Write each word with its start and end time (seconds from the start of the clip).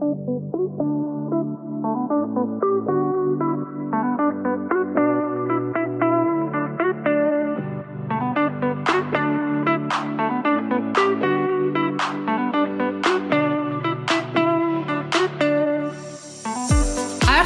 Heure 0.00 0.08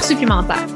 supplémentaire, 0.00 0.66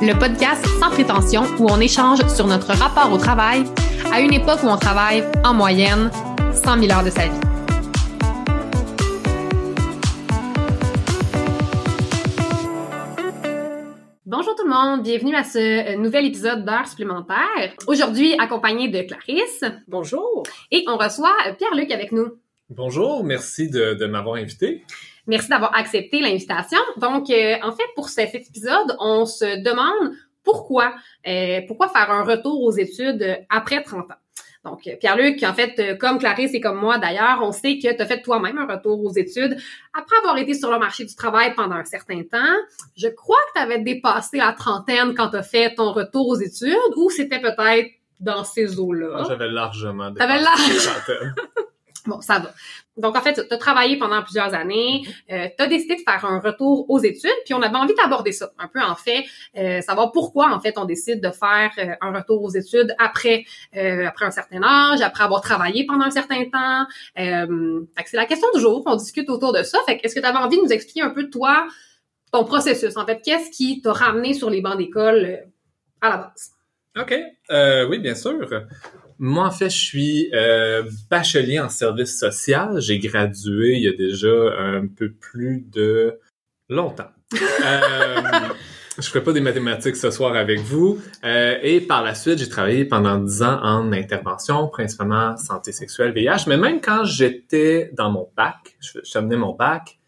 le 0.00 0.12
podcast 0.18 0.64
sans 0.80 0.90
prétention 0.90 1.42
où 1.58 1.66
on 1.68 1.80
échange 1.80 2.24
sur 2.28 2.46
notre 2.46 2.72
rapport 2.72 3.12
au 3.12 3.18
travail 3.18 3.64
à 4.12 4.20
une 4.20 4.32
époque 4.32 4.60
où 4.62 4.68
on 4.68 4.76
travaille 4.76 5.24
en 5.44 5.54
moyenne 5.54 6.10
100 6.52 6.80
000 6.80 6.92
heures 6.92 7.04
de 7.04 7.10
sa 7.10 7.24
vie. 7.24 7.45
Monde, 14.76 15.02
bienvenue 15.02 15.34
à 15.34 15.42
ce 15.42 15.58
euh, 15.94 15.96
nouvel 15.96 16.26
épisode 16.26 16.64
d'heure 16.66 16.86
supplémentaire. 16.86 17.72
Aujourd'hui, 17.86 18.34
accompagné 18.38 18.88
de 18.88 19.00
Clarisse. 19.00 19.64
Bonjour. 19.88 20.42
Et 20.70 20.84
on 20.86 20.98
reçoit 20.98 21.34
euh, 21.46 21.54
Pierre-Luc 21.54 21.90
avec 21.90 22.12
nous. 22.12 22.34
Bonjour, 22.68 23.24
merci 23.24 23.70
de, 23.70 23.94
de 23.94 24.06
m'avoir 24.06 24.36
invité. 24.36 24.84
Merci 25.26 25.48
d'avoir 25.48 25.74
accepté 25.74 26.20
l'invitation. 26.20 26.78
Donc, 26.98 27.30
euh, 27.30 27.56
en 27.62 27.72
fait, 27.72 27.86
pour 27.94 28.10
cet 28.10 28.34
épisode, 28.34 28.96
on 29.00 29.24
se 29.24 29.62
demande 29.62 30.14
pourquoi, 30.44 30.94
euh, 31.26 31.62
pourquoi 31.66 31.88
faire 31.88 32.10
un 32.10 32.24
retour 32.24 32.62
aux 32.62 32.72
études 32.72 33.46
après 33.48 33.82
30 33.82 34.10
ans? 34.10 34.14
Donc, 34.66 34.86
euh, 34.88 34.96
Pierre-Luc, 34.98 35.40
en 35.44 35.54
fait, 35.54 35.78
euh, 35.78 35.96
comme 35.96 36.18
Clarisse 36.18 36.52
et 36.52 36.60
comme 36.60 36.80
moi 36.80 36.98
d'ailleurs, 36.98 37.38
on 37.42 37.52
sait 37.52 37.78
que 37.78 37.94
tu 37.94 38.02
as 38.02 38.06
fait 38.06 38.20
toi-même 38.20 38.58
un 38.58 38.66
retour 38.66 39.00
aux 39.04 39.12
études 39.12 39.56
après 39.94 40.16
avoir 40.18 40.36
été 40.38 40.54
sur 40.54 40.72
le 40.72 40.78
marché 40.78 41.04
du 41.04 41.14
travail 41.14 41.54
pendant 41.54 41.76
un 41.76 41.84
certain 41.84 42.22
temps. 42.24 42.56
Je 42.96 43.06
crois 43.06 43.36
que 43.48 43.60
tu 43.60 43.64
avais 43.64 43.78
dépassé 43.78 44.38
la 44.38 44.52
trentaine 44.52 45.14
quand 45.14 45.28
tu 45.30 45.36
as 45.36 45.44
fait 45.44 45.74
ton 45.76 45.92
retour 45.92 46.26
aux 46.26 46.40
études 46.40 46.74
ou 46.96 47.10
c'était 47.10 47.40
peut-être 47.40 47.92
dans 48.18 48.42
ces 48.42 48.80
eaux-là? 48.80 49.18
Ah, 49.20 49.24
J'avais 49.28 49.48
largement 49.48 50.10
dépassé 50.10 50.42
la 50.42 50.80
trentaine. 50.80 51.34
Bon, 52.06 52.20
ça 52.20 52.38
va. 52.38 52.52
Donc, 52.96 53.16
en 53.16 53.20
fait, 53.20 53.34
tu 53.34 53.54
as 53.54 53.58
travaillé 53.58 53.98
pendant 53.98 54.22
plusieurs 54.22 54.54
années, 54.54 55.02
euh, 55.30 55.48
tu 55.56 55.62
as 55.62 55.66
décidé 55.66 55.96
de 55.96 56.00
faire 56.00 56.24
un 56.24 56.40
retour 56.40 56.88
aux 56.88 56.98
études, 56.98 57.30
puis 57.44 57.54
on 57.54 57.62
avait 57.62 57.76
envie 57.76 57.94
d'aborder 57.94 58.32
ça 58.32 58.50
un 58.58 58.68
peu, 58.68 58.80
en 58.80 58.94
fait, 58.94 59.24
euh, 59.56 59.80
savoir 59.80 60.12
pourquoi, 60.12 60.52
en 60.52 60.60
fait, 60.60 60.78
on 60.78 60.84
décide 60.84 61.20
de 61.20 61.30
faire 61.30 61.70
euh, 61.78 61.94
un 62.00 62.12
retour 62.12 62.42
aux 62.42 62.50
études 62.50 62.94
après 62.98 63.44
euh, 63.76 64.06
après 64.06 64.26
un 64.26 64.30
certain 64.30 64.62
âge, 64.62 65.00
après 65.00 65.24
avoir 65.24 65.40
travaillé 65.40 65.84
pendant 65.86 66.04
un 66.04 66.10
certain 66.10 66.44
temps. 66.44 66.86
Euh, 67.18 67.80
fait 67.96 68.04
que 68.04 68.10
c'est 68.10 68.16
la 68.16 68.26
question 68.26 68.48
du 68.54 68.60
jour, 68.60 68.82
on 68.86 68.96
discute 68.96 69.28
autour 69.28 69.52
de 69.52 69.62
ça. 69.62 69.78
Fait 69.86 69.98
que 69.98 70.04
est-ce 70.04 70.14
que 70.14 70.20
tu 70.20 70.26
avais 70.26 70.38
envie 70.38 70.56
de 70.56 70.62
nous 70.62 70.72
expliquer 70.72 71.02
un 71.02 71.10
peu, 71.10 71.28
toi, 71.28 71.66
ton 72.32 72.44
processus? 72.44 72.96
En 72.96 73.06
fait, 73.06 73.20
qu'est-ce 73.22 73.50
qui 73.50 73.80
t'a 73.82 73.92
ramené 73.92 74.34
sur 74.34 74.50
les 74.50 74.60
bancs 74.60 74.78
d'école 74.78 75.44
à 76.00 76.08
la 76.08 76.16
base? 76.18 76.52
OK. 76.98 77.14
Euh, 77.50 77.86
oui, 77.88 77.98
bien 77.98 78.14
sûr. 78.14 78.48
Moi, 79.18 79.46
en 79.46 79.50
fait, 79.50 79.70
je 79.70 79.78
suis 79.78 80.30
euh, 80.34 80.82
bachelier 81.10 81.58
en 81.58 81.68
service 81.68 82.18
social. 82.18 82.80
J'ai 82.80 82.98
gradué 82.98 83.74
il 83.76 83.82
y 83.82 83.88
a 83.88 83.92
déjà 83.92 84.28
un 84.58 84.86
peu 84.86 85.12
plus 85.12 85.64
de 85.72 86.18
longtemps. 86.68 87.10
Euh, 87.34 88.20
je 88.98 89.02
ferai 89.02 89.22
pas 89.22 89.32
des 89.32 89.40
mathématiques 89.40 89.96
ce 89.96 90.10
soir 90.10 90.36
avec 90.36 90.60
vous. 90.60 91.00
Euh, 91.24 91.58
et 91.62 91.80
par 91.80 92.02
la 92.02 92.14
suite, 92.14 92.38
j'ai 92.38 92.48
travaillé 92.48 92.84
pendant 92.84 93.18
10 93.18 93.42
ans 93.42 93.60
en 93.62 93.92
intervention, 93.92 94.68
principalement 94.68 95.36
santé 95.36 95.72
sexuelle, 95.72 96.12
VIH. 96.12 96.44
Mais 96.46 96.56
même 96.56 96.80
quand 96.80 97.04
j'étais 97.04 97.90
dans 97.94 98.10
mon 98.10 98.28
bac, 98.36 98.76
je, 98.80 98.98
je 99.02 99.10
terminais 99.10 99.36
mon 99.36 99.54
bac, 99.54 99.98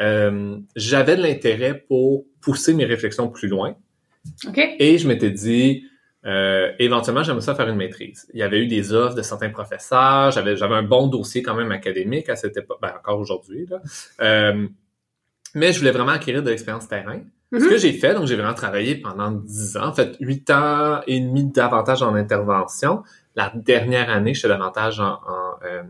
euh, 0.00 0.58
j'avais 0.74 1.16
de 1.16 1.22
l'intérêt 1.22 1.84
pour 1.88 2.24
pousser 2.40 2.74
mes 2.74 2.84
réflexions 2.84 3.28
plus 3.28 3.48
loin. 3.48 3.76
OK? 4.46 4.60
Et 4.78 4.98
je 4.98 5.06
m'étais 5.06 5.30
dit, 5.30 5.84
euh, 6.24 6.70
éventuellement, 6.78 7.22
j'aimerais 7.22 7.42
ça 7.42 7.54
faire 7.54 7.68
une 7.68 7.76
maîtrise. 7.76 8.28
Il 8.32 8.40
y 8.40 8.42
avait 8.42 8.60
eu 8.60 8.66
des 8.66 8.92
offres 8.92 9.14
de 9.16 9.22
certains 9.22 9.50
professeurs. 9.50 10.30
J'avais, 10.30 10.56
j'avais 10.56 10.76
un 10.76 10.82
bon 10.82 11.08
dossier 11.08 11.42
quand 11.42 11.54
même 11.54 11.72
académique 11.72 12.28
à 12.28 12.36
cette 12.36 12.56
époque, 12.56 12.78
ben 12.80 12.92
encore 12.96 13.18
aujourd'hui. 13.18 13.66
Là. 13.68 13.80
Euh, 14.20 14.66
mais 15.54 15.72
je 15.72 15.78
voulais 15.78 15.90
vraiment 15.90 16.12
acquérir 16.12 16.42
de 16.42 16.50
l'expérience 16.50 16.88
terrain. 16.88 17.20
Ce 17.52 17.58
Mhm. 17.58 17.68
que 17.68 17.76
j'ai 17.76 17.92
fait, 17.92 18.14
donc 18.14 18.26
j'ai 18.26 18.36
vraiment 18.36 18.54
travaillé 18.54 18.94
pendant 18.94 19.30
10 19.30 19.76
ans, 19.76 19.88
en 19.88 19.92
fait 19.92 20.16
8 20.20 20.50
ans 20.50 21.00
et 21.06 21.20
demi 21.20 21.44
davantage 21.44 22.02
en 22.02 22.14
intervention. 22.14 23.02
La 23.36 23.52
dernière 23.54 24.08
année, 24.08 24.32
j'étais 24.32 24.48
davantage 24.48 25.00
en, 25.00 25.14
en, 25.14 25.58
euh, 25.64 25.82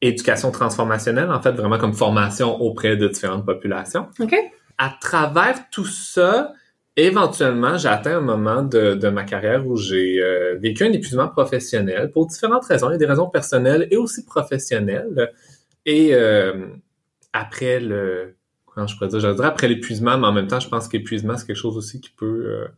éducation 0.00 0.50
transformationnelle, 0.50 1.30
en 1.30 1.42
fait 1.42 1.50
vraiment 1.52 1.76
comme 1.76 1.92
formation 1.92 2.58
auprès 2.62 2.96
de 2.96 3.08
différentes 3.08 3.44
populations 3.44 4.06
OK? 4.20 4.34
à 4.78 4.94
travers 5.00 5.68
tout 5.70 5.84
ça, 5.84 6.52
éventuellement, 7.06 7.76
j'ai 7.78 7.88
atteint 7.88 8.18
un 8.18 8.20
moment 8.20 8.62
de, 8.62 8.94
de 8.94 9.08
ma 9.08 9.24
carrière 9.24 9.66
où 9.66 9.76
j'ai 9.76 10.22
euh, 10.22 10.56
vécu 10.58 10.84
un 10.84 10.92
épuisement 10.92 11.28
professionnel 11.28 12.10
pour 12.10 12.26
différentes 12.26 12.64
raisons. 12.64 12.88
Il 12.90 12.92
y 12.92 12.94
a 12.96 12.98
des 12.98 13.06
raisons 13.06 13.28
personnelles 13.28 13.86
et 13.90 13.96
aussi 13.96 14.24
professionnelles. 14.24 15.32
Et 15.86 16.10
euh, 16.12 16.66
après 17.32 17.80
le... 17.80 18.34
Comment 18.66 18.86
je 18.86 18.96
pourrais 18.96 19.08
dire? 19.08 19.20
Je 19.20 19.28
dirais 19.28 19.48
après 19.48 19.68
l'épuisement, 19.68 20.18
mais 20.18 20.26
en 20.26 20.32
même 20.32 20.48
temps, 20.48 20.60
je 20.60 20.68
pense 20.68 20.88
qu'épuisement, 20.88 21.36
c'est 21.36 21.46
quelque 21.46 21.56
chose 21.56 21.76
aussi 21.76 22.00
qui 22.00 22.10
peut... 22.10 22.44
euh, 22.46 22.68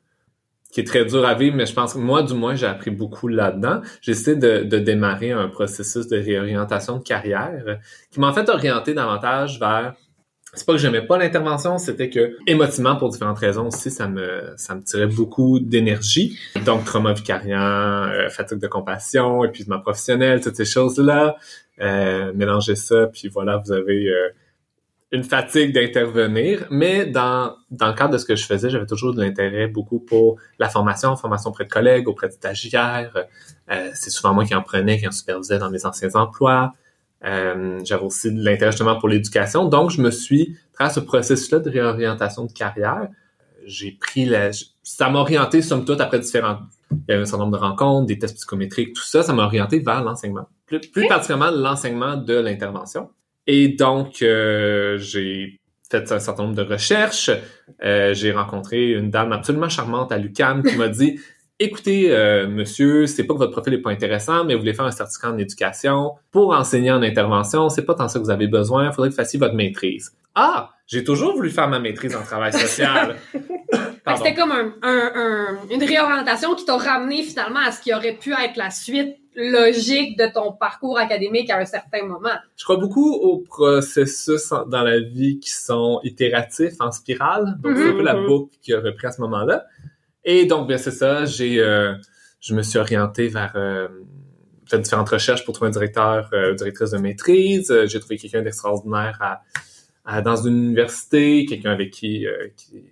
qui 0.70 0.80
est 0.80 0.84
très 0.84 1.04
dur 1.04 1.26
à 1.26 1.34
vivre, 1.34 1.56
mais 1.56 1.66
je 1.66 1.74
pense 1.74 1.94
que 1.94 1.98
moi, 1.98 2.22
du 2.22 2.32
moins, 2.34 2.54
j'ai 2.54 2.66
appris 2.66 2.92
beaucoup 2.92 3.26
là-dedans. 3.26 3.80
J'ai 4.00 4.12
essayé 4.12 4.36
de, 4.36 4.62
de 4.62 4.78
démarrer 4.78 5.32
un 5.32 5.48
processus 5.48 6.06
de 6.06 6.16
réorientation 6.16 6.98
de 6.98 7.02
carrière 7.02 7.80
qui 8.10 8.20
m'a 8.20 8.28
en 8.28 8.32
fait 8.32 8.48
orienté 8.48 8.94
davantage 8.94 9.58
vers 9.58 9.96
c'est 10.54 10.66
pas 10.66 10.72
que 10.72 10.78
j'aimais 10.78 11.02
pas 11.02 11.16
l'intervention, 11.16 11.78
c'était 11.78 12.10
que 12.10 12.36
émotivement 12.46 12.96
pour 12.96 13.10
différentes 13.10 13.38
raisons 13.38 13.68
aussi, 13.68 13.90
ça 13.90 14.08
me 14.08 14.52
ça 14.56 14.74
me 14.74 14.82
tirait 14.82 15.06
beaucoup 15.06 15.60
d'énergie. 15.60 16.36
Donc 16.64 16.84
trauma 16.84 17.12
vicariant, 17.12 17.60
euh, 18.08 18.28
fatigue 18.28 18.58
de 18.58 18.66
compassion, 18.66 19.44
épuisement 19.44 19.80
professionnel, 19.80 20.40
toutes 20.40 20.56
ces 20.56 20.64
choses-là. 20.64 21.36
Euh, 21.80 22.32
mélangez 22.34 22.76
ça, 22.76 23.06
puis 23.06 23.28
voilà, 23.28 23.58
vous 23.58 23.72
avez 23.72 24.08
euh, 24.08 24.28
une 25.12 25.22
fatigue 25.24 25.72
d'intervenir. 25.72 26.66
Mais 26.70 27.06
dans 27.06 27.54
dans 27.70 27.86
le 27.86 27.94
cadre 27.94 28.12
de 28.14 28.18
ce 28.18 28.24
que 28.24 28.34
je 28.34 28.44
faisais, 28.44 28.70
j'avais 28.70 28.86
toujours 28.86 29.14
de 29.14 29.22
l'intérêt 29.22 29.68
beaucoup 29.68 30.00
pour 30.00 30.36
la 30.58 30.68
formation, 30.68 31.14
formation 31.16 31.50
auprès 31.50 31.64
de 31.64 31.70
collègues, 31.70 32.08
auprès 32.08 32.28
de 32.28 32.32
stagiaires. 32.32 33.16
Euh, 33.70 33.90
c'est 33.94 34.10
souvent 34.10 34.34
moi 34.34 34.44
qui 34.44 34.54
en 34.54 34.62
prenais, 34.62 34.98
qui 34.98 35.06
en 35.06 35.12
supervisais 35.12 35.58
dans 35.58 35.70
mes 35.70 35.86
anciens 35.86 36.14
emplois. 36.14 36.72
Euh, 37.24 37.80
j'avais 37.84 38.04
aussi 38.04 38.32
de 38.32 38.42
l'intérêt 38.42 38.72
justement 38.72 38.98
pour 38.98 39.08
l'éducation. 39.08 39.66
Donc, 39.66 39.90
je 39.90 40.00
me 40.00 40.10
suis, 40.10 40.56
travers 40.72 40.94
ce 40.94 41.00
processus-là 41.00 41.58
de 41.58 41.70
réorientation 41.70 42.46
de 42.46 42.52
carrière, 42.52 43.08
j'ai 43.66 43.92
pris 43.92 44.24
la... 44.24 44.50
Ça 44.82 45.10
m'a 45.10 45.18
orienté, 45.20 45.62
somme 45.62 45.84
toute, 45.84 46.00
après 46.00 46.18
différents... 46.18 46.60
Il 46.90 46.98
y 47.08 47.12
avait 47.12 47.22
un 47.22 47.26
certain 47.26 47.44
nombre 47.44 47.56
de 47.56 47.62
rencontres, 47.62 48.06
des 48.06 48.18
tests 48.18 48.34
psychométriques, 48.34 48.94
tout 48.94 49.02
ça, 49.02 49.22
ça 49.22 49.32
m'a 49.32 49.44
orienté 49.44 49.78
vers 49.78 50.02
l'enseignement. 50.02 50.48
Plus, 50.66 50.80
plus 50.80 51.06
particulièrement 51.06 51.56
l'enseignement 51.56 52.16
de 52.16 52.34
l'intervention. 52.34 53.10
Et 53.46 53.68
donc, 53.68 54.22
euh, 54.22 54.98
j'ai 54.98 55.60
fait 55.90 56.10
un 56.10 56.18
certain 56.18 56.44
nombre 56.44 56.56
de 56.56 56.62
recherches. 56.62 57.30
Euh, 57.84 58.14
j'ai 58.14 58.32
rencontré 58.32 58.92
une 58.92 59.10
dame 59.10 59.32
absolument 59.32 59.68
charmante 59.68 60.10
à 60.10 60.18
l'UQAM 60.18 60.62
qui 60.62 60.76
m'a 60.76 60.88
dit 60.88 61.20
écoutez, 61.60 62.10
euh, 62.10 62.48
monsieur, 62.48 63.06
c'est 63.06 63.24
pas 63.24 63.34
que 63.34 63.38
votre 63.38 63.52
profil 63.52 63.74
est 63.74 63.78
pas 63.78 63.90
intéressant, 63.90 64.44
mais 64.44 64.54
vous 64.54 64.60
voulez 64.60 64.74
faire 64.74 64.86
un 64.86 64.90
certificat 64.90 65.30
en 65.30 65.38
éducation 65.38 66.14
pour 66.32 66.52
enseigner 66.54 66.90
en 66.90 67.02
intervention, 67.02 67.68
c'est 67.68 67.84
pas 67.84 67.94
tant 67.94 68.08
ça 68.08 68.18
que 68.18 68.24
vous 68.24 68.30
avez 68.30 68.48
besoin, 68.48 68.86
il 68.86 68.92
faudrait 68.92 69.10
que 69.10 69.14
vous 69.14 69.20
fassiez 69.20 69.38
votre 69.38 69.54
maîtrise. 69.54 70.12
Ah, 70.34 70.70
j'ai 70.86 71.04
toujours 71.04 71.34
voulu 71.34 71.50
faire 71.50 71.68
ma 71.68 71.78
maîtrise 71.78 72.16
en 72.16 72.22
travail 72.22 72.52
social. 72.52 73.16
C'était 74.16 74.34
comme 74.34 74.50
un, 74.50 74.72
un- 74.82 75.12
un- 75.14 75.58
une 75.70 75.84
réorientation 75.84 76.54
qui 76.56 76.64
t'a 76.64 76.76
ramené 76.76 77.22
finalement 77.22 77.60
à 77.64 77.70
ce 77.70 77.80
qui 77.80 77.94
aurait 77.94 78.14
pu 78.16 78.32
être 78.32 78.56
la 78.56 78.70
suite 78.70 79.16
logique 79.36 80.18
de 80.18 80.26
ton 80.32 80.50
parcours 80.52 80.98
académique 80.98 81.48
à 81.50 81.58
un 81.58 81.64
certain 81.64 82.04
moment. 82.04 82.30
Je 82.56 82.64
crois 82.64 82.76
beaucoup 82.78 83.12
aux 83.12 83.38
processus 83.38 84.52
dans 84.66 84.82
la 84.82 84.98
vie 84.98 85.38
qui 85.38 85.50
sont 85.50 86.00
itératifs, 86.02 86.74
en 86.80 86.90
spirale. 86.90 87.56
Donc, 87.62 87.76
c'est 87.76 87.90
un 87.90 87.92
peu 87.92 88.02
la 88.02 88.14
Mhm. 88.14 88.26
boucle 88.26 88.56
qui 88.60 88.72
a 88.74 88.80
repris 88.80 89.06
à 89.06 89.12
ce 89.12 89.20
moment-là. 89.20 89.64
Et 90.24 90.46
donc, 90.46 90.68
bien, 90.68 90.78
c'est 90.78 90.90
ça. 90.90 91.24
J'ai, 91.24 91.60
euh, 91.60 91.94
je 92.40 92.54
me 92.54 92.62
suis 92.62 92.78
orienté 92.78 93.28
vers 93.28 93.52
euh, 93.56 93.88
fait 94.66 94.78
différentes 94.78 95.08
recherches 95.08 95.44
pour 95.44 95.54
trouver 95.54 95.68
un 95.68 95.72
directeur, 95.72 96.28
euh, 96.32 96.54
directrice 96.54 96.90
de 96.90 96.98
maîtrise. 96.98 97.70
Euh, 97.70 97.86
J'ai 97.86 97.98
trouvé 98.00 98.16
quelqu'un 98.18 98.42
d'extraordinaire 98.42 99.18
à, 99.20 99.42
à- 100.04 100.22
dans 100.22 100.36
une 100.36 100.56
université, 100.56 101.44
quelqu'un 101.46 101.72
avec 101.72 101.90
qui, 101.90 102.26
euh, 102.26 102.48
qui 102.56 102.84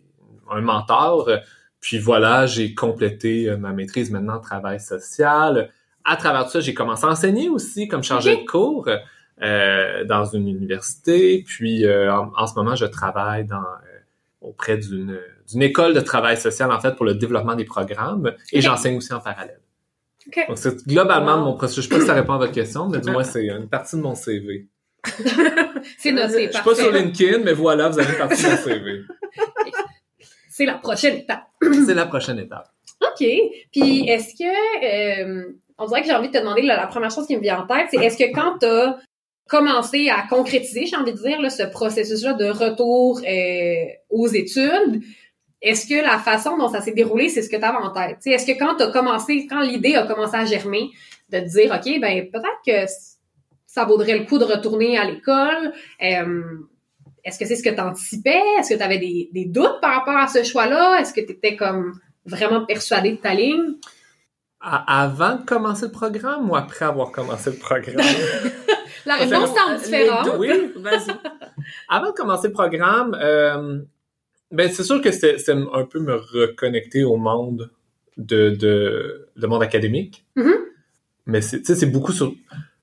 un 0.50 0.60
mentor. 0.62 1.30
Puis 1.80 1.98
voilà, 1.98 2.46
j'ai 2.46 2.74
complété 2.74 3.54
ma 3.56 3.72
maîtrise 3.72 4.10
maintenant 4.10 4.36
en 4.36 4.40
travail 4.40 4.80
social. 4.80 5.70
À 6.04 6.16
travers 6.16 6.46
tout 6.46 6.52
ça, 6.52 6.60
j'ai 6.60 6.74
commencé 6.74 7.04
à 7.04 7.10
enseigner 7.10 7.48
aussi 7.50 7.86
comme 7.86 8.02
chargé 8.02 8.34
de 8.36 8.44
cours 8.46 8.88
euh, 9.42 10.04
dans 10.04 10.24
une 10.24 10.48
université. 10.48 11.44
Puis 11.46 11.84
euh, 11.84 12.12
en, 12.12 12.32
en 12.36 12.46
ce 12.46 12.54
moment, 12.54 12.74
je 12.74 12.86
travaille 12.86 13.44
dans 13.44 13.58
euh, 13.58 13.98
auprès 14.40 14.78
d'une 14.78 15.20
d'une 15.50 15.62
école 15.62 15.94
de 15.94 16.00
travail 16.00 16.36
social 16.36 16.70
en 16.72 16.80
fait 16.80 16.94
pour 16.94 17.04
le 17.06 17.14
développement 17.14 17.54
des 17.54 17.64
programmes 17.64 18.32
et 18.52 18.60
j'enseigne 18.60 18.96
aussi 18.96 19.12
en 19.12 19.20
parallèle. 19.20 19.60
Ok. 20.26 20.44
Donc 20.48 20.58
c'est 20.58 20.86
globalement 20.86 21.36
Wow. 21.36 21.44
mon 21.44 21.54
processus. 21.54 21.84
Je 21.84 21.88
sais 21.88 21.94
pas 21.94 22.00
si 22.00 22.06
ça 22.06 22.14
répond 22.14 22.34
à 22.34 22.38
votre 22.38 22.52
question, 22.52 22.88
mais 22.88 22.98
du 23.00 23.10
moins 23.10 23.24
c'est 23.24 23.46
une 23.46 23.68
partie 23.68 23.96
de 23.96 24.02
mon 24.02 24.14
CV. 24.14 24.66
C'est 25.96 26.10
noté, 26.12 26.48
Je 26.48 26.52
suis 26.52 26.64
pas 26.64 26.74
sur. 26.74 26.92
LinkedIn, 26.92 27.38
mais 27.44 27.52
voilà, 27.52 27.88
vous 27.88 27.98
avez 27.98 28.10
une 28.12 28.18
partie 28.18 28.42
de 28.42 28.48
mon 28.50 28.56
CV. 28.56 29.02
C'est 30.50 30.66
la 30.66 30.74
prochaine 30.74 31.16
étape. 31.18 31.44
C'est 31.86 31.94
la 31.94 32.06
prochaine 32.06 32.38
étape. 32.38 32.68
OK. 33.00 33.26
Puis 33.72 34.08
est-ce 34.08 34.34
que 34.34 35.22
euh, 35.44 35.52
on 35.78 35.86
dirait 35.86 36.00
que 36.02 36.08
j'ai 36.08 36.14
envie 36.14 36.28
de 36.28 36.32
te 36.32 36.38
demander 36.38 36.62
là, 36.62 36.76
la 36.76 36.88
première 36.88 37.10
chose 37.12 37.26
qui 37.26 37.36
me 37.36 37.40
vient 37.40 37.60
en 37.62 37.66
tête, 37.66 37.86
c'est 37.90 37.98
est-ce 37.98 38.18
que 38.18 38.32
quand 38.34 38.58
tu 38.58 38.66
as 38.66 38.98
commencé 39.48 40.08
à 40.10 40.26
concrétiser, 40.28 40.86
j'ai 40.86 40.96
envie 40.96 41.12
de 41.12 41.18
dire, 41.18 41.40
là, 41.40 41.48
ce 41.48 41.62
processus-là 41.62 42.34
de 42.34 42.46
retour 42.46 43.20
euh, 43.26 43.84
aux 44.10 44.26
études, 44.26 45.00
est-ce 45.60 45.86
que 45.86 46.00
la 46.02 46.18
façon 46.18 46.56
dont 46.56 46.68
ça 46.68 46.80
s'est 46.80 46.92
déroulé, 46.92 47.28
c'est 47.28 47.42
ce 47.42 47.48
que 47.50 47.56
tu 47.56 47.64
avais 47.64 47.76
en 47.78 47.90
tête? 47.90 48.16
Tu 48.22 48.30
sais, 48.30 48.30
Est-ce 48.30 48.46
que 48.46 48.58
quand 48.58 48.76
tu 48.76 48.82
as 48.84 48.90
commencé, 48.92 49.46
quand 49.48 49.60
l'idée 49.60 49.94
a 49.96 50.06
commencé 50.06 50.36
à 50.36 50.44
germer, 50.44 50.90
de 51.30 51.40
te 51.40 51.44
dire, 51.46 51.72
OK, 51.74 52.00
ben 52.00 52.28
peut-être 52.30 52.62
que 52.66 52.90
ça 53.66 53.84
vaudrait 53.84 54.18
le 54.18 54.24
coup 54.24 54.38
de 54.38 54.44
retourner 54.44 54.96
à 54.98 55.04
l'école, 55.04 55.72
euh, 56.02 56.42
est-ce 57.24 57.38
que 57.38 57.44
c'est 57.44 57.56
ce 57.56 57.62
que 57.62 57.74
tu 57.74 57.80
anticipais? 57.80 58.40
Est-ce 58.58 58.70
que 58.72 58.78
tu 58.78 58.82
avais 58.82 58.98
des, 58.98 59.28
des 59.32 59.44
doutes 59.44 59.80
par 59.82 59.94
rapport 59.98 60.16
à 60.16 60.26
ce 60.28 60.42
choix-là? 60.42 61.00
Est-ce 61.00 61.12
que 61.12 61.20
tu 61.20 61.32
étais 61.32 61.56
comme 61.56 61.92
vraiment 62.24 62.64
persuadé 62.64 63.10
de 63.12 63.16
ta 63.16 63.34
ligne? 63.34 63.74
À- 64.60 65.02
avant 65.04 65.36
de 65.36 65.42
commencer 65.44 65.86
le 65.86 65.92
programme 65.92 66.48
ou 66.50 66.56
après 66.56 66.84
avoir 66.84 67.10
commencé 67.12 67.50
le 67.50 67.56
programme? 67.58 68.06
La 69.06 69.16
réponse 69.16 69.50
semble 69.54 69.78
différente. 69.78 70.28
oui. 70.38 70.72
Vas-y. 70.76 71.10
Avant 71.88 72.06
de 72.06 72.12
commencer 72.12 72.48
le 72.48 72.52
programme, 72.54 73.16
euh, 73.20 73.80
ben 74.50 74.70
c'est 74.70 74.84
sûr 74.84 75.00
que 75.00 75.10
c'est 75.12 75.38
c'est 75.38 75.52
un 75.52 75.84
peu 75.84 76.00
me 76.00 76.14
reconnecter 76.14 77.04
au 77.04 77.16
monde 77.16 77.70
de, 78.16 78.50
de 78.50 79.28
le 79.34 79.46
monde 79.46 79.62
académique. 79.62 80.24
Mhm. 80.36 80.54
Mais 81.26 81.40
c'est 81.42 81.90
beaucoup 81.90 82.12
sur 82.12 82.32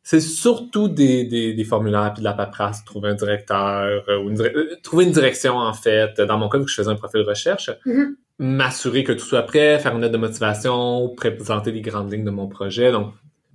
c'est 0.03 0.19
surtout 0.19 0.87
des, 0.87 1.23
des, 1.25 1.55
des 1.55 1.63
formulaires 1.63 2.11
puis 2.13 2.19
de 2.21 2.25
la 2.25 2.33
paperasse, 2.33 2.85
trouver 2.85 3.09
un 3.09 3.15
directeur 3.15 4.03
euh, 4.07 4.19
ou 4.21 4.29
une 4.29 4.39
euh, 4.39 4.75
trouver 4.83 5.05
une 5.05 5.11
direction 5.11 5.57
en 5.57 5.73
fait. 5.73 6.21
Dans 6.21 6.37
mon 6.37 6.47
cas, 6.47 6.59
vu 6.59 6.65
que 6.65 6.69
je 6.69 6.75
faisais 6.75 6.91
un 6.91 6.95
profil 6.95 7.23
de 7.23 7.27
recherche, 7.27 7.71
Mhm. 7.85 8.15
m'assurer 8.37 9.03
que 9.03 9.13
tout 9.13 9.25
soit 9.25 9.41
prêt, 9.43 9.79
faire 9.79 9.95
une 9.95 10.01
lettre 10.01 10.13
de 10.13 10.19
motivation, 10.19 11.09
présenter 11.15 11.71
les 11.71 11.81
grandes 11.81 12.11
lignes 12.11 12.23
de 12.25 12.29
mon 12.29 12.47
projet. 12.47 12.91
Donc 12.91 13.13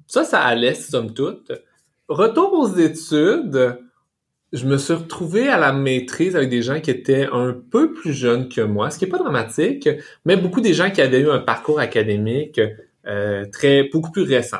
ça, 0.09 0.25
ça 0.25 0.41
allait 0.41 0.75
somme 0.75 1.15
toute. 1.15 1.53
Retour 2.09 2.53
aux 2.55 2.77
études, 2.77 3.79
je 4.52 4.67
me 4.67 4.79
suis 4.79 4.94
retrouvé 4.94 5.49
à 5.49 5.58
la 5.58 5.73
maîtrise 5.73 6.35
avec 6.37 6.49
des 6.49 6.62
gens 6.62 6.81
qui 6.81 6.91
étaient 6.91 7.29
un 7.32 7.52
peu 7.52 7.93
plus 7.93 8.12
jeunes 8.12 8.49
que 8.49 8.61
moi, 8.61 8.91
ce 8.91 8.99
qui 8.99 9.05
est 9.05 9.08
pas 9.08 9.19
dramatique, 9.19 9.88
mais 10.25 10.37
beaucoup 10.37 10.61
des 10.61 10.75
gens 10.75 10.91
qui 10.91 11.00
avaient 11.00 11.20
eu 11.20 11.31
un 11.31 11.38
parcours 11.38 11.79
académique 11.79 12.61
euh, 13.06 13.44
très 13.52 13.85
beaucoup 13.85 14.11
plus 14.11 14.23
récent. 14.23 14.58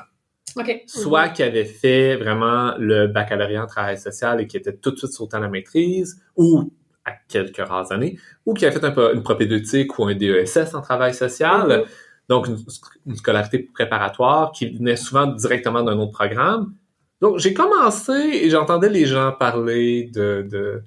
Soit 0.87 1.29
qui 1.29 1.43
avaient 1.43 1.65
fait 1.65 2.17
vraiment 2.17 2.75
le 2.79 3.07
baccalauréat 3.07 3.63
en 3.63 3.67
travail 3.67 3.99
social 3.99 4.41
et 4.41 4.47
qui 4.47 4.57
étaient 4.57 4.77
tout 4.77 4.91
de 4.93 4.97
suite 4.97 5.13
sautés 5.13 5.37
à 5.37 5.41
la 5.41 5.49
maîtrise, 5.49 6.21
ou 6.37 6.73
à 7.05 7.13
quelques 7.29 7.59
rares 7.59 7.93
années, 7.93 8.19
ou 8.47 8.55
qui 8.55 8.67
avaient 8.67 8.79
fait 8.79 8.85
un, 8.85 9.13
une 9.15 9.23
propédeutique 9.23 9.99
ou 9.99 10.05
un 10.05 10.15
DESS 10.15 10.75
en 10.75 10.83
travail 10.83 11.15
social, 11.15 11.85
Mhm. 11.85 11.87
donc 12.29 12.47
une, 12.47 12.59
une 13.07 13.17
scolarité 13.17 13.59
préparatoire 13.59 14.53
qui 14.53 14.71
venait 14.71 14.97
souvent 14.97 15.27
directement 15.27 15.83
d'un 15.83 15.99
autre 15.99 16.13
programme. 16.13 16.75
Donc 17.21 17.39
j'ai 17.39 17.55
commencé 17.55 18.13
et 18.13 18.51
j'entendais 18.51 18.89
les 18.89 19.07
gens 19.07 19.33
parler 19.33 20.11
de, 20.13 20.47
de 20.51 20.83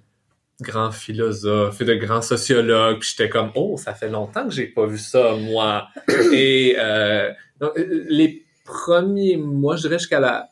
grands 0.61 0.91
philosophes 0.91 1.79
et 1.81 1.85
de 1.85 1.95
grands 1.95 2.21
sociologues, 2.21 2.99
puis 2.99 3.09
j'étais 3.15 3.29
comme 3.29 3.51
oh 3.55 3.75
ça 3.77 3.93
fait 3.93 4.09
longtemps 4.09 4.45
que 4.45 4.53
j'ai 4.53 4.67
pas 4.67 4.85
vu 4.85 4.97
ça 4.97 5.35
moi. 5.35 5.87
et 6.33 6.75
euh, 6.79 7.31
donc, 7.59 7.71
les 7.77 8.43
premiers 8.65 9.37
mois, 9.37 9.75
je 9.75 9.83
dirais 9.83 9.99
jusqu'à 9.99 10.19
la 10.19 10.49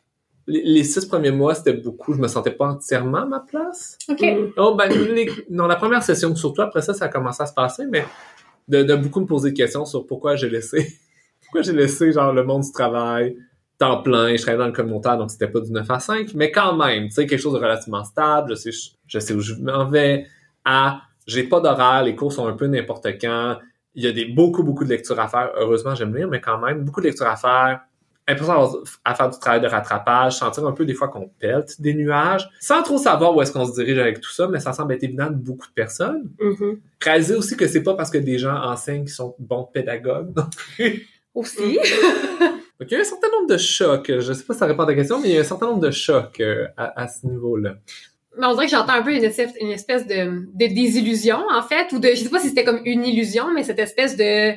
les, 0.47 0.83
six 0.83 1.05
premiers 1.05 1.31
mois, 1.31 1.55
c'était 1.55 1.73
beaucoup. 1.73 2.13
Je 2.13 2.19
me 2.19 2.27
sentais 2.27 2.51
pas 2.51 2.65
entièrement 2.65 3.19
à 3.19 3.25
ma 3.25 3.39
place. 3.39 3.97
OK. 4.09 4.23
Oh, 4.57 4.75
ben, 4.75 4.89
les- 4.89 5.29
dans 5.49 5.67
la 5.67 5.75
première 5.75 6.03
session, 6.03 6.35
surtout 6.35 6.61
après 6.61 6.81
ça, 6.81 6.93
ça 6.93 7.05
a 7.05 7.07
commencé 7.09 7.43
à 7.43 7.45
se 7.45 7.53
passer, 7.53 7.85
mais 7.89 8.05
de, 8.67 8.83
de 8.83 8.95
beaucoup 8.95 9.21
me 9.21 9.25
poser 9.25 9.49
des 9.49 9.55
questions 9.55 9.85
sur 9.85 10.05
pourquoi 10.05 10.35
j'ai 10.35 10.49
laissé, 10.49 10.97
pourquoi 11.41 11.61
j'ai 11.61 11.73
laissé, 11.73 12.11
genre, 12.11 12.33
le 12.33 12.43
monde 12.43 12.63
du 12.63 12.71
travail, 12.71 13.37
temps 13.81 14.01
plein, 14.03 14.35
je 14.35 14.41
travaillais 14.41 14.59
dans 14.59 14.67
le 14.67 14.73
communautaire, 14.73 15.17
donc 15.17 15.31
c'était 15.31 15.47
pas 15.47 15.59
du 15.59 15.71
9 15.71 15.89
à 15.89 15.99
5, 15.99 16.33
mais 16.35 16.51
quand 16.51 16.75
même, 16.75 17.07
tu 17.07 17.13
sais, 17.13 17.25
quelque 17.25 17.41
chose 17.41 17.53
de 17.53 17.57
relativement 17.57 18.03
stable, 18.03 18.51
je 18.51 18.55
sais, 18.55 18.69
je 19.07 19.19
sais 19.19 19.33
où 19.33 19.39
je 19.39 19.55
m'en 19.55 19.85
vais, 19.85 20.27
à, 20.63 21.01
j'ai 21.25 21.43
pas 21.43 21.59
d'horaire, 21.59 22.03
les 22.03 22.15
cours 22.15 22.31
sont 22.31 22.47
un 22.47 22.53
peu 22.53 22.67
n'importe 22.67 23.07
quand, 23.19 23.57
il 23.95 24.03
y 24.03 24.07
a 24.07 24.11
des, 24.11 24.25
beaucoup, 24.25 24.63
beaucoup 24.63 24.83
de 24.83 24.89
lectures 24.89 25.19
à 25.19 25.27
faire, 25.27 25.51
heureusement, 25.57 25.95
j'aime 25.95 26.15
lire, 26.15 26.27
mais 26.27 26.39
quand 26.39 26.59
même, 26.59 26.83
beaucoup 26.83 27.01
de 27.01 27.07
lectures 27.07 27.27
à 27.27 27.35
faire, 27.35 27.81
important 28.27 28.83
à 29.03 29.15
faire 29.15 29.29
du 29.31 29.39
travail 29.39 29.61
de 29.61 29.67
rattrapage, 29.67 30.37
sentir 30.37 30.65
un 30.67 30.73
peu 30.73 30.85
des 30.85 30.93
fois 30.93 31.07
qu'on 31.07 31.31
pelte 31.39 31.81
des 31.81 31.95
nuages, 31.95 32.47
sans 32.59 32.83
trop 32.83 32.99
savoir 32.99 33.35
où 33.35 33.41
est-ce 33.41 33.51
qu'on 33.51 33.65
se 33.65 33.73
dirige 33.73 33.97
avec 33.97 34.21
tout 34.21 34.31
ça, 34.31 34.47
mais 34.47 34.59
ça 34.59 34.73
semble 34.73 34.93
être 34.93 35.03
évident 35.03 35.31
de 35.31 35.35
beaucoup 35.35 35.67
de 35.67 35.73
personnes. 35.73 36.29
Mhm. 36.39 36.79
Réaliser 37.01 37.35
aussi 37.35 37.57
que 37.57 37.67
c'est 37.67 37.81
pas 37.81 37.95
parce 37.95 38.11
que 38.11 38.19
des 38.19 38.37
gens 38.37 38.55
enseignent 38.55 39.05
qui 39.05 39.13
sont 39.13 39.35
bons 39.39 39.63
pédagogues. 39.63 40.31
non 40.35 40.45
plus. 40.75 41.07
Aussi. 41.33 41.79
Il 42.81 42.91
y 42.91 42.95
a 42.95 42.99
un 42.99 43.03
certain 43.03 43.29
nombre 43.29 43.47
de 43.47 43.57
chocs. 43.57 44.11
Je 44.19 44.33
sais 44.33 44.43
pas 44.43 44.53
si 44.53 44.59
ça 44.59 44.65
répond 44.65 44.83
à 44.83 44.87
ta 44.87 44.95
question, 44.95 45.19
mais 45.19 45.29
il 45.29 45.35
y 45.35 45.37
a 45.37 45.41
un 45.41 45.45
certain 45.45 45.67
nombre 45.67 45.81
de 45.81 45.91
chocs 45.91 46.39
euh, 46.39 46.67
à, 46.77 47.03
à 47.03 47.07
ce 47.07 47.27
niveau-là. 47.27 47.75
Mais 48.37 48.45
on 48.45 48.53
dirait 48.53 48.65
que 48.65 48.71
j'entends 48.71 48.93
un 48.93 49.01
peu 49.01 49.13
une 49.13 49.23
espèce, 49.23 49.51
une 49.59 49.71
espèce 49.71 50.07
de, 50.07 50.47
de 50.53 50.73
désillusion, 50.73 51.39
en 51.51 51.61
fait, 51.61 51.91
ou 51.91 51.99
de, 51.99 52.09
je 52.09 52.15
sais 52.15 52.29
pas 52.29 52.39
si 52.39 52.49
c'était 52.49 52.63
comme 52.63 52.81
une 52.85 53.05
illusion, 53.05 53.51
mais 53.53 53.63
cette 53.63 53.79
espèce 53.79 54.15
de, 54.15 54.53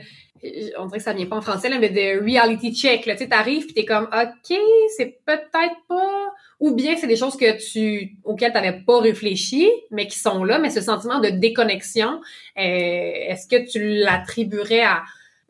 on 0.78 0.86
dirait 0.86 0.98
que 0.98 1.04
ça 1.04 1.12
vient 1.12 1.26
pas 1.26 1.36
en 1.36 1.40
français, 1.40 1.68
là, 1.68 1.78
mais 1.78 1.90
de 1.90 2.22
reality 2.22 2.74
check, 2.74 3.06
là. 3.06 3.14
Tu 3.14 3.24
sais, 3.24 3.28
t'arrives 3.28 3.66
pis 3.66 3.74
t'es 3.74 3.84
comme, 3.84 4.04
OK, 4.04 4.56
c'est 4.96 5.18
peut-être 5.24 5.76
pas, 5.88 6.32
ou 6.60 6.74
bien 6.74 6.96
c'est 6.96 7.06
des 7.06 7.16
choses 7.16 7.36
que 7.36 7.58
tu, 7.58 8.16
auxquelles 8.24 8.52
t'avais 8.52 8.80
pas 8.86 9.00
réfléchi, 9.00 9.68
mais 9.90 10.06
qui 10.06 10.18
sont 10.18 10.44
là, 10.44 10.58
mais 10.58 10.70
ce 10.70 10.80
sentiment 10.80 11.18
de 11.18 11.30
déconnexion, 11.30 12.20
euh, 12.58 12.60
est-ce 12.60 13.48
que 13.48 13.70
tu 13.70 13.80
l'attribuerais 13.80 14.82
à, 14.82 15.02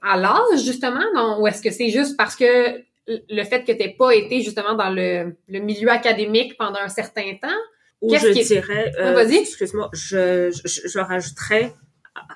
à 0.04 0.16
l'âge, 0.16 0.62
justement, 0.64 1.04
non? 1.14 1.40
Ou 1.40 1.46
est-ce 1.48 1.62
que 1.62 1.70
c'est 1.70 1.90
juste 1.90 2.16
parce 2.16 2.36
que 2.36 2.82
le 3.06 3.44
fait 3.44 3.64
que 3.64 3.72
t'aies 3.72 3.94
pas 3.98 4.14
été, 4.14 4.40
justement, 4.42 4.74
dans 4.74 4.90
le, 4.90 5.36
le 5.48 5.58
milieu 5.60 5.90
académique 5.90 6.56
pendant 6.56 6.80
un 6.80 6.88
certain 6.88 7.34
temps? 7.40 7.60
Ou 8.02 8.14
je 8.14 8.28
qui 8.32 8.44
dirais, 8.44 8.92
euh, 9.00 9.12
vas-y. 9.12 9.36
excuse-moi, 9.36 9.88
je, 9.94 10.50
je, 10.64 10.88
je 10.88 10.98
rajouterais 10.98 11.72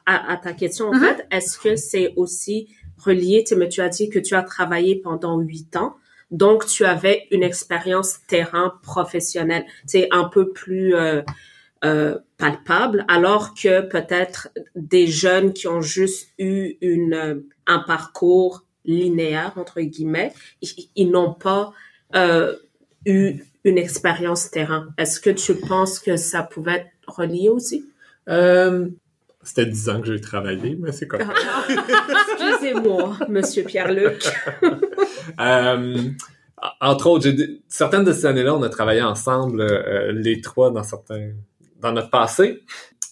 à, 0.07 0.33
à 0.33 0.37
ta 0.39 0.53
question, 0.53 0.89
en 0.89 0.95
Mhm. 0.95 1.01
fait, 1.05 1.27
est-ce 1.31 1.59
que 1.59 1.77
c'est 1.77 2.13
aussi 2.17 2.69
relié, 2.97 3.45
tu 3.47 3.55
mais 3.55 3.69
tu 3.69 3.81
as 3.81 3.89
dit 3.89 4.09
que 4.09 4.19
tu 4.19 4.35
as 4.35 4.43
travaillé 4.43 4.97
pendant 4.97 5.39
huit 5.39 5.77
ans, 5.77 5.97
donc 6.31 6.67
tu 6.67 6.85
avais 6.85 7.27
une 7.31 7.43
expérience 7.43 8.17
terrain 8.27 8.75
professionnelle, 8.83 9.65
c'est 9.87 10.09
un 10.11 10.25
peu 10.25 10.51
plus 10.51 10.95
euh, 10.95 11.23
euh, 11.85 12.19
palpable, 12.39 13.05
alors 13.09 13.55
que 13.55 13.83
peut-être 13.83 14.49
des 14.75 15.07
jeunes 15.07 15.53
qui 15.53 15.67
ont 15.67 15.81
juste 15.81 16.31
eu 16.39 16.77
une 16.81 17.15
euh, 17.15 17.35
un 17.67 17.81
parcours 17.81 18.65
linéaire 18.85 19.53
entre 19.57 19.81
guillemets, 19.81 20.33
ils, 20.63 20.89
ils 20.97 21.11
n'ont 21.11 21.35
pas 21.35 21.73
euh, 22.15 22.57
eu 23.05 23.41
une 23.65 23.79
expérience 23.79 24.51
terrain. 24.51 24.89
Est-ce 24.97 25.21
que 25.21 25.31
tu 25.31 25.55
penses 25.55 25.99
que 25.99 26.17
ça 26.17 26.43
pouvait 26.43 26.77
être 26.77 26.91
relié 27.07 27.49
aussi? 27.49 27.85
Euh, 28.29 28.89
c'était 29.43 29.67
10 29.67 29.89
ans 29.89 30.01
que 30.01 30.13
j'ai 30.13 30.21
travaillé, 30.21 30.77
mais 30.79 30.93
c'est 30.93 31.09
quoi? 31.09 31.21
Excusez-moi, 32.37 33.17
Monsieur 33.29 33.65
Pierre-Luc. 33.65 34.25
Euh, 35.41 36.09
entre 36.81 37.07
autres, 37.09 37.29
certaines 37.69 38.03
de 38.03 38.13
ces 38.13 38.25
années-là, 38.25 38.55
on 38.57 38.63
a 38.63 38.71
travaillé 38.71 39.03
ensemble, 39.03 39.61
euh, 39.61 40.11
les 40.11 40.41
trois, 40.41 40.71
dans 40.71 40.83
certains, 40.83 41.33
dans 41.81 41.93
notre 41.93 42.11
passé. 42.11 42.63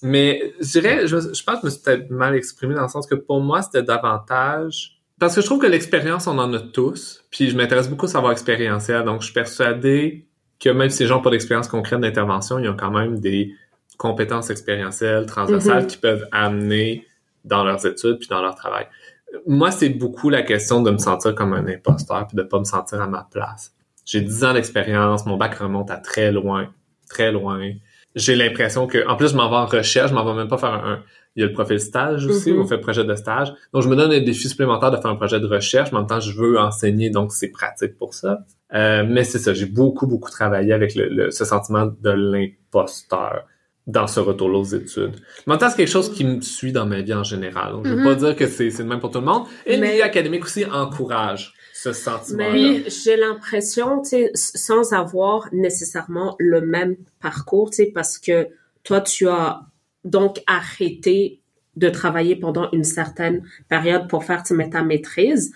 Mais 0.03 0.53
je 0.61 0.73
dirais, 0.73 1.07
je, 1.07 1.17
je 1.17 1.43
pense 1.43 1.57
que 1.57 1.61
je 1.63 1.67
me 1.67 1.71
suis 1.71 1.83
peut-être 1.83 2.11
mal 2.11 2.35
exprimé 2.35 2.75
dans 2.75 2.83
le 2.83 2.89
sens 2.89 3.07
que 3.07 3.15
pour 3.15 3.41
moi, 3.41 3.63
c'était 3.63 3.83
davantage... 3.83 4.93
Parce 5.19 5.35
que 5.35 5.41
je 5.41 5.47
trouve 5.47 5.61
que 5.61 5.67
l'expérience, 5.67 6.27
on 6.27 6.37
en 6.39 6.53
a 6.53 6.61
tous. 6.61 7.25
Puis 7.31 7.49
je 7.49 7.57
m'intéresse 7.57 7.89
beaucoup 7.89 8.05
au 8.05 8.09
savoir 8.09 8.33
expérientiel. 8.33 9.03
Donc, 9.05 9.23
je 9.23 9.27
suis 9.27 9.35
persuadé 9.35 10.29
que 10.61 10.69
même 10.69 10.91
si 10.91 11.03
les 11.03 11.09
gens 11.09 11.17
n'ont 11.17 11.23
pas 11.23 11.31
d'expérience 11.31 11.69
concrète 11.69 12.01
d'intervention, 12.01 12.59
ils 12.59 12.69
ont 12.69 12.77
quand 12.77 12.91
même 12.91 13.19
des 13.19 13.55
compétences 13.97 14.51
expérientielles, 14.51 15.25
transversales 15.25 15.83
Mhm. 15.85 15.87
qui 15.87 15.97
peuvent 15.97 16.27
amener 16.33 17.07
dans 17.45 17.65
leurs 17.65 17.87
études 17.87 18.19
puis 18.19 18.29
dans 18.29 18.43
leur 18.43 18.55
travail. 18.57 18.87
Moi, 19.47 19.71
c'est 19.71 19.89
beaucoup 19.89 20.29
la 20.29 20.43
question 20.43 20.83
de 20.83 20.91
me 20.91 20.99
sentir 20.99 21.35
comme 21.35 21.55
un 21.55 21.67
imposteur 21.67 22.27
puis 22.27 22.37
de 22.37 22.43
pas 22.43 22.59
me 22.59 22.65
sentir 22.65 23.01
à 23.01 23.07
ma 23.07 23.27
place. 23.31 23.75
J'ai 24.05 24.21
10 24.21 24.45
ans 24.45 24.53
d'expérience, 24.53 25.25
mon 25.25 25.37
bac 25.39 25.55
remonte 25.55 25.91
à 25.91 25.97
très 25.97 26.31
loin, 26.31 26.69
très 27.09 27.33
loin. 27.33 27.73
J'ai 28.17 28.35
l'impression 28.35 28.87
que, 28.87 29.07
en 29.07 29.15
plus, 29.17 29.29
je 29.33 29.37
m'en 29.37 29.49
vais 29.51 29.57
en 29.57 29.67
recherche, 29.67 30.11
je 30.11 30.15
m'en 30.15 30.25
vais 30.25 30.35
même 30.35 30.49
pas 30.49 30.57
faire 30.59 30.73
un, 30.73 31.03
il 31.37 31.41
y 31.41 31.45
a 31.45 31.47
le 31.49 31.53
profil 31.53 31.79
stage 31.79 32.27
aussi, 32.27 32.51
Mhm. 32.53 32.61
on 32.63 32.67
fait 32.67 32.77
le 32.77 32.81
projet 32.81 33.05
de 33.05 33.15
stage. 33.15 33.53
Donc, 33.75 33.83
je 33.83 33.89
me 33.89 33.95
donne 33.95 34.11
un 34.11 34.21
défi 34.21 34.49
supplémentaire 34.49 34.91
de 34.91 34.97
faire 34.97 35.11
un 35.11 35.17
projet 35.17 35.39
de 35.39 35.47
recherche, 35.47 35.93
mais 35.93 35.99
en 35.99 36.01
même 36.01 36.09
temps, 36.09 36.19
je 36.21 36.33
veux 36.33 36.59
enseigner, 36.59 37.11
donc 37.11 37.33
c'est 37.33 37.51
pratique 37.51 37.97
pour 37.99 38.15
ça. 38.15 38.39
Euh, 38.75 39.05
mais 39.07 39.23
c'est 39.23 39.39
ça, 39.39 39.53
j'ai 39.55 39.67
beaucoup, 39.67 40.07
beaucoup 40.07 40.31
travaillé 40.31 40.73
avec 40.73 40.95
le, 40.95 41.09
le- 41.09 41.31
ce 41.31 41.45
sentiment 41.45 41.87
de 41.87 42.11
l'imposteur 42.11 43.45
dans 43.87 44.07
ce 44.09 44.19
retour 44.19 44.49
aux 44.49 44.65
études. 44.65 45.13
Mais 45.47 45.53
en 45.53 45.55
même 45.55 45.59
temps, 45.61 45.69
c'est 45.71 45.77
quelque 45.77 45.91
chose 45.91 46.13
qui 46.13 46.25
me 46.25 46.41
suit 46.41 46.73
dans 46.73 46.87
ma 46.87 47.03
vie 47.03 47.15
en 47.15 47.23
général. 47.23 47.73
Donc, 47.73 47.87
je 47.87 47.93
veux 47.93 47.99
Mhm. 48.01 48.05
pas 48.05 48.15
dire 48.17 48.35
que 48.35 48.47
c'est 48.49 48.71
c'est 48.71 48.83
le 48.83 48.89
même 48.89 48.99
pour 48.99 49.13
tout 49.13 49.21
le 49.21 49.27
monde. 49.27 49.45
Et 49.65 49.77
le 49.77 49.87
milieu 49.87 50.03
académique 50.03 50.45
aussi 50.45 50.65
encourage 50.65 51.53
ce 51.76 51.92
sentiment. 51.92 52.50
Mais 52.50 52.88
j'ai 52.88 53.16
l'impression, 53.16 54.00
tu 54.00 54.09
sais, 54.09 54.30
sans 54.35 54.95
avoir 54.95 55.49
nécessairement 55.52 56.35
le 56.38 56.62
même 56.62 56.97
parcours, 57.21 57.68
tu 57.68 57.76
sais, 57.76 57.92
parce 57.95 58.18
que 58.18 58.49
toi, 58.83 59.02
tu 59.02 59.28
as 59.28 59.61
donc 60.02 60.42
arrêté 60.47 61.42
de 61.75 61.90
travailler 61.90 62.35
pendant 62.35 62.71
une 62.71 62.85
certaine 62.85 63.42
période 63.68 64.09
pour 64.09 64.25
faire 64.25 64.42
ta 64.42 64.83
maîtrise. 64.83 65.52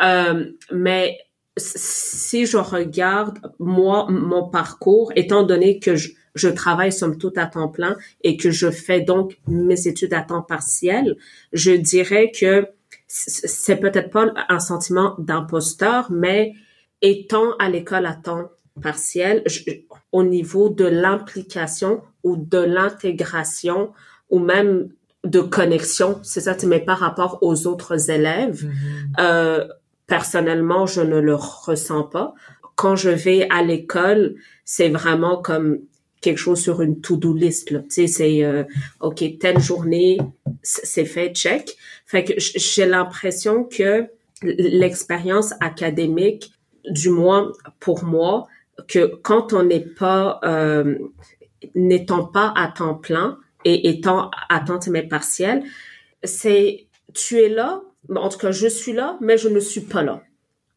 Euh, 0.00 0.52
mais 0.70 1.18
si 1.56 2.46
je 2.46 2.58
regarde 2.58 3.38
moi 3.58 4.06
mon 4.08 4.48
parcours, 4.48 5.12
étant 5.16 5.42
donné 5.42 5.80
que 5.80 5.96
je 5.96 6.48
travaille 6.48 6.92
somme 6.92 7.18
toute 7.18 7.38
à 7.38 7.46
temps 7.46 7.68
plein 7.68 7.96
et 8.22 8.36
que 8.36 8.52
je 8.52 8.70
fais 8.70 9.00
donc 9.00 9.36
mes 9.48 9.88
études 9.88 10.14
à 10.14 10.20
temps 10.20 10.42
partiel, 10.42 11.16
je 11.52 11.72
dirais 11.72 12.30
que 12.30 12.68
c'est 13.06 13.76
peut-être 13.76 14.10
pas 14.10 14.32
un 14.48 14.58
sentiment 14.58 15.14
d'imposteur, 15.18 16.10
mais 16.10 16.54
étant 17.02 17.56
à 17.58 17.68
l'école 17.68 18.06
à 18.06 18.14
temps 18.14 18.50
partiel, 18.82 19.44
au 20.12 20.22
niveau 20.22 20.68
de 20.68 20.84
l'implication 20.84 22.02
ou 22.24 22.36
de 22.36 22.58
l'intégration 22.58 23.92
ou 24.30 24.38
même 24.38 24.88
de 25.24 25.40
connexion, 25.40 26.20
c'est 26.22 26.42
ça, 26.42 26.56
mais 26.66 26.80
par 26.80 26.98
rapport 26.98 27.38
aux 27.42 27.66
autres 27.66 28.10
élèves, 28.10 28.64
mm-hmm. 28.64 29.20
euh, 29.20 29.66
personnellement, 30.06 30.86
je 30.86 31.00
ne 31.00 31.18
le 31.18 31.34
ressens 31.34 32.04
pas. 32.04 32.34
Quand 32.76 32.96
je 32.96 33.10
vais 33.10 33.48
à 33.50 33.62
l'école, 33.62 34.36
c'est 34.64 34.88
vraiment 34.88 35.40
comme 35.40 35.78
quelque 36.20 36.38
chose 36.38 36.60
sur 36.60 36.82
une 36.82 37.00
to-do 37.00 37.34
list. 37.34 37.68
Tu 37.68 37.76
sais, 37.88 38.06
c'est 38.06 38.44
euh, 38.44 38.64
OK, 39.00 39.24
telle 39.38 39.60
journée, 39.60 40.18
c'est 40.62 41.04
fait, 41.04 41.32
check. 41.34 41.76
Fait 42.06 42.24
que 42.24 42.34
j'ai 42.38 42.86
l'impression 42.86 43.64
que 43.64 44.06
l'expérience 44.42 45.52
académique, 45.60 46.52
du 46.88 47.10
moins 47.10 47.52
pour 47.80 48.04
moi, 48.04 48.46
que 48.88 49.16
quand 49.22 49.52
on 49.52 49.64
n'est 49.64 49.80
pas, 49.80 50.38
euh, 50.44 50.96
n'étant 51.74 52.24
pas 52.24 52.52
à 52.56 52.68
temps 52.68 52.94
plein 52.94 53.38
et 53.64 53.88
étant 53.88 54.30
à 54.48 54.60
temps 54.60 54.78
mais 54.88 55.02
partiel, 55.02 55.64
c'est 56.22 56.86
tu 57.12 57.40
es 57.40 57.48
là, 57.48 57.82
en 58.14 58.28
tout 58.28 58.38
cas 58.38 58.52
je 58.52 58.68
suis 58.68 58.92
là, 58.92 59.18
mais 59.20 59.36
je 59.36 59.48
ne 59.48 59.58
suis 59.58 59.80
pas 59.80 60.02
là 60.02 60.22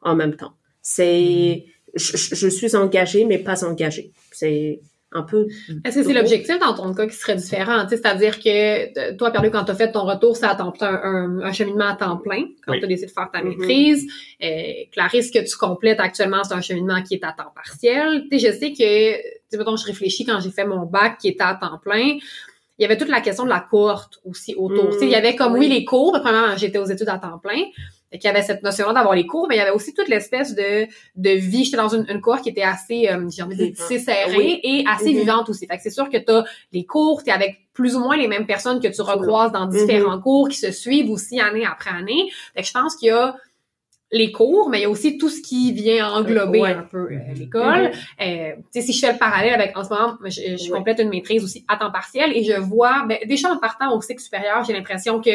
en 0.02 0.16
même 0.16 0.36
temps. 0.36 0.54
C'est 0.82 1.66
je, 1.96 2.18
je 2.18 2.48
suis 2.48 2.76
engagée 2.76 3.26
mais 3.26 3.38
pas 3.38 3.64
engagée. 3.64 4.14
C'est 4.32 4.82
un 5.12 5.24
peu. 5.24 5.48
Est-ce 5.84 6.00
que 6.00 6.04
c'est 6.04 6.13
l'objectif 6.13 6.60
dans 6.60 6.74
ton 6.74 6.94
cas 6.94 7.08
qui 7.08 7.16
serait 7.16 7.36
différent? 7.36 7.86
C'est-à-dire 7.89 8.39
que 8.39 9.16
toi, 9.18 9.32
Pierre, 9.32 9.51
quand 9.51 9.63
tu 9.63 9.72
as 9.72 9.75
fait 9.75 9.92
ton 9.92 10.06
retour, 10.06 10.36
c'est 10.38 10.46
un, 10.46 10.74
un, 10.82 11.39
un, 11.42 11.51
cheminement 11.51 11.88
à 11.88 11.96
temps 11.96 12.18
plein, 12.18 12.44
quand 12.66 12.74
tu 12.78 12.84
as 12.84 12.88
décidé 12.88 13.08
de 13.08 13.12
faire 13.12 13.30
ta 13.32 13.42
mm-hmm. 13.42 13.58
maîtrise. 13.58 14.08
euh, 14.44 14.86
Clarisse, 14.92 15.32
que 15.32 15.39
tu 15.39 15.58
complètes 15.58 16.00
actuellement, 16.00 16.44
c'est 16.44 16.54
un 16.54 16.62
cheminement 16.62 17.01
qui 17.01 17.16
est 17.16 17.24
à 17.24 17.32
temps 17.32 17.51
partiel. 17.54 18.25
sais, 18.32 18.39
je 18.39 18.51
sais 18.51 18.72
que, 18.72 19.18
tu 19.50 19.58
mettons, 19.58 19.75
je 19.75 19.86
réfléchis 19.86 20.25
quand 20.25 20.39
j'ai 20.39 20.51
fait 20.51 20.66
mon 20.66 20.86
bac 20.86 21.18
qui 21.20 21.30
était 21.30 21.44
à 21.44 21.56
temps 21.56 21.80
plein. 21.80 22.18
Il 22.78 22.84
y 22.84 22.86
avait 22.86 22.98
toute 22.98 23.10
la 23.10 23.20
question 23.20 23.44
de 23.44 23.50
la 23.50 23.60
cohorte 23.60 24.22
aussi 24.24 24.56
autour. 24.56 24.96
Il 25.01 25.10
y 25.10 25.16
avait 25.16 25.36
comme, 25.36 25.54
oui, 25.54 25.68
les 25.68 25.84
cours. 25.84 26.18
Premièrement, 26.24 26.56
j'étais 26.56 26.78
aux 26.78 26.86
études 26.86 27.10
à 27.10 27.18
temps 27.18 27.38
plein 27.38 27.63
qu'il 28.18 28.24
y 28.24 28.28
avait 28.28 28.42
cette 28.42 28.63
notion 28.63 28.92
d'avoir 28.92 29.13
les 29.13 29.28
cours, 29.28 29.48
mais 29.48 29.56
il 29.56 29.58
y 29.60 29.62
avait 29.62 29.72
aussi 29.72 29.94
toute 29.94 30.08
l'espèce 30.08 30.56
de, 30.56 30.88
de 31.16 31.30
vie. 31.30 31.63
J'étais 31.63 31.78
dans 31.78 31.89
une, 31.89 32.06
une 32.10 32.22
cour 32.22 32.42
qui 32.42 32.50
était 32.50 32.63
assez, 32.63 33.08
euh, 33.08 33.30
j'ai 33.30 33.44
envie 33.44 33.56
de 33.56 33.66
dire, 33.66 33.75
tissée 33.75 34.00
serrée 34.00 34.60
et 34.63 34.84
assez 34.89 35.12
mm-hmm. 35.12 35.20
vivante 35.20 35.50
aussi. 35.50 35.68
Fait 35.68 35.78
que 35.78 35.84
c'est 35.84 35.89
sûr 35.92 36.10
que 36.10 36.18
tu 36.18 36.32
as 36.32 36.44
les 36.72 36.86
cours, 36.86 37.24
tu 37.24 37.30
es 37.30 37.34
avec 37.34 37.68
plus 37.74 37.96
ou 37.96 38.00
moins 38.00 38.18
les 38.18 38.28
mêmes 38.28 38.48
personnes 38.48 38.82
que 38.82 38.88
tu 38.88 39.01
recroises 39.01 39.51
dans 39.51 39.68
différents 39.68 40.18
mm-hmm. 40.18 40.22
cours 40.22 40.50
qui 40.50 40.58
se 40.58 40.72
suivent 40.72 41.12
aussi 41.12 41.39
année 41.39 41.66
après 41.66 41.92
année. 41.92 42.32
Fait 42.56 42.62
que 42.62 42.68
je 42.68 42.74
pense 42.74 42.96
qu'il 42.96 43.10
y 43.10 43.12
a 43.12 43.36
les 44.12 44.32
cours, 44.32 44.70
mais 44.70 44.80
il 44.80 44.82
y 44.82 44.86
a 44.86 44.89
aussi 44.89 45.20
tout 45.20 45.30
ce 45.30 45.39
qui 45.39 45.72
vient 45.72 46.10
englober 46.10 46.66
un 46.66 46.82
peu 46.82 47.12
euh, 47.12 47.20
l'école. 47.36 47.92
Mm-hmm. 48.20 48.56
Euh, 48.56 48.82
si 48.82 48.92
je 48.92 49.00
fais 49.06 49.13
le 49.13 49.20
parallèle 49.20 49.54
avec, 49.54 49.78
en 49.78 49.84
ce 49.84 49.89
moment, 49.89 50.18
je, 50.25 50.58
je 50.58 50.72
complète 50.72 51.00
une 51.00 51.10
maîtrise 51.10 51.44
aussi 51.44 51.63
à 51.68 51.78
temps 51.78 51.92
partiel 51.92 52.36
et 52.36 52.44
je 52.44 52.60
vois, 52.60 53.06
ben, 53.08 53.20
déjà 53.28 53.51
en 53.51 53.60
partant 53.60 53.96
au 53.96 54.01
cycle 54.01 54.20
supérieur, 54.20 54.63
j'ai 54.66 54.74
l'impression 54.74 55.22
que 55.22 55.30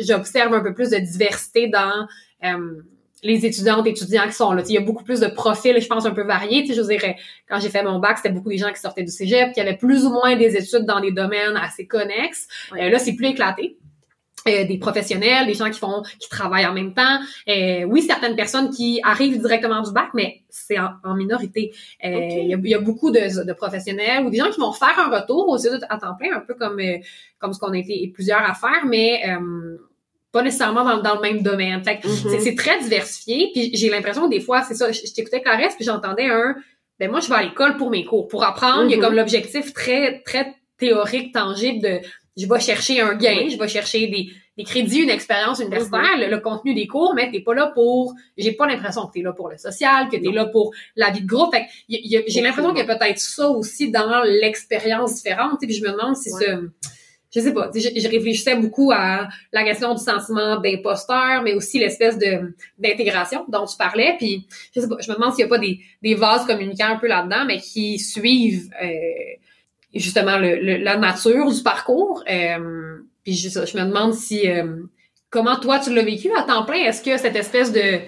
j'observe 0.00 0.54
un 0.54 0.60
peu 0.60 0.74
plus 0.74 0.90
de 0.90 0.98
diversité 0.98 1.68
dans 1.68 2.06
euh, 2.44 2.82
les 3.22 3.46
étudiantes 3.46 3.86
et 3.86 3.90
étudiants 3.90 4.26
qui 4.26 4.32
sont 4.32 4.52
là. 4.52 4.62
il 4.66 4.74
y 4.74 4.78
a 4.78 4.80
beaucoup 4.80 5.04
plus 5.04 5.20
de 5.20 5.28
profils, 5.28 5.80
je 5.80 5.86
pense, 5.86 6.06
un 6.06 6.10
peu 6.10 6.24
variés. 6.24 6.66
je 6.66 6.80
dirais, 6.80 7.16
quand 7.48 7.60
j'ai 7.60 7.68
fait 7.68 7.84
mon 7.84 7.98
bac, 7.98 8.16
c'était 8.16 8.34
beaucoup 8.34 8.48
des 8.48 8.58
gens 8.58 8.72
qui 8.72 8.80
sortaient 8.80 9.04
du 9.04 9.12
cégep, 9.12 9.52
qui 9.52 9.60
avaient 9.60 9.76
plus 9.76 10.04
ou 10.04 10.10
moins 10.10 10.36
des 10.36 10.56
études 10.56 10.84
dans 10.86 11.00
des 11.00 11.12
domaines 11.12 11.56
assez 11.56 11.86
connexes. 11.86 12.48
Euh, 12.72 12.90
là, 12.90 12.98
c'est 12.98 13.14
plus 13.14 13.28
éclaté. 13.28 13.76
Euh, 14.48 14.64
des 14.64 14.76
professionnels, 14.76 15.46
des 15.46 15.54
gens 15.54 15.70
qui 15.70 15.78
font, 15.78 16.02
qui 16.18 16.28
travaillent 16.28 16.66
en 16.66 16.72
même 16.72 16.94
temps. 16.94 17.20
Euh, 17.48 17.84
oui, 17.84 18.02
certaines 18.02 18.34
personnes 18.34 18.70
qui 18.70 19.00
arrivent 19.04 19.40
directement 19.40 19.82
du 19.82 19.92
bac, 19.92 20.08
mais 20.14 20.40
c'est 20.48 20.78
en, 20.80 21.14
minorité. 21.14 21.72
Euh, 22.04 22.08
il 22.10 22.68
y, 22.68 22.74
a, 22.74 22.80
beaucoup 22.80 23.12
de, 23.12 23.44
de, 23.44 23.52
professionnels 23.52 24.24
ou 24.24 24.30
des 24.30 24.38
gens 24.38 24.50
qui 24.50 24.58
vont 24.58 24.72
faire 24.72 24.98
un 24.98 25.16
retour 25.16 25.48
aux 25.48 25.58
études 25.58 25.86
à 25.88 25.96
temps 25.96 26.16
plein, 26.18 26.36
un 26.36 26.40
peu 26.40 26.54
comme 26.54 26.80
comme 27.38 27.52
ce 27.52 27.60
qu'on 27.60 27.72
a 27.72 27.78
été 27.78 28.10
plusieurs 28.12 28.42
à 28.42 28.54
faire, 28.54 28.84
mais 28.84 29.22
pas 30.32 30.42
nécessairement 30.42 30.84
dans, 30.84 31.00
dans, 31.02 31.14
le 31.14 31.20
même 31.20 31.42
domaine. 31.42 31.84
Fait 31.84 32.00
mm-hmm. 32.02 32.40
c'est 32.40 32.56
très 32.56 32.80
diversifié. 32.80 33.50
Puis 33.52 33.70
j'ai 33.74 33.90
l'impression 33.90 34.24
que 34.24 34.30
des 34.30 34.40
fois, 34.40 34.62
c'est 34.62 34.74
ça. 34.74 34.90
Je, 34.90 35.02
t'écoutais 35.14 35.40
Clarisse, 35.40 35.76
puis 35.76 35.84
j'entendais 35.84 36.26
un. 36.26 36.56
Ben 36.98 37.10
moi, 37.10 37.20
je 37.20 37.28
vais 37.28 37.36
à 37.36 37.42
l'école 37.42 37.76
pour 37.76 37.90
mes 37.90 38.04
cours, 38.04 38.26
pour 38.26 38.42
apprendre. 38.42 38.84
Il 38.84 38.90
y 38.90 38.94
a 38.94 38.96
mm-hmm. 38.96 39.00
comme 39.00 39.14
l'objectif 39.14 39.72
très 39.72 40.20
très 40.22 40.54
théorique, 40.78 41.32
tangible 41.32 41.80
de 41.80 42.00
je 42.36 42.46
vais 42.46 42.60
chercher 42.60 43.00
un 43.00 43.14
gain, 43.14 43.48
je 43.50 43.58
vais 43.58 43.68
chercher 43.68 44.06
des, 44.06 44.28
des 44.56 44.64
crédits, 44.64 45.00
une 45.00 45.10
expérience 45.10 45.60
universitaire, 45.60 46.16
mhm. 46.16 46.30
le, 46.30 46.38
contenu 46.38 46.74
des 46.74 46.86
cours, 46.86 47.14
mais 47.14 47.30
t'es 47.30 47.40
pas 47.40 47.54
là 47.54 47.70
pour, 47.74 48.14
j'ai 48.36 48.52
pas 48.52 48.66
l'impression 48.66 49.06
que 49.06 49.12
t'es 49.12 49.22
là 49.22 49.32
pour 49.32 49.48
le 49.48 49.56
social, 49.56 50.08
que 50.08 50.16
t'es 50.16 50.32
là 50.32 50.46
pour 50.46 50.72
la 50.96 51.10
vie 51.10 51.22
de 51.22 51.26
groupe. 51.26 51.54
Fait 51.54 51.66
j'ai 51.88 52.40
l'impression 52.40 52.70
qu'il 52.72 52.86
y 52.86 52.90
a 52.90 52.96
peut-être 52.96 53.18
ça 53.18 53.48
aussi 53.48 53.90
dans 53.90 54.22
l'expérience 54.24 55.14
différente. 55.16 55.58
Puis 55.60 55.72
je 55.72 55.82
me 55.82 55.90
demande 55.90 56.16
si 56.16 56.30
ce, 56.30 56.68
je 57.34 57.40
sais 57.40 57.54
pas, 57.54 57.70
je, 57.74 58.08
réfléchissais 58.08 58.56
beaucoup 58.56 58.92
à 58.92 59.28
la 59.52 59.64
question 59.64 59.94
du 59.94 60.02
sentiment 60.02 60.60
d'imposteur, 60.60 61.42
mais 61.42 61.54
aussi 61.54 61.78
l'espèce 61.78 62.18
de 62.18 62.54
d'intégration 62.78 63.46
dont 63.48 63.64
tu 63.64 63.76
parlais. 63.78 64.16
Puis 64.18 64.46
je 64.74 64.80
sais 64.80 64.88
pas, 64.88 64.96
je 65.00 65.10
me 65.10 65.16
demande 65.16 65.32
s'il 65.32 65.42
y 65.42 65.46
a 65.46 65.48
pas 65.48 65.58
des, 65.58 65.80
des 66.02 66.14
vases 66.14 66.44
communicants 66.44 66.88
un 66.88 66.98
peu 66.98 67.08
là-dedans, 67.08 67.44
mais 67.46 67.58
qui 67.58 67.98
suivent 67.98 68.70
euh, 68.82 68.88
justement 69.94 70.38
le, 70.38 70.78
la 70.78 70.96
nature 70.96 71.50
du 71.50 71.62
parcours. 71.62 72.24
Euh, 72.30 72.98
puis 73.22 73.34
je, 73.34 73.48
je, 73.48 73.78
me 73.78 73.84
demande 73.84 74.14
si 74.14 74.48
euh, 74.48 74.82
comment 75.30 75.56
toi 75.56 75.78
tu 75.78 75.94
l'as 75.94 76.02
vécu 76.02 76.30
à 76.36 76.42
temps 76.42 76.64
plein? 76.64 76.84
Est-ce 76.84 77.02
que 77.02 77.16
cette 77.16 77.36
espèce 77.36 77.72
de 77.72 78.00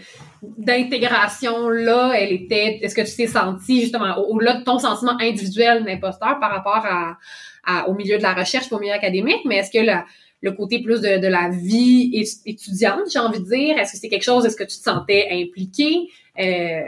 d'intégration 0.59 1.71
là, 1.71 2.13
elle 2.13 2.31
était, 2.31 2.79
est-ce 2.83 2.95
que 2.95 3.01
tu 3.01 3.17
t'es 3.17 3.27
senti 3.27 3.81
justement 3.81 4.19
au-delà 4.19 4.59
de 4.59 4.65
ton 4.65 4.79
sentiment 4.79 5.17
individuel 5.19 5.85
d'imposteur 5.85 6.39
par 6.39 6.51
rapport 6.51 6.85
à, 6.85 7.17
à, 7.65 7.89
au 7.89 7.95
milieu 7.95 8.19
de 8.19 8.23
la 8.23 8.35
recherche, 8.35 8.71
au 8.71 8.79
milieu 8.79 8.93
académique, 8.93 9.41
mais 9.47 9.57
est-ce 9.57 9.71
que 9.71 9.83
la, 9.83 10.05
le 10.43 10.53
côté 10.53 10.83
plus 10.83 11.01
de, 11.01 11.19
de 11.19 11.27
la 11.29 11.49
vie 11.49 12.13
étudiante, 12.45 13.11
j'ai 13.11 13.21
envie 13.21 13.41
de 13.41 13.47
dire, 13.47 13.79
est-ce 13.79 13.93
que 13.93 13.99
c'est 13.99 14.11
quelque 14.11 14.23
chose, 14.25 14.45
est-ce 14.45 14.57
que 14.57 14.65
tu 14.65 14.77
te 14.77 14.83
sentais 14.83 15.29
impliqué? 15.31 16.09
Euh... 16.39 16.83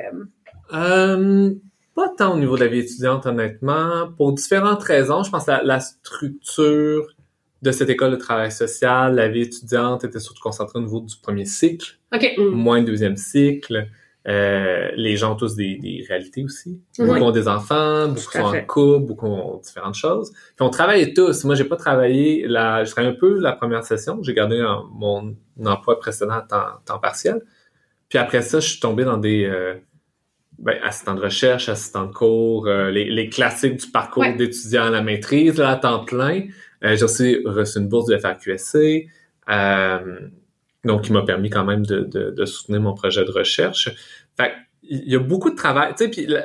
Euh, 0.73 1.55
pas 1.97 2.11
tant 2.11 2.35
au 2.35 2.39
niveau 2.39 2.57
de 2.57 2.61
la 2.61 2.69
vie 2.69 2.81
étudiante, 2.81 3.27
honnêtement. 3.27 4.13
Pour 4.17 4.33
différentes 4.35 4.83
raisons, 4.85 5.23
je 5.25 5.31
pense 5.31 5.49
à 5.49 5.63
la 5.63 5.81
structure 5.81 7.09
de 7.63 7.73
cette 7.73 7.89
école 7.89 8.13
de 8.13 8.17
travail 8.17 8.53
social, 8.53 9.15
la 9.15 9.29
vie 9.29 9.41
étudiante 9.41 10.05
était 10.05 10.21
surtout 10.21 10.43
concentrée 10.43 10.79
au 10.79 10.83
niveau 10.83 11.01
du 11.01 11.17
premier 11.17 11.47
cycle, 11.47 11.99
okay. 12.15 12.37
moins 12.39 12.81
du 12.81 12.87
deuxième 12.93 13.17
cycle. 13.17 13.89
Euh, 14.29 14.91
les 14.97 15.17
gens 15.17 15.33
ont 15.33 15.37
tous 15.37 15.55
des, 15.55 15.77
des 15.79 16.05
réalités 16.07 16.45
aussi. 16.45 16.81
Beaucoup 16.99 17.13
ont 17.13 17.31
des 17.31 17.49
enfants, 17.49 18.09
beaucoup 18.09 18.33
sont 18.33 18.41
en 18.41 18.65
couple, 18.65 19.07
beaucoup 19.07 19.27
ont 19.27 19.61
différentes 19.65 19.95
choses. 19.95 20.33
Puis 20.33 20.67
on 20.67 20.69
travaillait 20.69 21.15
tous. 21.15 21.45
Moi, 21.45 21.55
j'ai 21.55 21.65
pas 21.65 21.77
travaillé 21.77 22.47
la, 22.47 22.85
je 22.85 22.91
travaillais 22.91 23.15
un 23.15 23.19
peu 23.19 23.39
la 23.39 23.53
première 23.53 23.85
session. 23.85 24.21
J'ai 24.23 24.35
gardé 24.35 24.61
mon 24.93 25.35
emploi 25.65 25.99
précédent 25.99 26.35
à 26.35 26.43
temps, 26.43 26.81
temps, 26.85 26.99
partiel. 26.99 27.41
Puis 28.09 28.19
après 28.19 28.43
ça, 28.43 28.59
je 28.59 28.69
suis 28.69 28.81
tombé 28.81 29.05
dans 29.05 29.17
des, 29.17 29.45
euh, 29.45 29.77
ben, 30.59 30.79
assistant 30.83 31.15
de 31.15 31.21
recherche, 31.21 31.69
assistant 31.69 32.07
de 32.07 32.13
cours, 32.13 32.67
euh, 32.67 32.91
les, 32.91 33.11
les, 33.11 33.29
classiques 33.29 33.77
du 33.77 33.91
parcours 33.91 34.25
d'étudiant 34.37 34.85
à 34.85 34.91
la 34.91 35.03
maîtrise, 35.03 35.59
là, 35.59 35.71
à 35.71 35.77
temps 35.77 36.05
plein. 36.05 36.45
Euh, 36.83 36.97
j'ai 36.97 37.05
aussi 37.05 37.39
reçu 37.45 37.79
une 37.79 37.89
bourse 37.89 38.07
de 38.07 38.17
FAQSC, 38.17 39.07
euh, 39.51 40.21
donc 40.85 41.03
qui 41.03 41.13
m'a 41.13 41.23
permis 41.23 41.51
quand 41.51 41.65
même 41.65 41.85
de, 41.85 42.01
de, 42.01 42.31
de, 42.31 42.45
soutenir 42.47 42.81
mon 42.81 42.95
projet 42.95 43.25
de 43.25 43.31
recherche. 43.31 43.91
Fait 44.37 44.53
il 44.83 45.11
y 45.11 45.17
a 45.17 45.19
beaucoup 45.19 45.51
de 45.51 45.57
travail, 45.57 45.93
tu 45.97 46.05
sais, 46.05 46.11
puis 46.11 46.27
la, 46.27 46.45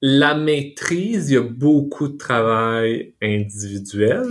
la, 0.00 0.34
maîtrise, 0.34 1.30
il 1.30 1.34
y 1.34 1.36
a 1.36 1.42
beaucoup 1.42 2.08
de 2.08 2.16
travail 2.16 3.14
individuel, 3.20 4.24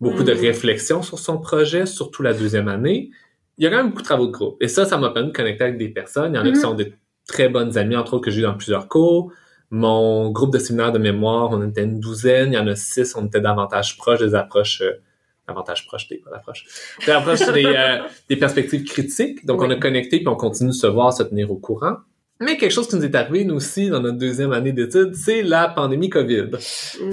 beaucoup 0.00 0.24
de 0.24 0.34
mm. 0.34 0.38
réflexion 0.38 1.02
sur 1.02 1.18
son 1.18 1.38
projet, 1.38 1.86
surtout 1.86 2.22
la 2.22 2.34
deuxième 2.34 2.68
année. 2.68 3.10
Il 3.56 3.64
y 3.64 3.66
a 3.66 3.70
quand 3.70 3.78
même 3.78 3.88
beaucoup 3.88 4.02
de 4.02 4.06
travaux 4.06 4.26
de 4.26 4.32
groupe. 4.32 4.56
Et 4.60 4.68
ça, 4.68 4.84
ça 4.84 4.98
m'a 4.98 5.10
permis 5.10 5.28
de 5.28 5.36
connecter 5.36 5.64
avec 5.64 5.78
des 5.78 5.88
personnes. 5.88 6.34
Il 6.34 6.36
y 6.36 6.38
en 6.38 6.42
a 6.42 6.50
qui 6.50 6.58
mm-hmm. 6.58 6.60
sont 6.60 6.74
des 6.74 6.92
très 7.26 7.48
bonnes 7.48 7.76
amies, 7.78 7.96
entre 7.96 8.14
autres, 8.14 8.24
que 8.24 8.30
j'ai 8.30 8.40
eu 8.40 8.44
dans 8.44 8.54
plusieurs 8.54 8.88
cours. 8.88 9.32
Mon 9.70 10.30
groupe 10.30 10.52
de 10.52 10.58
séminaire 10.58 10.92
de 10.92 10.98
mémoire, 10.98 11.50
on 11.50 11.66
était 11.68 11.82
une 11.82 11.98
douzaine, 11.98 12.52
il 12.52 12.56
y 12.56 12.58
en 12.58 12.66
a 12.68 12.76
six, 12.76 13.14
on 13.16 13.26
était 13.26 13.40
davantage 13.40 13.96
proches 13.96 14.20
des 14.20 14.34
approches 14.34 14.80
euh, 14.82 14.92
davantage 15.48 15.86
projeté, 15.86 16.18
pas 16.24 16.30
l'approche. 16.30 16.64
L'approche 17.06 17.40
des, 17.52 17.64
euh, 17.66 17.98
des 18.28 18.36
perspectives 18.36 18.84
critiques. 18.84 19.44
Donc, 19.46 19.60
Oui. 19.60 19.66
on 19.68 19.70
a 19.72 19.76
connecté 19.76 20.18
puis 20.18 20.28
on 20.28 20.36
continue 20.36 20.70
de 20.70 20.74
se 20.74 20.86
voir, 20.86 21.12
se 21.12 21.22
tenir 21.24 21.50
au 21.50 21.56
courant. 21.56 21.96
Mais 22.40 22.56
quelque 22.58 22.72
chose 22.72 22.86
qui 22.88 22.96
nous 22.96 23.04
est 23.04 23.14
arrivé, 23.14 23.44
nous 23.44 23.54
aussi, 23.54 23.88
dans 23.88 24.00
notre 24.00 24.18
deuxième 24.18 24.52
année 24.52 24.72
d'études, 24.72 25.14
c'est 25.14 25.42
la 25.42 25.68
pandémie 25.68 26.10
COVID. 26.10 26.50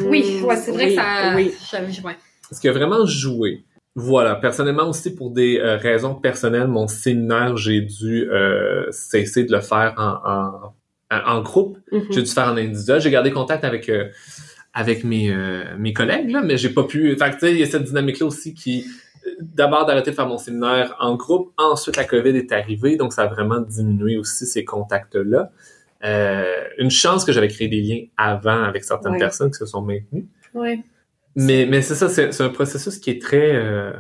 Oui, 0.06 0.42
ouais, 0.44 0.56
c'est 0.58 0.72
vrai 0.72 0.86
oui, 0.86 0.96
que 0.96 1.02
ça... 1.02 1.34
Oui. 1.36 1.52
j'avais- 1.72 2.02
ouais. 2.02 2.18
Ce 2.52 2.60
qui 2.60 2.68
a 2.68 2.72
vraiment 2.74 3.06
joué? 3.06 3.64
Voilà, 3.96 4.36
personnellement 4.36 4.90
aussi 4.90 5.14
pour 5.14 5.30
des 5.30 5.60
euh, 5.60 5.78
raisons 5.78 6.16
personnelles, 6.16 6.68
mon 6.68 6.88
séminaire, 6.88 7.58
j'ai 7.58 7.82
dû 7.82 8.28
euh, 8.28 8.92
cesser 8.92 9.44
de 9.44 9.52
le 9.52 9.62
faire 9.62 9.94
en, 9.98 10.74
en, 11.16 11.36
en 11.36 11.42
groupe. 11.44 11.78
Mhm. 11.92 12.06
J'ai 12.10 12.24
dû 12.24 12.32
faire 12.32 12.48
en 12.48 12.58
individuel. 12.58 13.00
J'ai 13.02 13.12
gardé 13.12 13.32
contact 13.32 13.64
avec 13.64 13.90
euh, 13.90 14.10
avec 14.74 15.04
mes 15.04 15.30
euh, 15.30 15.78
mes 15.78 15.94
collègues 15.94 16.32
là, 16.32 16.42
mais 16.44 16.58
j'ai 16.58 16.70
pas 16.70 16.86
pu. 16.86 17.16
Fait 17.16 17.30
que, 17.30 17.34
tu 17.34 17.40
sais, 17.42 17.52
il 17.52 17.60
y 17.60 17.64
a 17.64 17.68
cette 17.68 17.84
dynamique 17.84 18.20
là 18.20 18.26
aussi 18.26 18.56
qui 18.56 18.86
d'abord 19.40 19.86
d'arrêter 19.86 20.10
de 20.10 20.16
faire 20.16 20.28
mon 20.28 20.40
séminaire 20.40 20.96
en 21.00 21.16
groupe. 21.16 21.54
Ensuite, 21.58 21.96
la 21.96 22.04
COVID 22.06 22.36
est 22.36 22.52
arrivée, 22.52 22.98
donc 22.98 23.14
ça 23.14 23.24
a 23.24 23.28
vraiment 23.28 23.60
diminué 23.60 24.18
aussi 24.18 24.48
ces 24.48 24.66
contacts 24.66 25.16
là. 25.16 25.52
une 26.80 26.90
chance 26.90 27.24
que 27.26 27.32
j'avais 27.32 27.48
créé 27.48 27.68
des 27.68 27.80
liens 27.80 28.06
avant 28.18 28.64
avec 28.64 28.84
certaines 28.84 29.20
personnes 29.20 29.52
qui 29.52 29.58
se 29.58 29.68
sont 29.68 29.84
maintenues. 29.84 30.26
Ouais. 30.56 30.80
Mais, 31.36 31.66
mais 31.66 31.82
c'est 31.82 31.96
ça, 31.96 32.10
c'est 32.10 32.42
un 32.42 32.50
processus 32.50 33.00
qui 33.00 33.10
est 33.10 33.22
très 33.22 33.56
euh, 33.56 33.92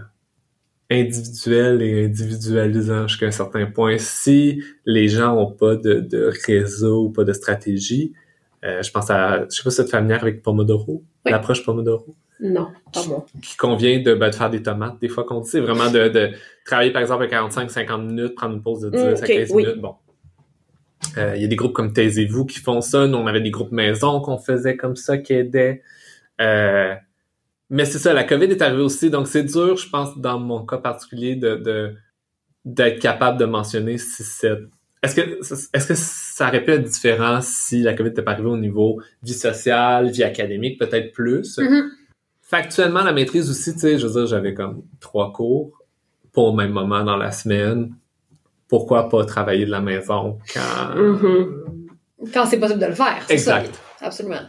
individuel 0.92 1.82
et 1.82 2.06
individualisant 2.06 3.08
jusqu'à 3.08 3.25
un 3.28 3.32
certain 3.32 3.66
point. 3.66 3.98
Si 3.98 4.62
les 4.86 5.08
gens 5.08 5.36
ont 5.38 5.52
pas 5.52 5.75
de, 5.75 5.96
de 5.96 6.32
réseau 6.46 7.06
ou 7.06 7.10
pas 7.10 7.24
de 7.24 7.34
stratégie, 7.34 8.13
euh, 8.63 8.82
je 8.84 8.92
pense 8.92 9.10
à, 9.10 9.46
je 9.50 9.56
sais 9.56 9.63
pas 9.63 9.72
si 9.72 9.78
tu 9.82 9.88
es 9.88 9.90
familière 9.90 10.22
avec 10.22 10.42
Pomodoro, 10.44 11.04
Oui. 11.25 11.32
l'approche 11.32 11.66
Pomodoro, 11.66 12.16
Non, 12.40 12.68
pas 12.94 13.06
moi. 13.08 13.25
qui 13.42 13.58
convient 13.58 14.00
de, 14.02 14.13
ben, 14.13 14.30
de 14.30 14.36
faire 14.36 14.50
des 14.50 14.62
tomates, 14.62 15.00
des 15.02 15.10
fois 15.10 15.24
qu'on 15.24 15.42
dit, 15.42 15.60
vraiment 15.60 15.90
de, 15.90 16.08
de 16.10 16.32
travailler 16.66 16.92
par 16.92 17.02
exemple 17.02 17.24
à 17.24 17.28
45-50 17.28 18.06
minutes, 18.06 18.36
prendre 18.36 18.54
une 18.56 18.62
pause 18.62 18.82
de 18.82 18.90
10 18.92 18.98
Mm, 18.98 19.08
à 19.08 19.12
ok, 19.13 19.25
15 19.28 19.52
oui. 19.52 19.63
minutes, 19.66 19.82
bon. 19.82 19.96
Euh, 21.18 21.34
Il 21.36 21.42
y 21.42 21.46
a 21.46 21.48
des 21.48 21.56
groupes 21.58 21.74
comme 21.74 21.92
Taisez-vous 21.94 22.46
qui 22.46 22.60
font 22.60 22.80
ça. 22.80 23.08
Nous, 23.08 23.18
on 23.18 23.28
avait 23.28 23.42
des 23.42 23.52
groupes 23.52 23.72
maison 23.74 24.22
qu'on 24.22 24.38
faisait 24.38 24.78
comme 24.78 24.96
ça, 24.96 25.18
qui 25.18 25.34
aidaient. 25.34 25.82
Euh, 26.40 26.94
mais 27.74 27.86
c'est 27.86 27.98
ça, 28.00 28.13
la 28.13 28.24
COVID 28.24 28.46
est 28.46 28.62
arrivée 28.62 28.84
aussi, 28.84 29.10
donc 29.10 29.27
c'est 29.27 29.44
dur, 29.44 29.75
je 29.77 29.89
pense, 29.89 30.18
dans 30.18 30.39
mon 30.39 30.65
cas 30.65 30.77
particulier, 30.77 31.36
de 31.36 31.56
de- 31.56 31.96
d'être 32.65 33.00
capable 33.01 33.38
de 33.38 33.46
mentionner 33.46 33.98
si 33.98 34.24
c'est... 34.24 34.58
Est-ce 35.01 35.15
que 35.15 35.22
est-ce 35.75 35.88
que 35.88 35.96
ça 35.96 36.48
aurait 36.48 36.63
pu 36.63 36.72
être 36.72 36.84
différent 36.84 37.39
si 37.42 37.82
la 37.82 37.94
COVID 37.94 38.10
n'était 38.12 38.22
pas 38.22 38.32
arrivée 38.32 38.48
au 38.50 38.58
niveau 38.58 39.01
vie 39.22 39.34
sociale, 39.34 40.10
vie 40.12 40.24
académique, 40.24 40.80
peut-être 40.80 41.12
plus? 41.12 41.58
Mhm. 41.58 41.92
Factuellement, 42.42 43.03
la 43.03 43.12
maîtrise 43.12 43.50
aussi, 43.50 43.74
tu 43.74 43.80
sais, 43.80 43.98
je 44.00 44.08
veux 44.08 44.13
dire, 44.13 44.27
j'avais 44.27 44.53
comme 44.53 44.84
trois 45.01 45.34
cours, 45.34 45.84
pas 46.34 46.42
au 46.44 46.53
même 46.53 46.72
moment 46.72 47.03
dans 47.03 47.18
la 47.18 47.32
semaine. 47.32 47.94
Pourquoi 48.70 49.10
pas 49.10 49.25
travailler 49.25 49.65
de 49.65 49.72
la 49.72 49.82
maison 49.82 50.38
quand... 50.53 50.96
Mhm. 50.96 51.88
Quand 52.34 52.46
c'est 52.46 52.60
possible 52.60 52.80
de 52.80 52.86
le 52.86 52.96
faire. 52.96 53.24
c'est 53.27 53.38
ça. 53.38 53.60
Exact. 53.60 53.80
Absolument. 54.00 54.42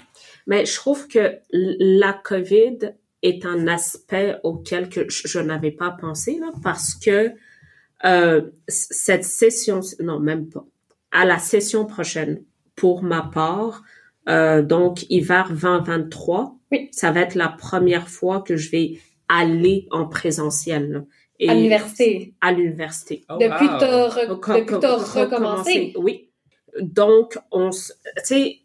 Mais 0.47 0.67
je 0.67 0.75
trouve 0.77 1.09
que 1.09 1.39
la 1.53 2.13
COVID 2.13 2.79
est 3.25 3.45
un 3.47 3.67
aspect 3.67 4.37
auquel 4.45 4.89
que 4.89 5.09
je, 5.11 5.27
je 5.27 5.39
n'avais 5.41 5.71
pas 5.73 5.91
pensé 5.91 6.39
là, 6.39 6.53
parce 6.63 6.95
que 6.95 7.33
euh, 8.05 8.51
cette 8.69 9.25
session, 9.25 9.81
non 10.01 10.21
même 10.21 10.49
pas, 10.49 10.65
à 11.11 11.25
la 11.25 11.39
session 11.39 11.85
prochaine, 11.87 12.43
pour 12.77 13.03
ma 13.03 13.23
part, 13.23 13.83
euh, 14.29 14.63
donc 14.63 15.05
hiver 15.11 15.49
2023, 15.51 16.57
Oui. 16.73 16.89
ça 16.93 17.13
va 17.13 17.21
être 17.21 17.35
la 17.35 17.49
première 17.49 18.09
fois 18.09 18.41
que 18.43 18.57
je 18.57 18.71
vais 18.71 18.99
aller 19.29 19.87
en 19.91 20.07
présentiel. 20.07 20.91
là. 20.93 21.01
Et 21.41 21.49
À 21.49 21.55
l'université. 21.55 22.35
À 22.41 22.53
l'université. 22.53 23.25
Oh, 23.29 23.39
Depuis 23.41 23.67
wow. 23.67 23.79
que 23.79 23.81
t'as 24.79 24.97
com- 24.97 25.23
recommencé. 25.23 25.93
Oui. 25.97 26.31
Donc, 26.81 27.39
on, 27.51 27.71
tu 27.71 27.81
sais, 28.25 28.59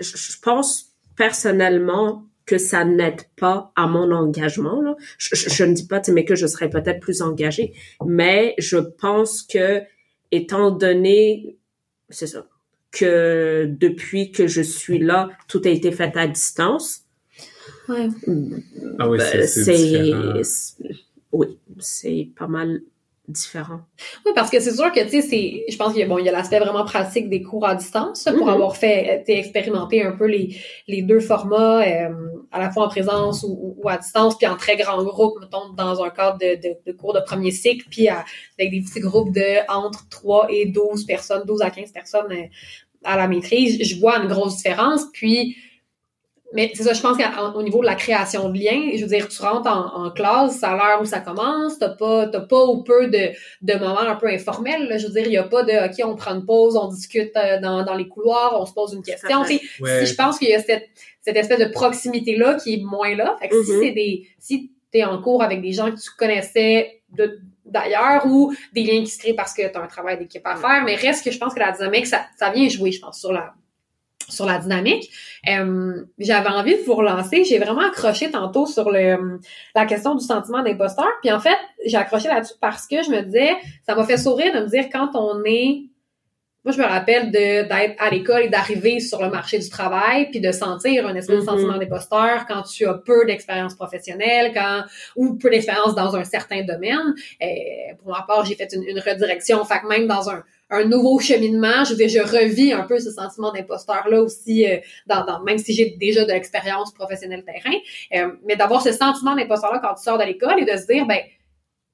je 0.00 0.40
pense 0.42 0.92
personnellement 1.16 2.24
que 2.46 2.58
ça 2.58 2.84
n'aide 2.84 3.22
pas 3.36 3.72
à 3.76 3.86
mon 3.86 4.10
engagement. 4.12 4.80
Là. 4.82 4.96
Je, 5.18 5.34
je- 5.34 5.48
je 5.50 5.64
ne 5.64 5.72
dis 5.72 5.86
pas, 5.86 6.00
tu 6.00 6.06
sais, 6.06 6.12
mais 6.12 6.24
que 6.24 6.34
je 6.34 6.46
serais 6.46 6.68
peut-être 6.70 7.00
plus 7.00 7.22
engagée, 7.22 7.72
mais 8.04 8.54
je 8.58 8.76
pense 8.76 9.42
que, 9.42 9.82
étant 10.30 10.70
donné, 10.70 11.56
c'est 12.10 12.26
ça, 12.26 12.46
que 12.90 13.66
depuis 13.68 14.30
que 14.30 14.46
je 14.46 14.60
suis 14.62 14.98
là, 14.98 15.30
tout 15.48 15.62
a 15.64 15.68
été 15.68 15.90
fait 15.90 16.16
à 16.16 16.26
distance. 16.26 17.00
Ouais. 17.88 18.08
Ah 18.98 19.08
oui, 19.08 19.18
c'est 19.20 19.38
ben, 19.38 19.46
c'est, 19.46 20.42
c'est- 20.44 20.84
oui, 21.32 21.58
c'est 21.78 22.28
pas 22.38 22.46
mal 22.46 22.82
différent. 23.26 23.80
Oui, 24.26 24.32
parce 24.34 24.50
que 24.50 24.60
c'est 24.60 24.74
sûr 24.74 24.92
que, 24.92 25.00
tu 25.00 25.08
sais, 25.08 25.22
c'est, 25.22 25.64
je 25.70 25.76
pense 25.78 25.92
qu'il 25.92 26.00
y 26.00 26.04
a, 26.04 26.06
bon, 26.06 26.18
il 26.18 26.26
y 26.26 26.28
a 26.28 26.32
l'aspect 26.32 26.58
vraiment 26.58 26.84
pratique 26.84 27.30
des 27.30 27.40
cours 27.42 27.66
à 27.66 27.74
distance, 27.74 28.24
pour 28.24 28.46
Mhm. 28.46 28.52
avoir 28.52 28.76
fait, 28.76 29.22
tu 29.26 29.32
sais, 29.32 29.38
expérimenter 29.38 30.02
un 30.02 30.12
peu 30.12 30.26
les, 30.26 30.56
les 30.88 31.00
deux 31.02 31.20
formats, 31.20 31.82
euh, 31.86 32.10
à 32.52 32.58
la 32.60 32.70
fois 32.70 32.84
en 32.84 32.88
présence 32.88 33.42
ou, 33.42 33.76
ou- 33.82 33.88
à 33.88 33.96
distance, 33.96 34.36
puis 34.36 34.46
en 34.46 34.56
très 34.56 34.76
grand 34.76 35.02
groupe, 35.02 35.34
mettons, 35.40 35.72
dans 35.72 36.02
un 36.04 36.10
cadre 36.10 36.38
de, 36.38 36.56
de, 36.68 36.76
de 36.86 36.92
cours 36.92 37.14
de 37.14 37.20
premier 37.20 37.50
cycle, 37.50 37.86
puis 37.90 38.08
à- 38.08 38.24
avec 38.58 38.70
des 38.72 38.82
petits 38.82 39.00
groupes 39.00 39.32
de 39.34 39.70
entre 39.72 40.06
3 40.10 40.46
et 40.50 40.66
12 40.66 41.06
personnes, 41.06 41.44
12 41.46 41.62
à 41.62 41.70
15 41.70 41.92
personnes 41.92 42.30
euh, 42.30 42.44
à 43.04 43.16
la 43.16 43.26
maîtrise. 43.26 43.82
Je 43.82 43.98
vois 44.00 44.18
une 44.18 44.28
grosse 44.28 44.56
différence, 44.56 45.04
puis 45.12 45.56
mais 46.54 46.70
c'est 46.74 46.84
ça, 46.84 46.92
je 46.94 47.02
pense 47.02 47.18
qu'au 47.18 47.62
niveau 47.62 47.80
de 47.80 47.86
la 47.86 47.94
création 47.96 48.48
de 48.48 48.58
liens, 48.58 48.92
je 48.96 49.02
veux 49.02 49.08
dire, 49.08 49.28
tu 49.28 49.42
rentres 49.42 49.68
en, 49.68 50.04
en 50.06 50.10
classe, 50.10 50.58
c'est 50.60 50.64
à 50.66 50.76
l'heure 50.76 51.00
où 51.02 51.04
ça 51.04 51.20
commence, 51.20 51.78
t'as 51.78 51.90
pas, 51.90 52.28
t'as 52.28 52.40
pas 52.40 52.64
ou 52.64 52.82
peu 52.82 53.08
de, 53.08 53.30
de 53.60 53.74
moments 53.78 53.98
un 54.00 54.16
peu 54.16 54.28
informels. 54.28 54.88
là. 54.88 54.96
Je 54.96 55.06
veux 55.08 55.12
dire, 55.12 55.26
il 55.26 55.32
y 55.32 55.36
a 55.36 55.42
pas 55.42 55.62
de 55.64 55.72
OK, 55.72 56.08
on 56.08 56.16
prend 56.16 56.34
une 56.34 56.46
pause, 56.46 56.76
on 56.76 56.88
discute 56.88 57.36
euh, 57.36 57.60
dans, 57.60 57.84
dans 57.84 57.94
les 57.94 58.08
couloirs, 58.08 58.56
on 58.58 58.64
se 58.64 58.72
pose 58.72 58.94
une 58.94 59.02
question. 59.02 59.42
à 59.42 59.44
fait. 59.44 59.58
Tu 59.58 59.66
sais, 59.66 59.82
Ouais. 59.82 60.06
si 60.06 60.12
je 60.12 60.16
pense 60.16 60.38
qu'il 60.38 60.48
y 60.48 60.54
a 60.54 60.62
cette, 60.62 60.84
cette 61.20 61.36
espèce 61.36 61.58
de 61.58 61.66
proximité-là 61.72 62.54
qui 62.54 62.74
est 62.74 62.82
moins 62.84 63.14
là. 63.14 63.36
Fait 63.40 63.48
que 63.48 63.62
si 63.62 63.72
Mhm. 63.72 63.80
c'est 63.82 63.90
des. 63.92 64.28
Si 64.38 64.70
t'es 64.90 65.04
en 65.04 65.20
cours 65.20 65.42
avec 65.42 65.60
des 65.60 65.72
gens 65.72 65.90
que 65.90 66.00
tu 66.00 66.10
connaissais 66.16 67.02
de 67.12 67.40
d'ailleurs 67.66 68.26
ou 68.26 68.54
des 68.72 68.82
liens 68.82 69.00
qui 69.00 69.08
se 69.10 69.18
créent 69.18 69.34
parce 69.34 69.52
que 69.54 69.62
tu 69.68 69.76
as 69.76 69.82
un 69.82 69.86
travail 69.86 70.18
d'équipe 70.18 70.46
à 70.46 70.54
faire, 70.54 70.82
mais 70.84 70.94
reste 70.94 71.24
que 71.24 71.30
je 71.32 71.38
pense 71.38 71.54
que 71.54 71.58
la 71.60 71.72
dynamique, 71.72 72.06
ça, 72.06 72.20
ça 72.36 72.50
vient 72.50 72.68
jouer, 72.68 72.92
je 72.92 73.00
pense, 73.00 73.18
sur 73.18 73.32
la 73.32 73.54
sur 74.28 74.46
la 74.46 74.58
dynamique. 74.58 75.10
Euh, 75.48 76.02
J'avais 76.18 76.48
envie 76.48 76.76
de 76.76 76.82
vous 76.82 76.94
relancer. 76.94 77.44
J'ai 77.44 77.58
vraiment 77.58 77.86
accroché 77.86 78.30
tantôt 78.30 78.66
sur 78.66 78.90
le 78.90 79.38
la 79.74 79.84
question 79.84 80.14
du 80.14 80.24
sentiment 80.24 80.62
d'imposteur. 80.62 81.08
Puis 81.22 81.30
en 81.30 81.40
fait, 81.40 81.58
j'ai 81.84 81.96
accroché 81.96 82.28
là-dessus 82.28 82.54
parce 82.60 82.86
que 82.86 83.02
je 83.02 83.10
me 83.10 83.20
disais, 83.22 83.54
ça 83.86 83.94
m'a 83.94 84.04
fait 84.04 84.16
sourire 84.16 84.54
de 84.54 84.60
me 84.60 84.68
dire 84.68 84.86
quand 84.90 85.10
on 85.14 85.42
est 85.44 85.82
moi, 86.64 86.72
je 86.72 86.78
me 86.80 86.86
rappelle 86.86 87.30
de 87.30 87.68
d'être 87.68 87.94
à 87.98 88.08
l'école 88.08 88.44
et 88.44 88.48
d'arriver 88.48 88.98
sur 88.98 89.20
le 89.22 89.28
marché 89.28 89.58
du 89.58 89.68
travail, 89.68 90.30
puis 90.30 90.40
de 90.40 90.50
sentir 90.50 91.06
un 91.06 91.14
espèce 91.14 91.36
de 91.36 91.40
Mhm. 91.42 91.46
sentiment 91.46 91.76
d'imposteur 91.76 92.46
quand 92.48 92.62
tu 92.62 92.86
as 92.86 92.94
peu 92.94 93.26
d'expérience 93.26 93.74
professionnelle, 93.74 94.52
quand 94.54 94.84
ou 95.14 95.34
peu 95.34 95.50
d'expérience 95.50 95.94
dans 95.94 96.16
un 96.16 96.24
certain 96.24 96.62
domaine. 96.64 97.12
Euh, 97.42 97.46
pour 97.98 98.12
ma 98.12 98.22
part, 98.26 98.46
j'ai 98.46 98.54
fait 98.54 98.72
une, 98.72 98.82
une 98.84 98.98
redirection, 98.98 99.62
fait 99.66 99.80
que 99.80 99.88
même 99.88 100.06
dans 100.06 100.30
un, 100.30 100.42
un 100.70 100.84
nouveau 100.84 101.18
cheminement, 101.18 101.84
je 101.84 101.94
dire, 101.94 102.08
je 102.08 102.20
revis 102.20 102.72
un 102.72 102.82
peu 102.82 102.98
ce 102.98 103.10
sentiment 103.10 103.52
d'imposteur-là 103.52 104.20
aussi, 104.20 104.66
euh, 104.66 104.78
dans, 105.06 105.24
dans, 105.24 105.42
même 105.42 105.58
si 105.58 105.72
j'ai 105.74 105.96
déjà 106.00 106.24
de 106.24 106.32
l'expérience 106.32 106.92
professionnelle 106.92 107.44
terrain. 107.44 107.76
Euh, 108.14 108.32
mais 108.44 108.56
d'avoir 108.56 108.82
ce 108.82 108.92
sentiment 108.92 109.34
d'imposteur-là 109.34 109.80
quand 109.82 109.94
tu 109.94 110.02
sors 110.02 110.18
de 110.18 110.24
l'école 110.24 110.60
et 110.60 110.64
de 110.64 110.76
se 110.76 110.86
dire, 110.86 111.06
ben 111.06 111.20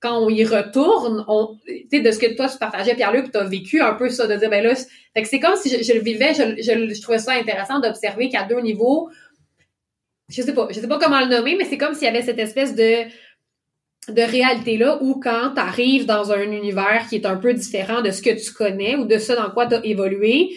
quand 0.01 0.19
on 0.19 0.31
y 0.31 0.45
retourne, 0.45 1.25
on, 1.29 1.59
tu 1.91 2.01
de 2.01 2.11
ce 2.11 2.19
que 2.19 2.35
toi 2.35 2.49
tu 2.49 2.57
partageais, 2.57 2.95
Pierre-Luc, 2.95 3.33
tu 3.33 3.39
as 3.39 3.45
vécu 3.45 3.83
un 3.83 3.93
peu 3.95 4.09
ça, 4.09 4.27
de 4.27 4.35
dire, 4.35 4.49
ben 4.49 4.65
là, 4.65 4.75
fait 4.75 5.23
que 5.23 5.29
c'est 5.29 5.41
comme 5.41 5.57
si 5.57 5.69
je, 5.69 5.83
je 5.83 5.93
le 5.93 6.01
vivais, 6.01 6.33
je, 6.33 6.63
je, 6.63 6.95
je 6.95 7.03
trouvais 7.03 7.19
ça 7.19 7.33
intéressant 7.33 7.81
d'observer 7.81 8.31
qu'à 8.31 8.45
deux 8.45 8.61
niveaux, 8.61 9.11
je 10.31 10.43
sais 10.43 10.55
pas, 10.55 10.69
je 10.71 10.81
sais 10.81 10.89
pas 10.89 10.99
comment 10.99 11.21
le 11.21 11.27
nommer, 11.27 11.57
mais 11.57 11.65
c'est 11.65 11.77
comme 11.77 11.93
s'il 11.93 12.05
y 12.05 12.09
avait 12.09 12.23
cette 12.23 12.39
espèce 12.39 12.75
de 12.75 13.05
de 14.09 14.23
réalité-là 14.23 14.99
où 15.03 15.21
quand 15.21 15.53
tu 15.55 15.61
arrives 15.61 16.07
dans 16.07 16.33
un 16.33 16.43
univers 16.51 17.07
qui 17.09 17.17
est 17.17 17.27
un 17.27 17.37
peu 17.37 17.53
différent 17.55 18.01
de 18.01 18.11
ce 18.11 18.23
que 18.23 18.31
tu 18.31 18.53
connais 18.53 18.97
ou 18.97 19.05
de 19.05 19.19
ce 19.19 19.33
dans 19.33 19.51
quoi 19.51 19.67
tu 19.67 19.75
as 19.75 19.85
évolué, 19.85 20.51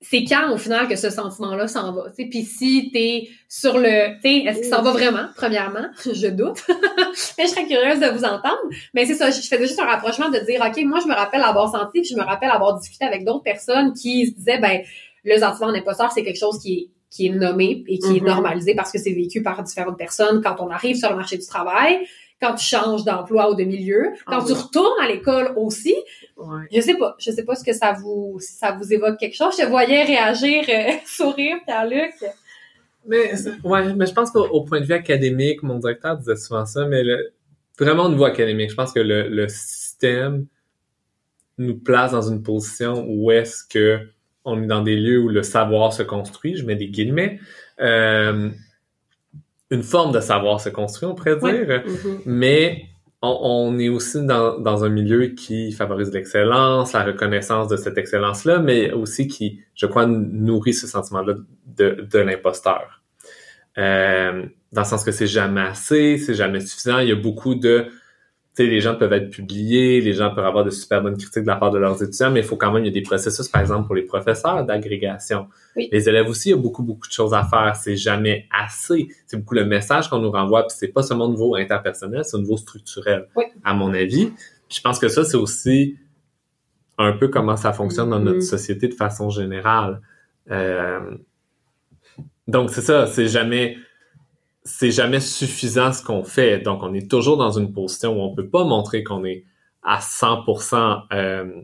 c'est 0.00 0.24
quand 0.24 0.52
au 0.52 0.58
final 0.58 0.86
que 0.88 0.96
ce 0.96 1.08
sentiment-là 1.08 1.66
s'en 1.68 1.92
va. 1.92 2.10
T'sais. 2.10 2.26
Puis 2.26 2.42
si 2.42 2.90
t'es 2.92 3.28
sur 3.48 3.78
le, 3.78 4.20
tu 4.20 4.46
est-ce 4.46 4.60
qu'il 4.60 4.68
s'en 4.68 4.82
va 4.82 4.90
vraiment, 4.92 5.26
premièrement, 5.36 5.86
je 6.04 6.26
doute. 6.28 6.62
mais 7.38 7.44
je 7.44 7.50
serais 7.50 7.66
curieuse 7.66 8.00
de 8.00 8.06
vous 8.08 8.24
entendre. 8.24 8.58
Mais 8.92 9.06
c'est 9.06 9.14
ça, 9.14 9.30
je 9.30 9.40
faisais 9.40 9.66
juste 9.66 9.80
un 9.80 9.86
rapprochement 9.86 10.28
de 10.30 10.38
dire, 10.40 10.62
ok, 10.66 10.82
moi 10.84 10.98
je 11.02 11.08
me 11.08 11.14
rappelle 11.14 11.42
avoir 11.42 11.70
senti, 11.70 12.00
puis 12.00 12.10
je 12.10 12.16
me 12.16 12.24
rappelle 12.24 12.50
avoir 12.50 12.78
discuté 12.78 13.04
avec 13.04 13.24
d'autres 13.24 13.44
personnes 13.44 13.92
qui 13.94 14.26
se 14.26 14.32
disaient, 14.34 14.58
ben 14.58 14.80
le 15.24 15.38
sentiment 15.38 15.72
d'imposteur, 15.72 16.12
c'est 16.12 16.24
quelque 16.24 16.40
chose 16.40 16.58
qui 16.60 16.72
est 16.74 16.88
qui 17.10 17.28
est 17.28 17.30
nommé 17.30 17.84
et 17.86 18.00
qui 18.00 18.16
est 18.16 18.20
Mhm. 18.20 18.26
normalisé 18.26 18.74
parce 18.74 18.90
que 18.90 18.98
c'est 18.98 19.12
vécu 19.12 19.40
par 19.40 19.62
différentes 19.62 19.96
personnes 19.96 20.42
quand 20.42 20.56
on 20.58 20.68
arrive 20.68 20.96
sur 20.96 21.10
le 21.10 21.16
marché 21.16 21.38
du 21.38 21.46
travail, 21.46 22.00
quand 22.40 22.54
tu 22.54 22.64
changes 22.64 23.04
d'emploi 23.04 23.50
ou 23.50 23.54
de 23.54 23.64
milieu, 23.64 24.10
quand 24.26 24.38
Ah 24.40 24.44
tu 24.46 24.52
oui. 24.52 24.58
retournes 24.58 25.02
à 25.02 25.08
l'école 25.08 25.52
aussi. 25.56 25.94
Ouais. 26.36 26.62
Je 26.72 26.80
sais 26.80 26.94
pas, 26.94 27.14
je 27.18 27.30
sais 27.30 27.44
pas 27.44 27.54
ce 27.54 27.64
que 27.64 27.72
ça 27.72 27.92
vous 27.92 28.38
si 28.40 28.52
ça 28.54 28.72
vous 28.72 28.92
évoque 28.92 29.18
quelque 29.18 29.36
chose. 29.36 29.54
Je 29.58 29.64
te 29.64 29.68
voyais 29.68 30.02
réagir, 30.04 30.64
euh, 30.68 30.92
sourire, 31.06 31.56
Pierre-Luc. 31.64 32.12
Mais, 33.06 33.32
ouais, 33.64 33.94
mais 33.94 34.06
je 34.06 34.12
pense 34.12 34.30
qu'au 34.30 34.62
point 34.62 34.80
de 34.80 34.86
vue 34.86 34.94
académique, 34.94 35.62
mon 35.62 35.78
directeur 35.78 36.16
disait 36.16 36.36
souvent 36.36 36.64
ça, 36.64 36.86
mais 36.86 37.02
le, 37.02 37.32
vraiment 37.78 38.04
au 38.04 38.08
niveau 38.08 38.24
académique, 38.24 38.70
je 38.70 38.74
pense 38.76 38.92
que 38.92 39.00
le, 39.00 39.28
le 39.28 39.46
système 39.48 40.46
nous 41.58 41.76
place 41.76 42.12
dans 42.12 42.22
une 42.28 42.42
position 42.42 43.04
où 43.08 43.30
est-ce 43.30 43.62
que 43.68 44.00
on 44.44 44.62
est 44.62 44.66
dans 44.66 44.82
des 44.82 44.96
lieux 44.96 45.20
où 45.20 45.28
le 45.28 45.42
savoir 45.42 45.92
se 45.92 46.02
construit, 46.02 46.56
je 46.56 46.64
mets 46.66 46.76
des 46.76 46.88
guillemets, 46.88 47.40
euh, 47.80 48.50
une 49.70 49.82
forme 49.82 50.12
de 50.12 50.20
savoir 50.20 50.60
se 50.60 50.68
construit, 50.68 51.08
on 51.08 51.14
pourrait 51.14 51.36
dire, 51.36 51.82
Mhm. 51.86 52.18
mais 52.26 52.84
on, 53.22 53.38
on 53.72 53.78
est 53.78 53.88
aussi 53.88 54.24
dans, 54.24 54.58
dans 54.58 54.84
un 54.84 54.88
milieu 54.90 55.28
qui 55.28 55.72
favorise 55.72 56.12
l'excellence, 56.12 56.92
la 56.92 57.04
reconnaissance 57.04 57.68
de 57.68 57.76
cette 57.76 57.96
excellence-là, 57.96 58.58
mais 58.58 58.92
aussi 58.92 59.26
qui, 59.28 59.60
je 59.74 59.86
crois, 59.86 60.06
nourrit 60.06 60.74
ce 60.74 60.86
sentiment-là 60.86 61.34
de, 61.66 62.06
de 62.10 62.18
l'imposteur. 62.18 63.02
Euh, 63.78 64.44
dans 64.72 64.82
le 64.82 64.86
sens 64.86 65.04
que 65.04 65.10
c'est 65.12 65.26
jamais 65.26 65.62
assez, 65.62 66.18
c'est 66.18 66.34
jamais 66.34 66.60
suffisant. 66.60 66.98
Il 66.98 67.08
y 67.08 67.12
a 67.12 67.16
beaucoup 67.16 67.54
de, 67.54 67.86
sais, 68.54 68.66
les 68.66 68.80
gens 68.80 68.94
peuvent 68.94 69.12
être 69.12 69.30
publiés, 69.30 70.00
les 70.00 70.12
gens 70.12 70.34
peuvent 70.34 70.44
avoir 70.44 70.64
de 70.64 70.70
super 70.70 71.02
bonnes 71.02 71.16
critiques 71.16 71.42
de 71.42 71.46
la 71.48 71.56
part 71.56 71.70
de 71.70 71.78
leurs 71.78 72.00
étudiants, 72.02 72.30
mais 72.30 72.40
il 72.40 72.46
faut 72.46 72.56
quand 72.56 72.70
même, 72.72 72.84
il 72.84 72.88
y 72.88 72.90
a 72.90 72.92
des 72.92 73.02
processus, 73.02 73.48
par 73.48 73.60
exemple, 73.60 73.86
pour 73.86 73.94
les 73.96 74.02
professeurs 74.02 74.64
d'agrégation. 74.64 75.48
Oui. 75.76 75.88
Les 75.90 76.08
élèves 76.08 76.28
aussi, 76.28 76.50
il 76.50 76.52
y 76.52 76.54
a 76.54 76.58
beaucoup, 76.58 76.82
beaucoup 76.82 77.08
de 77.08 77.12
choses 77.12 77.34
à 77.34 77.42
faire. 77.44 77.74
C'est 77.76 77.96
jamais 77.96 78.46
assez. 78.56 79.08
C'est 79.26 79.36
beaucoup 79.38 79.54
le 79.54 79.64
message 79.64 80.08
qu'on 80.08 80.18
nous 80.20 80.30
renvoie, 80.30 80.62
puis 80.66 80.76
c'est 80.78 80.88
pas 80.88 81.02
seulement 81.02 81.24
au 81.26 81.30
niveau 81.30 81.56
interpersonnel, 81.56 82.24
c'est 82.24 82.36
au 82.36 82.40
niveau 82.40 82.56
structurel, 82.56 83.26
Oui. 83.36 83.44
à 83.64 83.74
mon 83.74 83.92
avis. 83.92 84.26
Puis 84.68 84.76
je 84.78 84.80
pense 84.80 84.98
que 84.98 85.08
ça, 85.08 85.24
c'est 85.24 85.36
aussi 85.36 85.96
un 86.96 87.12
peu 87.12 87.26
comment 87.28 87.56
ça 87.56 87.72
fonctionne 87.72 88.10
dans 88.10 88.20
notre 88.20 88.36
Mhm. 88.36 88.42
société 88.42 88.86
de 88.88 88.94
façon 88.94 89.30
générale. 89.30 90.00
Euh, 90.50 91.00
donc 92.46 92.70
c'est 92.70 92.82
ça, 92.82 93.06
c'est 93.06 93.26
jamais 93.26 93.76
c'est 94.64 94.90
jamais 94.90 95.20
suffisant 95.20 95.92
ce 95.92 96.02
qu'on 96.02 96.24
fait. 96.24 96.58
Donc 96.58 96.82
on 96.82 96.94
est 96.94 97.10
toujours 97.10 97.36
dans 97.36 97.50
une 97.50 97.72
position 97.72 98.16
où 98.16 98.22
on 98.22 98.34
peut 98.34 98.48
pas 98.48 98.64
montrer 98.64 99.04
qu'on 99.04 99.24
est 99.24 99.44
à 99.82 100.00
100% 100.00 101.02
euh, 101.12 101.62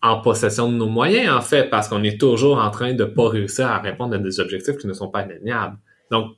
en, 0.00 0.20
possession 0.20 0.72
de 0.72 0.76
nos 0.76 0.88
moyens 0.88 1.34
en 1.34 1.42
fait 1.42 1.68
parce 1.68 1.88
qu'on 1.88 2.02
est 2.02 2.18
toujours 2.18 2.58
en 2.58 2.70
train 2.70 2.94
de 2.94 3.04
pas 3.04 3.28
réussir 3.28 3.66
à 3.66 3.78
répondre 3.78 4.14
à 4.14 4.18
des 4.18 4.40
objectifs 4.40 4.78
qui 4.78 4.86
ne 4.86 4.94
sont 4.94 5.08
pas 5.08 5.20
atteignables. 5.20 5.76
Donc 6.10 6.32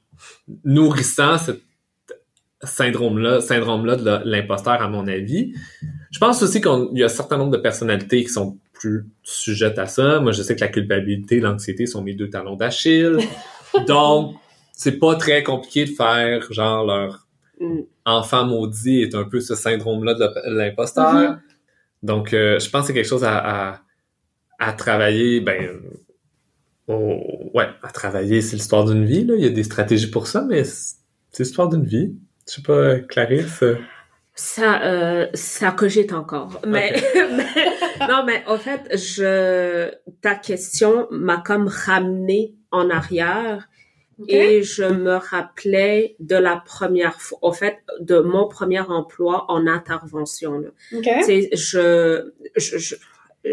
nourrissant 0.64 1.38
ce 1.38 1.52
syndrome-là, 2.62 3.40
syndrome-là 3.40 3.96
de 3.96 4.20
l'imposteur 4.24 4.82
à 4.82 4.88
mon 4.88 5.06
avis. 5.06 5.54
Je 6.10 6.18
pense 6.18 6.42
aussi 6.42 6.60
qu'il 6.60 6.88
y 6.94 7.02
a 7.02 7.06
un 7.06 7.08
certain 7.08 7.36
nombre 7.36 7.52
de 7.52 7.58
personnalités 7.58 8.24
qui 8.24 8.30
sont 8.30 8.58
plus 8.72 9.06
sujettes 9.22 9.78
à 9.78 9.86
ça. 9.86 10.20
Moi, 10.20 10.32
je 10.32 10.42
sais 10.42 10.56
que 10.56 10.60
la 10.60 10.68
culpabilité, 10.68 11.40
l'anxiété 11.40 11.86
sont 11.86 12.02
mes 12.02 12.14
deux 12.14 12.30
talons 12.30 12.56
d'Achille. 12.56 13.18
Donc, 13.86 14.36
c'est 14.76 14.98
pas 14.98 15.14
très 15.16 15.42
compliqué 15.42 15.84
de 15.86 15.90
faire, 15.90 16.52
genre, 16.52 16.84
leur 16.84 17.20
Mm. 17.60 17.82
enfant 18.04 18.44
maudit 18.46 19.02
est 19.02 19.14
un 19.14 19.22
peu 19.24 19.40
ce 19.40 19.54
syndrome-là 19.54 20.14
de 20.14 20.28
l'imposteur. 20.46 21.12
Mhm. 21.14 21.40
Donc, 22.02 22.34
euh, 22.34 22.58
je 22.58 22.68
pense 22.68 22.80
que 22.82 22.86
c'est 22.88 22.94
quelque 22.94 23.08
chose 23.08 23.22
à, 23.24 23.38
à, 23.70 23.80
à 24.58 24.72
travailler, 24.72 25.40
ben, 25.40 25.80
au- 26.88 27.50
ouais, 27.54 27.68
à 27.82 27.90
travailler, 27.90 28.40
c'est 28.42 28.56
l'histoire 28.56 28.84
d'une 28.84 29.04
vie, 29.04 29.24
là. 29.24 29.34
Il 29.36 29.42
y 29.44 29.46
a 29.46 29.50
des 29.50 29.62
stratégies 29.62 30.10
pour 30.10 30.26
ça, 30.26 30.42
mais 30.42 30.64
c'est 30.64 30.96
c'est 31.30 31.42
l'histoire 31.42 31.68
d'une 31.68 31.84
vie. 31.84 32.14
Je 32.46 32.52
sais 32.54 32.62
pas, 32.62 32.98
Clarisse. 33.00 33.62
euh, 33.64 33.76
Ça, 34.36 34.82
euh, 34.84 35.26
ça 35.34 35.70
cogite 35.72 36.12
encore. 36.12 36.60
Mais, 36.66 36.92
mais- 37.36 38.06
non, 38.08 38.24
mais 38.24 38.42
en 38.46 38.56
fait, 38.58 38.82
je, 38.96 39.90
ta 40.20 40.34
question 40.36 41.08
m'a 41.10 41.38
comme 41.38 41.66
ramené 41.68 42.54
en 42.70 42.88
arrière 42.90 43.68
Et 44.28 44.62
je 44.62 44.84
me 44.84 45.14
rappelais 45.16 46.16
de 46.20 46.36
la 46.36 46.56
première 46.64 47.20
fois, 47.20 47.38
en 47.42 47.52
fait, 47.52 47.78
de 48.00 48.20
mon 48.20 48.46
premier 48.48 48.80
emploi 48.80 49.44
en 49.50 49.66
intervention. 49.66 50.58
Là. 50.58 50.68
OK. 50.92 51.02
Tu 51.02 51.24
sais, 51.24 51.48
je, 51.52 52.30
je, 52.56 52.78
je- 52.78 52.96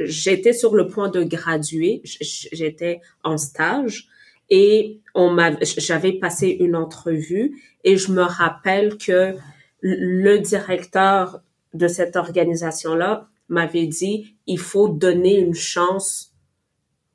j'étais 0.03 0.53
sur 0.53 0.75
le 0.75 0.87
point 0.87 1.09
de 1.09 1.23
graduer, 1.23 2.01
j'étais 2.05 3.01
en 3.23 3.37
stage 3.37 4.07
et 4.49 4.99
on 5.15 5.29
m'a, 5.31 5.51
j'avais 5.61 6.13
passé 6.13 6.47
une 6.47 6.75
entrevue 6.75 7.61
et 7.83 7.97
je 7.97 8.11
me 8.11 8.21
rappelle 8.21 8.97
que 8.97 9.35
le 9.81 10.37
directeur 10.37 11.41
de 11.73 11.87
cette 11.87 12.15
organisation-là 12.15 13.27
m'avait 13.49 13.87
dit, 13.87 14.35
il 14.47 14.59
faut 14.59 14.87
donner 14.89 15.37
une 15.39 15.55
chance 15.55 16.33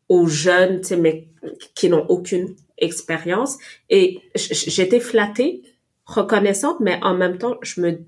aux 0.09 0.27
jeunes, 0.27 0.83
mais 0.99 1.29
qui 1.75 1.89
n'ont 1.89 2.07
aucune 2.09 2.55
expérience. 2.79 3.59
Et 3.91 4.21
j'étais 4.35 5.01
flattée, 5.01 5.63
reconnaissante, 6.05 6.81
mais 6.81 6.99
en 7.03 7.15
même 7.15 7.39
temps, 7.39 7.59
je 7.63 7.81
me, 7.81 7.99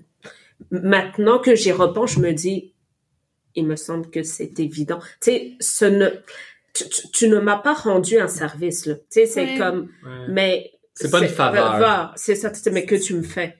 maintenant 0.71 1.39
que 1.39 1.55
j'y 1.55 1.71
repense, 1.71 2.13
je 2.13 2.19
me 2.19 2.31
dis, 2.33 2.73
il 3.55 3.65
me 3.65 3.75
semble 3.75 4.09
que 4.09 4.23
c'est 4.23 4.59
évident. 4.59 4.99
Tu 5.21 5.31
sais, 5.31 5.53
ce 5.59 5.85
ne, 5.85 6.09
tu, 7.13 7.27
ne 7.27 7.39
m'as 7.39 7.57
pas 7.57 7.73
rendu 7.73 8.19
un 8.19 8.27
service, 8.27 8.85
là. 8.85 8.95
Tu 8.95 9.01
sais, 9.09 9.25
c'est 9.25 9.45
Ouais. 9.53 9.57
comme, 9.57 9.89
mais. 10.29 10.71
C'est 10.93 11.09
pas 11.09 11.21
une 11.21 11.29
faveur. 11.29 12.13
C'est 12.15 12.35
ça, 12.35 12.51
tu 12.51 12.59
sais, 12.59 12.71
mais 12.71 12.85
que 12.85 12.95
tu 12.95 13.15
me 13.15 13.23
fais. 13.23 13.57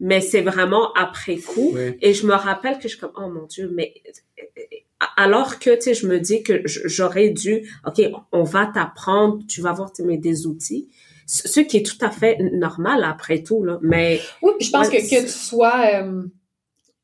Mais 0.00 0.20
c'est 0.20 0.42
vraiment 0.42 0.92
après 0.94 1.36
coup. 1.36 1.76
Et 2.00 2.12
je 2.14 2.26
me 2.26 2.34
rappelle 2.34 2.76
que 2.76 2.82
je 2.84 2.88
suis 2.88 2.98
comme, 2.98 3.12
oh 3.16 3.28
mon 3.28 3.46
Dieu, 3.46 3.70
mais 3.72 3.94
alors 5.16 5.58
que, 5.58 5.74
tu 5.74 5.82
sais, 5.82 5.94
je 5.94 6.06
me 6.06 6.18
dis 6.20 6.42
que 6.42 6.62
j'aurais 6.64 7.30
dû, 7.30 7.68
OK, 7.86 8.02
on 8.32 8.42
va 8.42 8.66
t'apprendre, 8.66 9.38
tu 9.48 9.60
vas 9.60 9.70
avoir 9.70 9.90
mais 10.04 10.16
des 10.18 10.46
outils. 10.46 10.88
Ce 11.26 11.60
qui 11.60 11.78
est 11.78 11.86
tout 11.86 11.96
à 12.04 12.10
fait 12.10 12.36
normal 12.52 13.02
après 13.04 13.42
tout, 13.42 13.64
là. 13.64 13.78
Mais, 13.82 14.20
Oui, 14.42 14.52
je 14.60 14.70
pense 14.70 14.88
Ouais, 14.88 14.98
que, 14.98 15.02
que 15.10 15.22
tu 15.22 15.28
sois... 15.28 15.84
euh, 15.94 16.22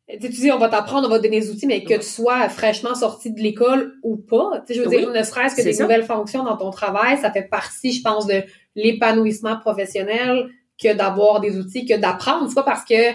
tu 0.09 0.15
sais, 0.21 0.29
tu 0.29 0.41
dis, 0.41 0.51
on 0.53 0.59
va 0.59 0.69
t'apprendre, 0.69 1.07
on 1.07 1.11
va 1.11 1.19
te 1.19 1.23
donner 1.23 1.41
des 1.41 1.51
outils, 1.51 1.67
mais 1.67 1.85
que 1.85 1.95
tu 1.95 2.03
sois 2.03 2.49
fraîchement 2.49 2.95
sorti 2.95 3.31
de 3.33 3.41
l'école 3.41 3.95
ou 4.03 4.17
pas. 4.17 4.63
Tu 4.67 4.75
sais, 4.75 4.75
je 4.75 4.83
veux 4.83 4.89
Oui. 4.89 4.99
dire, 4.99 5.11
ne 5.11 5.23
serait-ce 5.23 5.55
que 5.57 5.63
des 5.63 5.73
ça. 5.73 5.85
nouvelles 5.85 6.05
fonctions 6.05 6.43
dans 6.45 6.57
ton 6.57 6.71
travail, 6.71 7.17
ça 7.19 7.31
fait 7.31 7.49
partie, 7.49 7.93
je 7.93 8.03
pense, 8.03 8.27
de 8.27 8.43
l'épanouissement 8.75 9.57
professionnel 9.59 10.49
que 10.83 10.93
d'avoir 10.95 11.41
des 11.41 11.57
outils, 11.59 11.87
que 11.87 11.97
d'apprendre. 11.97 12.49
C'est 12.49 12.55
pas 12.55 12.63
parce 12.65 12.85
que, 12.85 13.13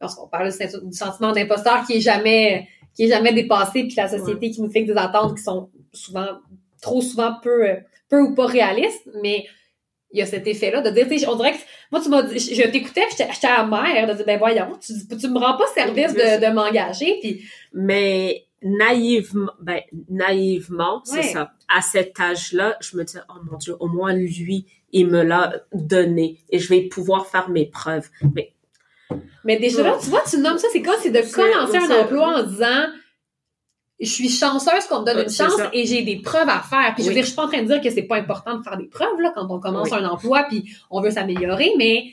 lorsqu'on 0.00 0.28
parle 0.28 0.50
du 0.52 0.96
sentiment 0.96 1.32
d'imposteur 1.32 1.84
qui 1.86 1.94
est 1.94 2.00
jamais 2.00 2.68
qui 2.94 3.04
est 3.04 3.08
jamais 3.08 3.32
dépassé, 3.32 3.84
puis 3.84 3.94
la 3.96 4.08
société 4.08 4.50
qui 4.50 4.62
nous 4.62 4.70
fixe 4.70 4.86
des 4.86 4.96
attentes 4.96 5.36
qui 5.36 5.42
sont 5.42 5.70
souvent, 5.92 6.28
trop 6.80 7.00
souvent 7.00 7.34
peu, 7.42 7.66
peu 8.08 8.20
ou 8.20 8.34
pas 8.34 8.46
réalistes, 8.46 9.08
mais 9.22 9.46
il 10.12 10.20
y 10.20 10.22
a 10.22 10.26
cet 10.26 10.46
effet-là 10.46 10.80
de 10.80 10.90
dire, 10.90 11.08
tu 11.08 11.18
sais, 11.18 11.28
on 11.28 11.34
dirait 11.34 11.52
que, 11.52 11.58
moi, 11.90 12.00
tu 12.00 12.08
m'as 12.08 12.22
dit, 12.22 12.38
je 12.38 12.54
je 12.54 12.68
t'écoutais, 12.68 13.02
puis 13.08 13.16
j'étais 13.18 13.46
amère 13.48 14.06
de 14.06 14.14
dire, 14.14 14.24
ben 14.24 14.38
voyons, 14.38 14.78
tu, 14.80 14.92
tu 15.16 15.28
me 15.28 15.38
rends 15.38 15.56
pas 15.56 15.66
service 15.74 16.14
de, 16.14 16.46
de 16.46 16.52
m'engager, 16.52 17.18
puis 17.20 17.42
mais 17.72 18.46
naïvement, 18.62 19.52
ben, 19.60 19.80
naïvement, 20.08 21.02
c'est 21.04 21.22
ça. 21.22 21.52
À 21.68 21.82
cet 21.82 22.18
âge-là, 22.18 22.76
je 22.80 22.96
me 22.96 23.04
dis, 23.04 23.16
oh 23.28 23.34
mon 23.50 23.58
Dieu, 23.58 23.74
au 23.78 23.88
moins 23.88 24.14
lui, 24.14 24.66
il 24.92 25.08
me 25.08 25.22
l'a 25.22 25.52
donné 25.72 26.38
et 26.48 26.58
je 26.58 26.68
vais 26.68 26.82
pouvoir 26.82 27.26
faire 27.26 27.50
mes 27.50 27.66
preuves. 27.66 28.08
Mais 28.34 28.53
Mais 29.44 29.58
déjà 29.58 29.82
là, 29.82 29.96
tu 30.02 30.08
vois, 30.10 30.22
tu 30.28 30.38
nommes 30.38 30.58
ça, 30.58 30.68
c'est 30.72 30.82
quoi? 30.82 30.94
C'est 31.02 31.10
de 31.10 31.20
commencer 31.52 31.76
un 31.76 32.02
emploi 32.02 32.38
en 32.38 32.42
disant 32.44 32.86
je 34.00 34.08
suis 34.08 34.28
chanceuse 34.28 34.86
qu'on 34.88 35.00
me 35.00 35.06
donne 35.06 35.16
Ouais, 35.18 35.22
une 35.24 35.30
chance 35.30 35.52
et 35.72 35.86
j'ai 35.86 36.02
des 36.02 36.16
preuves 36.20 36.48
à 36.48 36.60
faire. 36.60 36.92
Puis 36.94 37.04
je 37.04 37.08
veux 37.08 37.14
dire, 37.14 37.22
je 37.22 37.28
suis 37.28 37.36
pas 37.36 37.44
en 37.44 37.48
train 37.48 37.62
de 37.62 37.66
dire 37.68 37.80
que 37.80 37.90
c'est 37.90 38.02
pas 38.02 38.16
important 38.16 38.58
de 38.58 38.62
faire 38.62 38.76
des 38.76 38.86
preuves 38.88 39.20
là 39.20 39.32
quand 39.34 39.46
on 39.48 39.60
commence 39.60 39.92
un 39.92 40.04
emploi 40.04 40.44
puis 40.48 40.64
on 40.90 41.00
veut 41.00 41.10
s'améliorer, 41.10 41.70
mais 41.78 42.06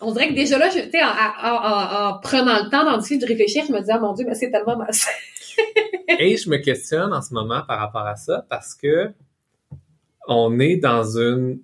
on 0.00 0.12
dirait 0.12 0.28
que 0.28 0.34
déjà 0.34 0.58
là, 0.58 0.70
sais, 0.70 0.88
en, 1.02 1.06
en- 1.06 1.56
en- 1.56 2.08
en 2.10 2.18
prenant 2.20 2.64
le 2.64 2.70
temps 2.70 2.84
d'en 2.84 2.96
discuter, 2.98 3.24
de 3.24 3.30
réfléchir, 3.30 3.64
je 3.66 3.72
me 3.72 3.80
disais, 3.80 3.92
ah, 3.94 3.98
mon 3.98 4.12
Dieu, 4.14 4.24
mais 4.28 4.34
c'est 4.34 4.50
tellement 4.50 4.76
mal. 4.76 4.90
Et 6.20 6.36
je 6.36 6.48
me 6.48 6.56
questionne 6.58 7.12
en 7.12 7.20
ce 7.20 7.34
moment 7.34 7.62
par 7.66 7.78
rapport 7.80 8.06
à 8.06 8.16
ça 8.16 8.46
parce 8.48 8.74
que 8.74 9.10
on 10.28 10.58
est 10.60 10.76
dans 10.76 11.18
une 11.18 11.60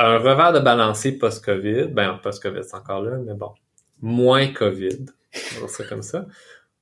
un 0.00 0.18
revers 0.18 0.52
de 0.52 0.60
balancier 0.60 1.12
post-COVID. 1.12 1.88
Ben, 1.88 2.18
post-COVID, 2.22 2.62
c'est 2.62 2.76
encore 2.76 3.02
là, 3.02 3.18
mais 3.24 3.34
bon, 3.34 3.52
moins 4.00 4.48
COVID. 4.48 5.06
On 5.56 5.60
va 5.60 5.66
dire 5.66 5.70
ça 5.70 5.84
comme 5.84 6.02
ça. 6.02 6.26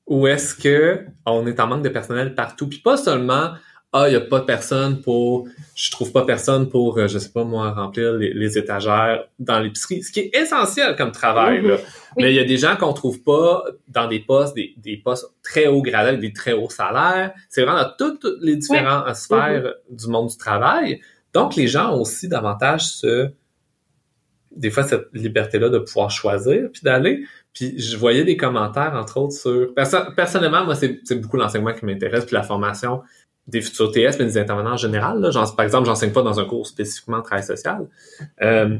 Ou 0.06 0.26
est-ce 0.26 0.54
que 0.54 1.04
on 1.26 1.46
est 1.46 1.60
en 1.60 1.66
manque 1.66 1.82
de 1.82 1.88
personnel 1.90 2.34
partout? 2.34 2.68
Puis 2.68 2.78
pas 2.78 2.96
seulement 2.96 3.52
ah, 3.92 4.04
il 4.06 4.12
y 4.12 4.16
a 4.16 4.20
pas 4.20 4.40
de 4.40 4.44
personne 4.44 5.00
pour, 5.00 5.48
je 5.74 5.90
trouve 5.90 6.12
pas 6.12 6.26
personne 6.26 6.68
pour, 6.68 6.98
euh, 6.98 7.08
je 7.08 7.18
sais 7.18 7.30
pas 7.30 7.44
moi, 7.44 7.70
remplir 7.70 8.12
les, 8.12 8.34
les 8.34 8.58
étagères 8.58 9.24
dans 9.38 9.60
l'épicerie, 9.60 10.02
ce 10.02 10.12
qui 10.12 10.20
est 10.20 10.36
essentiel 10.36 10.94
comme 10.94 11.10
travail. 11.10 11.62
là. 11.62 11.76
Oui. 11.76 12.22
Mais 12.22 12.32
il 12.32 12.36
y 12.36 12.38
a 12.38 12.44
des 12.44 12.58
gens 12.58 12.76
qu'on 12.76 12.92
trouve 12.92 13.22
pas 13.22 13.64
dans 13.88 14.06
des 14.06 14.20
postes, 14.20 14.54
des, 14.54 14.74
des 14.76 14.98
postes 14.98 15.32
très 15.42 15.68
haut 15.68 15.80
gradés 15.80 16.10
avec 16.10 16.20
des 16.20 16.34
très 16.34 16.52
hauts 16.52 16.68
salaires. 16.68 17.32
C'est 17.48 17.62
vraiment 17.62 17.78
dans 17.78 17.90
toutes, 17.98 18.20
toutes 18.20 18.42
les 18.42 18.56
différentes 18.56 19.14
sphères 19.14 19.72
du 19.88 20.08
monde 20.08 20.28
du 20.28 20.36
travail. 20.36 21.00
Donc, 21.34 21.56
les 21.56 21.66
gens 21.66 21.92
ont 21.94 22.00
aussi 22.00 22.28
davantage 22.28 22.86
ce, 22.86 23.30
des 24.54 24.70
fois, 24.70 24.82
cette 24.82 25.08
liberté-là 25.12 25.68
de 25.68 25.78
pouvoir 25.78 26.10
choisir 26.10 26.68
puis 26.72 26.82
d'aller. 26.82 27.24
Puis, 27.52 27.78
je 27.78 27.96
voyais 27.96 28.24
des 28.24 28.36
commentaires, 28.36 28.94
entre 28.94 29.18
autres, 29.18 29.34
sur, 29.34 29.74
perso- 29.74 30.12
personnellement, 30.16 30.64
moi, 30.64 30.74
c'est 30.74 31.20
beaucoup 31.20 31.36
l'enseignement 31.36 31.72
qui 31.72 31.84
m'intéresse 31.84 32.24
puis 32.24 32.34
la 32.34 32.42
formation 32.42 33.02
des 33.46 33.62
futurs 33.62 33.90
TS, 33.90 34.18
mais 34.18 34.26
des 34.26 34.38
intervenants 34.38 34.72
en 34.72 34.76
général. 34.76 35.20
Là. 35.20 35.30
Par 35.56 35.64
exemple, 35.64 35.86
j'enseigne 35.86 36.12
pas 36.12 36.22
dans 36.22 36.38
un 36.38 36.44
cours 36.44 36.66
spécifiquement 36.66 37.22
travail 37.22 37.44
social. 37.44 37.88
Euh, 38.42 38.76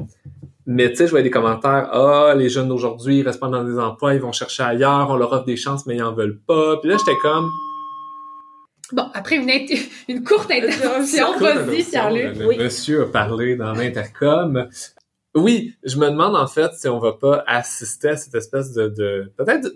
mais 0.67 0.91
tu 0.91 0.97
sais, 0.97 1.07
je 1.07 1.11
voyais 1.11 1.25
des 1.25 1.31
commentaires, 1.31 1.89
ah, 1.93 2.35
les 2.37 2.51
jeunes 2.51 2.69
d'aujourd'hui, 2.69 3.21
ils 3.21 3.23
restent 3.23 3.41
pas 3.41 3.49
dans 3.49 3.65
des 3.65 3.79
emplois, 3.79 4.13
ils 4.15 4.21
vont 4.21 4.33
chercher 4.33 4.63
ailleurs, 4.63 5.09
on 5.09 5.17
leur 5.17 5.33
offre 5.33 5.47
des 5.47 5.57
chances, 5.57 5.87
mais 5.87 5.97
ils 5.97 6.03
en 6.03 6.13
veulent 6.13 6.39
pas. 6.39 6.77
Puis 6.77 6.91
là, 6.91 6.97
j'étais 6.99 7.17
comme... 7.23 7.49
Bon, 8.92 9.11
après 9.14 9.37
une, 9.37 9.51
une 10.09 10.24
courte 10.24 10.51
intervention, 10.51 11.37
vas-y, 11.38 11.85
Pierre-Luc. 11.85 12.37
Le 12.37 12.64
monsieur 12.64 13.03
a 13.03 13.07
parlé 13.07 13.57
dans 13.57 13.72
l'intercom. 13.72 14.68
Oui, 15.35 15.74
je 15.85 15.96
me 15.98 16.09
demande 16.11 16.35
en 16.37 16.46
fait 16.46 16.72
si 16.74 16.88
on 16.88 16.98
va 16.98 17.12
pas 17.12 17.44
assister 17.46 18.09
à 18.09 18.16
cette 18.16 18.35
espèce 18.35 18.72
de, 18.72 18.88
de 18.88 19.33
peut-être 19.37 19.68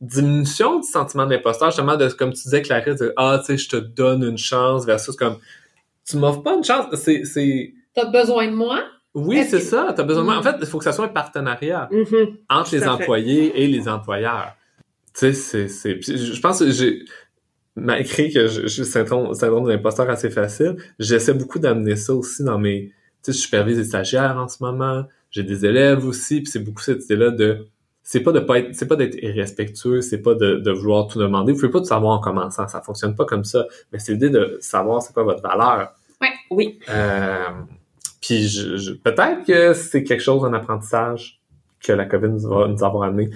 diminution 0.00 0.80
du 0.80 0.86
sentiment 0.88 1.26
d'imposteur, 1.26 1.70
justement, 1.70 1.96
de, 1.96 2.08
comme 2.08 2.32
tu 2.32 2.42
disais, 2.42 2.62
Clarisse, 2.62 2.96
de, 2.96 3.12
ah, 3.16 3.38
tu 3.40 3.46
sais, 3.46 3.58
je 3.58 3.68
te 3.68 3.76
donne 3.76 4.24
une 4.24 4.38
chance 4.38 4.84
versus 4.84 5.14
comme, 5.14 5.36
tu 6.08 6.16
m'offres 6.16 6.42
pas 6.42 6.54
une 6.54 6.64
chance, 6.64 6.86
c'est, 6.96 7.24
c'est... 7.24 7.72
T'as 7.94 8.06
besoin 8.06 8.46
de 8.48 8.54
moi? 8.54 8.82
Oui, 9.14 9.44
c'est 9.48 9.60
ça, 9.60 9.92
t'as 9.94 10.02
besoin 10.02 10.22
de 10.22 10.26
moi. 10.26 10.36
En 10.38 10.42
fait, 10.42 10.56
il 10.58 10.66
faut 10.66 10.78
que 10.78 10.84
ça 10.84 10.92
soit 10.92 11.04
un 11.04 11.08
partenariat 11.08 11.88
Mhm. 11.92 12.38
entre 12.48 12.74
les 12.74 12.88
employés 12.88 13.62
et 13.62 13.66
les 13.68 13.86
employeurs. 13.88 14.56
Tu 15.14 15.20
sais, 15.20 15.32
c'est, 15.34 15.68
c'est, 15.68 16.00
je 16.02 16.40
pense 16.40 16.60
que 16.60 16.70
j'ai, 16.70 17.04
malgré 17.76 18.30
que 18.30 18.46
j'ai 18.48 18.62
le 18.82 18.84
syndrome, 18.84 19.68
l'imposteur 19.68 20.08
assez 20.10 20.30
facile, 20.30 20.76
j'essaie 20.98 21.34
beaucoup 21.34 21.58
d'amener 21.58 21.96
ça 21.96 22.14
aussi 22.14 22.44
dans 22.44 22.58
mes, 22.58 22.92
tu 23.22 23.32
sais, 23.32 23.32
je 23.32 23.38
supervise 23.38 23.76
des 23.78 23.84
stagiaires 23.84 24.36
en 24.36 24.48
ce 24.48 24.62
moment, 24.62 25.04
j'ai 25.30 25.42
des 25.42 25.64
élèves 25.64 26.04
aussi, 26.06 26.42
puis 26.42 26.50
c'est 26.50 26.58
beaucoup 26.60 26.82
cette 26.82 27.04
idée-là 27.04 27.30
de, 27.30 27.66
c'est 28.02 28.20
pas 28.20 28.32
de 28.32 28.40
pas 28.40 28.58
être, 28.58 28.74
c'est 28.74 28.86
pas 28.88 28.96
d'être 28.96 29.16
irrespectueux, 29.22 30.00
c'est 30.02 30.18
pas 30.20 30.34
de, 30.34 30.56
de 30.56 30.70
vouloir 30.72 31.06
tout 31.06 31.18
demander. 31.18 31.52
Vous 31.52 31.60
pouvez 31.60 31.72
pas 31.72 31.78
tout 31.78 31.86
savoir 31.86 32.12
en 32.18 32.20
commençant, 32.20 32.66
ça 32.68 32.80
fonctionne 32.82 33.14
pas 33.14 33.24
comme 33.24 33.44
ça. 33.44 33.66
Mais 33.92 33.98
c'est 34.00 34.12
l'idée 34.12 34.28
de 34.28 34.58
savoir 34.60 35.00
c'est 35.00 35.12
quoi 35.14 35.22
votre 35.22 35.40
valeur. 35.42 35.92
Oui. 36.50 36.78
Euh, 36.90 37.44
puis 38.20 38.48
je, 38.48 38.76
je- 38.76 38.92
peut-être 38.92 39.46
que 39.46 39.72
c'est 39.72 40.02
quelque 40.04 40.20
chose, 40.22 40.44
un 40.44 40.52
apprentissage 40.52 41.40
que 41.82 41.92
la 41.92 42.04
COVID 42.04 42.28
nous, 42.28 42.40
va, 42.48 42.68
nous 42.68 42.84
avoir 42.84 43.04
amené. 43.04 43.30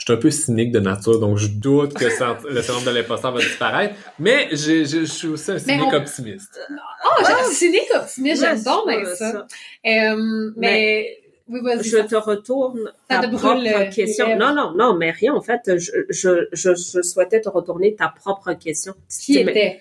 Je 0.00 0.04
suis 0.04 0.12
un 0.14 0.16
peu 0.16 0.30
cynique 0.30 0.72
de 0.72 0.80
nature, 0.80 1.20
donc 1.20 1.36
je 1.36 1.46
doute 1.48 1.92
que 1.94 2.08
ça- 2.10 2.38
le 2.50 2.62
syndrome 2.62 2.84
de 2.86 2.90
l'imposteur 2.90 3.32
va 3.32 3.40
disparaître. 3.40 3.94
Mais 4.18 4.48
je 4.50 5.04
suis 5.04 5.28
aussi 5.28 5.50
un 5.52 5.58
cynique 5.58 5.82
on- 5.92 5.94
optimiste. 5.94 6.58
Oh, 7.04 7.22
j'ai 7.46 7.54
cynique 7.54 7.88
optimiste, 7.94 8.42
j'aime 8.42 8.62
bien 8.62 9.14
ça. 9.14 9.46
Euh, 9.86 10.50
mais, 10.56 11.18
oui, 11.48 11.60
vas-y. 11.62 11.84
Je 11.84 11.98
te 11.98 12.16
retourne 12.16 12.90
ta 13.08 13.28
propre 13.28 13.90
question. 13.94 14.36
Non, 14.38 14.54
non, 14.54 14.72
non, 14.74 14.96
mais 14.96 15.10
rien. 15.10 15.34
En 15.34 15.42
fait, 15.42 15.60
je, 15.78 15.90
je, 16.08 16.46
je, 16.52 16.74
je 16.74 17.02
souhaitais 17.02 17.40
te 17.42 17.48
retourner 17.50 17.94
ta 17.94 18.08
propre 18.08 18.52
question. 18.54 18.94
Qui 19.08 19.44
Mais 19.44 19.50
était? 19.52 19.80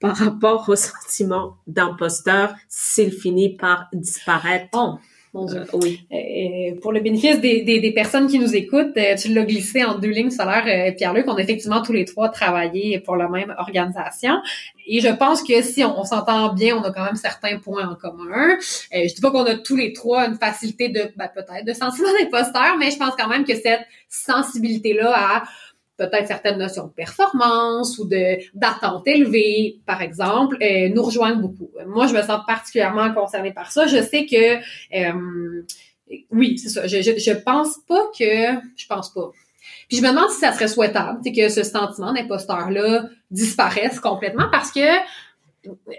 Par 0.00 0.16
rapport 0.16 0.68
au 0.68 0.74
sentiment 0.74 1.56
d'imposteur, 1.66 2.54
s'il 2.68 3.12
finit 3.12 3.56
par 3.56 3.88
disparaître. 3.92 4.66
Oh, 4.74 4.94
mon 5.32 5.46
Dieu. 5.46 5.60
Euh, 5.60 5.78
oui. 5.82 6.06
Euh, 6.12 6.80
pour 6.80 6.92
le 6.92 7.00
bénéfice 7.00 7.40
des, 7.40 7.62
des, 7.62 7.80
des 7.80 7.92
personnes 7.92 8.26
qui 8.26 8.38
nous 8.38 8.54
écoutent, 8.54 8.96
euh, 8.96 9.14
tu 9.16 9.32
l'as 9.32 9.44
glissé 9.44 9.82
en 9.82 9.98
deux 9.98 10.10
lignes 10.10 10.30
solaires, 10.30 10.94
Pierre-Luc. 10.96 11.24
On 11.26 11.36
a 11.36 11.40
effectivement 11.40 11.82
tous 11.82 11.92
les 11.92 12.04
trois 12.04 12.28
travaillé 12.28 12.98
pour 13.00 13.16
la 13.16 13.28
même 13.28 13.54
organisation. 13.58 14.34
Et 14.86 15.00
je 15.00 15.08
pense 15.08 15.42
que 15.42 15.62
si 15.62 15.84
on, 15.84 15.98
on 15.98 16.04
s'entend 16.04 16.52
bien, 16.52 16.76
on 16.76 16.82
a 16.82 16.92
quand 16.92 17.04
même 17.04 17.16
certains 17.16 17.58
points 17.58 17.88
en 17.88 17.94
commun. 17.94 18.56
Euh, 18.94 19.08
je 19.08 19.14
dis 19.14 19.20
pas 19.20 19.30
qu'on 19.30 19.44
a 19.44 19.54
tous 19.54 19.76
les 19.76 19.92
trois 19.92 20.26
une 20.26 20.36
facilité 20.36 20.88
de, 20.88 21.12
ben, 21.16 21.28
peut-être, 21.34 21.64
de 21.64 21.72
sentiment 21.72 22.08
d'imposteur, 22.18 22.76
mais 22.78 22.90
je 22.90 22.98
pense 22.98 23.14
quand 23.16 23.28
même 23.28 23.44
que 23.44 23.54
cette 23.54 23.86
sensibilité-là 24.08 25.12
à 25.14 25.42
peut-être 25.96 26.26
certaines 26.26 26.58
notions 26.58 26.86
de 26.86 26.92
performance 26.92 27.98
ou 27.98 28.06
de 28.06 28.38
d'attente 28.54 29.06
élevée, 29.06 29.80
par 29.86 30.02
exemple, 30.02 30.56
euh, 30.62 30.88
nous 30.88 31.02
rejoignent 31.02 31.40
beaucoup. 31.40 31.70
Moi, 31.86 32.06
je 32.06 32.14
me 32.14 32.22
sens 32.22 32.40
particulièrement 32.46 33.12
concernée 33.12 33.52
par 33.52 33.70
ça. 33.70 33.86
Je 33.86 34.02
sais 34.02 34.26
que 34.26 34.56
euh, 34.96 35.62
oui, 36.30 36.58
c'est 36.58 36.68
ça. 36.68 36.86
Je, 36.86 37.02
je, 37.02 37.18
je 37.18 37.32
pense 37.32 37.78
pas 37.86 38.02
que 38.18 38.58
je 38.76 38.86
pense 38.86 39.12
pas. 39.12 39.30
Puis 39.88 39.98
je 39.98 40.02
me 40.02 40.08
demande 40.08 40.30
si 40.30 40.40
ça 40.40 40.52
serait 40.52 40.68
souhaitable, 40.68 41.20
que 41.24 41.48
ce 41.48 41.62
sentiment 41.62 42.12
d'imposteur-là 42.12 43.08
disparaisse 43.30 44.00
complètement 44.00 44.48
parce 44.50 44.72
que 44.72 44.80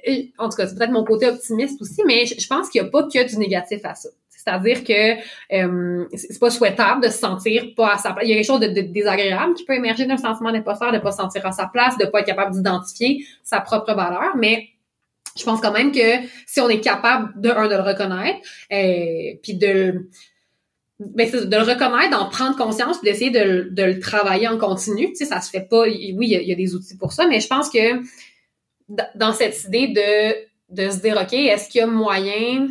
et, 0.04 0.34
en 0.38 0.50
tout 0.50 0.58
cas, 0.58 0.68
c'est 0.68 0.76
peut-être 0.76 0.92
mon 0.92 1.06
côté 1.06 1.28
optimiste 1.28 1.82
aussi, 1.82 2.02
mais 2.06 2.26
je 2.26 2.48
pense 2.48 2.70
qu'il 2.70 2.82
n'y 2.82 2.88
a 2.88 2.92
pas 2.92 3.04
que 3.04 3.30
du 3.30 3.38
négatif 3.38 3.80
à 3.84 3.96
ça. 3.96 4.10
C'est-à-dire 4.44 4.84
que 4.84 5.14
euh, 5.56 6.06
c'est 6.14 6.40
pas 6.40 6.50
souhaitable 6.50 7.04
de 7.04 7.10
se 7.10 7.18
sentir 7.18 7.74
pas 7.76 7.94
à 7.94 7.98
sa 7.98 8.12
place. 8.12 8.26
Il 8.26 8.30
y 8.30 8.34
a 8.34 8.36
quelque 8.36 8.46
chose 8.46 8.60
de, 8.60 8.82
désagréable 8.82 9.54
qui 9.54 9.64
peut 9.66 9.74
émerger 9.74 10.06
d'un 10.06 10.18
sentiment 10.18 10.52
d'imposteur, 10.52 10.92
de 10.92 10.98
pas 11.00 11.12
se 11.12 11.18
sentir 11.18 11.46
à 11.46 11.52
sa 11.52 11.68
place, 11.68 11.98
de 11.98 12.06
pas 12.06 12.20
être 12.20 12.26
capable 12.26 12.52
d'identifier 12.52 13.26
sa 13.44 13.62
propre 13.62 13.94
valeur, 13.94 14.36
mais 14.36 14.70
je 15.38 15.44
pense 15.44 15.62
quand 15.62 15.72
même 15.72 15.92
que 15.92 16.28
si 16.46 16.62
on 16.62 16.70
est 16.70 16.82
capable 16.82 17.40
de 17.40 17.50
un 17.50 17.68
de 17.68 17.76
le 17.76 17.82
reconnaître, 17.82 18.40
euh, 18.72 19.38
puis 19.42 19.56
de 19.56 20.10
ben, 21.00 21.30
de 21.30 21.56
le 21.56 21.64
reconnaître, 21.64 22.12
d'en 22.12 22.30
prendre 22.30 22.56
conscience, 22.56 23.02
d'essayer 23.02 23.32
de, 23.32 23.70
de 23.72 23.84
le 23.84 24.00
travailler 24.00 24.48
en 24.48 24.58
continu. 24.58 25.08
Tu 25.08 25.16
sais, 25.16 25.26
ça 25.26 25.42
se 25.42 25.50
fait 25.50 25.68
pas. 25.68 25.82
Oui, 25.84 26.14
il 26.22 26.30
y, 26.30 26.36
a, 26.36 26.42
il 26.42 26.48
y 26.48 26.52
a 26.52 26.56
des 26.56 26.76
outils 26.76 26.96
pour 26.98 27.14
ça, 27.14 27.28
mais 27.28 27.40
je 27.40 27.48
pense 27.48 27.70
que 27.70 28.02
dans 29.16 29.34
cette 29.34 29.64
idée 29.64 29.88
de 29.88 30.54
de 30.74 30.90
se 30.90 30.98
dire, 31.00 31.18
ok, 31.22 31.34
est-ce 31.34 31.70
qu'il 31.70 31.80
y 31.80 31.84
a 31.84 31.88
moyen, 31.88 32.68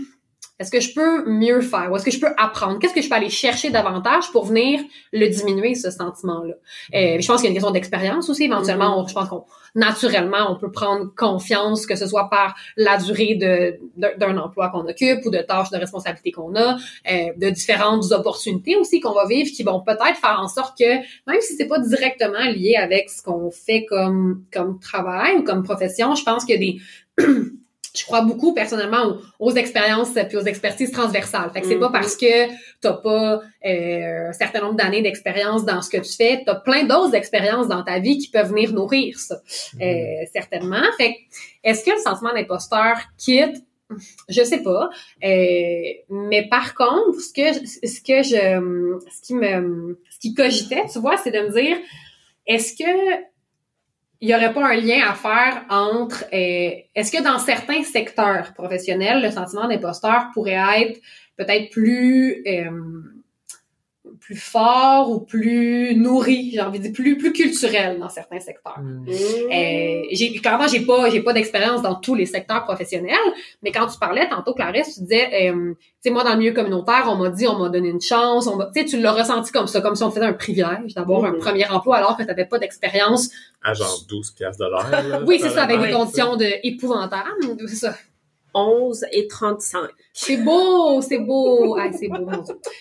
est-ce 0.63 0.71
que 0.71 0.81
je 0.81 0.95
peux 0.95 1.29
mieux 1.31 1.61
faire, 1.61 1.91
ou 1.93 1.97
est-ce 1.97 2.05
que 2.05 2.11
je 2.11 2.21
peux 2.21 2.33
apprendre, 2.39 2.79
qu'est-ce 2.79 2.95
que 2.95 3.03
je 3.03 3.09
peux 3.09 3.15
aller 3.15 3.31
chercher 3.31 3.71
davantage 3.71 4.31
pour 4.33 4.47
venir 4.47 4.81
le 5.13 5.29
diminuer 5.29 5.75
ce 5.75 5.91
sentiment-là? 5.91 6.55
Euh, 6.95 7.21
je 7.21 7.27
pense 7.27 7.37
qu'il 7.41 7.45
y 7.45 7.47
a 7.47 7.51
une 7.51 7.55
question 7.55 7.71
d'expérience 7.73 8.31
aussi. 8.31 8.45
Éventuellement, 8.45 8.99
on- 9.01 9.07
je 9.07 9.15
pense 9.15 9.29
qu'on 9.29 9.45
naturellement 9.75 10.51
on 10.53 10.57
peut 10.57 10.71
prendre 10.71 11.07
confiance, 11.17 11.87
que 11.87 11.97
ce 11.97 12.07
soit 12.07 12.29
par 12.29 12.55
la 12.77 12.99
durée 12.99 13.35
de 13.37 13.79
d'un 14.19 14.37
emploi 14.37 14.69
qu'on 14.69 14.87
occupe 14.87 15.25
ou 15.25 15.31
de 15.31 15.39
tâches 15.39 15.71
de 15.71 15.79
responsabilité 15.79 16.31
qu'on 16.31 16.55
a, 16.57 16.77
euh, 17.11 17.33
de 17.37 17.49
différentes 17.49 18.13
opportunités 18.13 18.77
aussi 18.77 19.01
qu'on 19.01 19.15
va 19.15 19.27
vivre 19.27 19.51
qui 19.51 19.63
vont 19.63 19.81
peut-être 19.81 20.19
faire 20.21 20.39
en 20.41 20.49
sorte 20.49 20.77
que 20.79 20.85
même 21.27 21.41
si 21.41 21.57
c'est 21.57 21.69
pas 21.69 21.79
directement 21.79 22.45
lié 22.45 22.77
avec 22.77 23.09
ce 23.09 23.23
qu'on 23.23 23.51
fait 23.51 23.87
comme 23.87 24.45
comme 24.53 24.79
travail 24.79 25.37
ou 25.39 25.43
comme 25.43 25.63
profession, 25.63 26.15
je 26.15 26.23
pense 26.25 26.45
qu'il 26.45 26.55
y 26.55 26.59
a 26.59 27.25
des 27.25 27.25
je 27.95 28.05
crois 28.05 28.23
beaucoup 28.23 28.55
personnellement 28.55 29.05
aux, 29.39 29.49
aux 29.51 29.55
expériences 29.55 30.11
puis 30.29 30.37
aux 30.39 30.43
expertises 30.47 30.91
transversales. 30.93 31.51
Fait 31.53 31.61
que 31.61 31.67
c'est 31.67 31.79
pas 31.79 31.87
Mhm. 31.89 31.93
parce 31.93 32.17
que 32.17 32.49
t'as 32.81 32.95
pas 32.95 33.43
euh, 33.67 34.29
un 34.31 34.33
certain 34.33 34.61
nombre 34.61 34.77
d'années 34.77 35.03
d'expérience 35.03 35.65
dans 35.65 35.83
ce 35.83 35.91
que 35.91 35.99
tu 35.99 36.13
fais, 36.13 36.43
t'as 36.47 36.55
plein 36.57 36.85
d'autres 36.85 37.15
expériences 37.15 37.69
dans 37.69 37.83
ta 37.85 37.99
vie 37.99 38.19
qui 38.19 38.29
peuvent 38.31 38.49
venir 38.49 38.73
nourrir 38.73 39.19
ça, 39.19 39.37
euh, 39.81 39.95
certainement. 40.33 40.83
Fait 40.97 41.13
que 41.15 41.19
est-ce 41.65 41.85
que 41.85 41.91
le 41.91 41.99
sentiment 41.99 42.33
d'imposteur 42.33 42.97
quitte? 43.19 43.57
Je 44.31 44.43
sais 44.43 44.63
pas, 44.63 44.89
Euh, 45.23 45.83
mais 46.09 46.49
par 46.49 46.75
contre, 46.75 47.21
ce 47.21 47.31
que 47.31 47.53
ce 47.67 48.01
que 48.01 48.23
je, 48.23 48.99
ce 49.15 49.21
qui 49.27 49.35
me, 49.35 49.99
ce 50.11 50.19
qui 50.19 50.33
cogitait, 50.33 50.85
tu 50.91 50.99
vois, 50.99 51.19
c'est 51.19 51.31
de 51.31 51.41
me 51.41 51.51
dire, 51.53 51.77
est-ce 52.47 52.73
que 52.75 53.23
il 54.23 54.29
y 54.31 54.35
aurait 54.37 54.53
pas 54.53 54.65
un 54.65 54.77
lien 54.77 55.01
à 55.05 55.15
faire 55.15 55.65
entre, 55.69 56.25
euh, 56.33 56.71
est-ce 56.95 57.11
que 57.11 57.23
dans 57.23 57.41
certains 57.41 57.83
secteurs 57.83 58.55
professionnels, 58.55 59.21
le 59.21 59.33
sentiment 59.33 59.67
d'imposteur 59.67 60.27
pourrait 60.33 60.53
être 60.81 61.01
peut-être 61.37 61.71
plus 61.71 62.41
euh, 62.47 62.71
plus 64.23 64.37
fort 64.37 65.11
ou 65.11 65.19
plus 65.21 65.97
nourri, 65.97 66.53
j'ai 66.55 66.61
envie 66.61 66.79
de 66.79 66.85
dire 66.85 66.93
plus 66.93 67.19
plus 67.19 67.33
culturel 67.33 67.99
dans 67.99 68.09
certains 68.09 68.39
secteurs. 68.39 68.79
Mm. 68.81 69.07
Euh, 69.09 70.03
j'ai 70.13 70.33
clairement 70.41 70.69
j'ai 70.69 70.81
pas 70.81 71.11
j'ai 71.11 71.21
pas 71.23 71.33
d'expérience 71.33 71.83
dans 71.83 71.97
tous 71.97 72.15
les 72.15 72.27
secteurs 72.27 72.63
professionnels, 72.65 73.17
mais 73.63 73.73
quand 73.73 73.87
tu 73.89 73.99
parlais 73.99 74.29
tantôt 74.29 74.55
Clarisse, 74.55 74.95
tu 74.95 75.01
disais 75.01 75.51
euh, 75.51 75.75
tu 75.75 75.81
sais 76.01 76.11
moi 76.11 76.23
dans 76.25 76.33
le 76.33 76.39
milieu 76.39 76.53
communautaire, 76.53 77.05
on 77.09 77.17
m'a 77.17 77.31
dit 77.31 77.47
on 77.49 77.59
m'a 77.59 77.69
donné 77.69 77.89
une 77.89 78.01
chance, 78.01 78.47
on 78.47 78.57
m'a 78.57 78.67
tu 78.67 78.81
sais 78.81 78.87
tu 78.87 79.01
l'as 79.01 79.13
ressenti 79.13 79.51
comme 79.51 79.67
ça 79.67 79.81
comme 79.81 79.97
si 79.97 80.05
on 80.05 80.11
faisait 80.11 80.25
un 80.27 80.33
privilège 80.33 80.95
d'avoir 80.95 81.25
un 81.25 81.33
Mhm. 81.33 81.39
premier 81.39 81.69
emploi 81.69 81.97
alors 81.97 82.17
que 82.17 82.23
tu 82.23 82.29
n'avais 82.29 82.45
pas 82.47 82.59
d'expérience. 82.59 83.29
À 83.63 83.75
genre 83.75 84.05
12 84.09 84.31
piastres 84.33 84.65
de 84.65 84.71
l'heure. 84.71 85.23
Oui, 85.27 85.39
c'est 85.41 85.51
ça 85.51 85.65
avec 85.65 85.81
des 85.81 85.91
conditions 85.91 86.37
de 86.37 86.47
épouvantables, 86.63 87.57
c'est 87.67 87.75
ça. 87.77 87.95
11 88.55 89.07
et 89.13 89.27
35. 89.29 89.89
C'est 90.13 90.37
beau, 90.39 91.01
c'est 91.01 91.19
beau. 91.19 91.79
C'est 91.93 92.09
beau. 92.09 92.27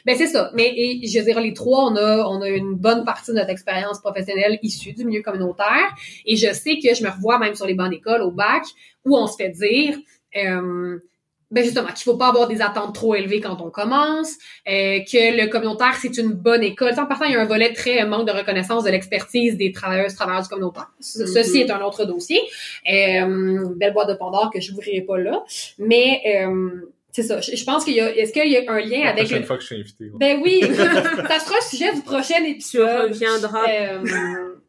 Ben, 0.06 0.16
c'est 0.18 0.28
ça. 0.28 0.52
Mais, 0.54 0.74
je 1.04 1.20
veux 1.20 1.26
dire, 1.26 1.40
les 1.40 1.54
trois, 1.54 1.86
on 1.92 1.96
a, 1.96 2.26
on 2.28 2.42
a 2.42 2.50
une 2.50 2.76
bonne 2.76 3.06
partie 3.06 3.32
de 3.32 3.38
notre 3.38 3.50
expérience 3.50 4.00
professionnelle 4.00 4.60
issue 4.64 4.94
du 4.94 5.06
milieu 5.06 5.22
communautaire. 5.22 5.96
Et 6.26 6.36
je 6.36 6.52
sais 6.54 6.78
que 6.80 6.94
je 6.94 7.04
me 7.04 7.10
revois 7.10 7.40
même 7.40 7.56
sur 7.56 7.66
les 7.66 7.74
bancs 7.74 7.90
d'école, 7.90 8.22
au 8.22 8.32
bac, 8.32 8.64
où 9.06 9.18
on 9.18 9.28
se 9.28 9.36
fait 9.36 9.50
dire, 9.50 9.98
euh, 10.36 11.00
ben 11.52 11.64
justement, 11.64 11.88
qu'il 11.90 12.04
faut 12.04 12.16
pas 12.18 12.30
avoir 12.30 12.48
des 12.48 12.62
attentes 12.62 12.96
trop 12.96 13.14
élevées 13.14 13.42
quand 13.42 13.62
on 13.62 13.70
commence, 13.70 14.32
euh, 14.68 15.00
que 15.00 15.38
le 15.42 15.48
communautaire, 15.50 15.96
c'est 16.02 16.18
une 16.18 16.32
bonne 16.32 16.64
école. 16.64 16.94
Tu 16.94 17.00
En 17.00 17.06
partant, 17.06 17.26
il 17.26 17.34
y 17.34 17.36
a 17.36 17.42
un 17.42 17.46
volet 17.46 17.74
très 17.74 18.06
manque 18.06 18.26
de 18.28 18.32
reconnaissance 18.32 18.84
de 18.86 18.90
l'expertise 18.90 19.58
des 19.58 19.72
travailleuses, 19.72 20.16
travailleurs 20.16 20.42
du 20.44 20.48
communautaire. 20.50 20.90
Ce- 21.00 21.22
Mhm. 21.24 21.28
Ceci 21.28 21.60
est 21.62 21.72
un 21.72 21.82
autre 21.82 22.06
dossier. 22.06 22.40
Euh, 22.92 23.66
belle 23.76 23.94
boîte 23.94 24.10
de 24.10 24.14
Pandore 24.16 24.50
que 24.54 24.60
je 24.62 24.72
n'ouvrirai 24.72 25.02
pas 25.02 25.18
là. 25.18 25.44
Mais 25.78 26.22
euh, 26.46 26.70
c'est 27.12 27.24
ça. 27.24 27.42
Je, 27.42 27.56
je 27.56 27.64
pense 27.66 27.84
qu'il 27.84 27.94
y 27.96 28.00
a. 28.02 28.16
Est-ce 28.16 28.32
qu'il 28.32 28.50
y 28.50 28.58
a 28.58 28.72
un 28.72 28.80
lien 28.80 29.02
La 29.04 29.10
avec 29.10 29.24
prochaine 29.26 29.40
le. 29.42 29.46
fois 29.46 29.58
que 29.58 29.62
je 29.64 29.68
suis 29.68 29.76
invité. 29.76 30.06
ouais. 30.06 30.12
Ben 30.16 30.40
oui, 30.42 30.62
ça 30.74 31.40
sera 31.40 31.56
le 31.60 31.70
sujet 31.70 31.94
du 31.94 32.02
prochain 32.02 32.36
Tu 32.44 32.52
épisode. 32.52 33.12
reviendras. 33.12 33.66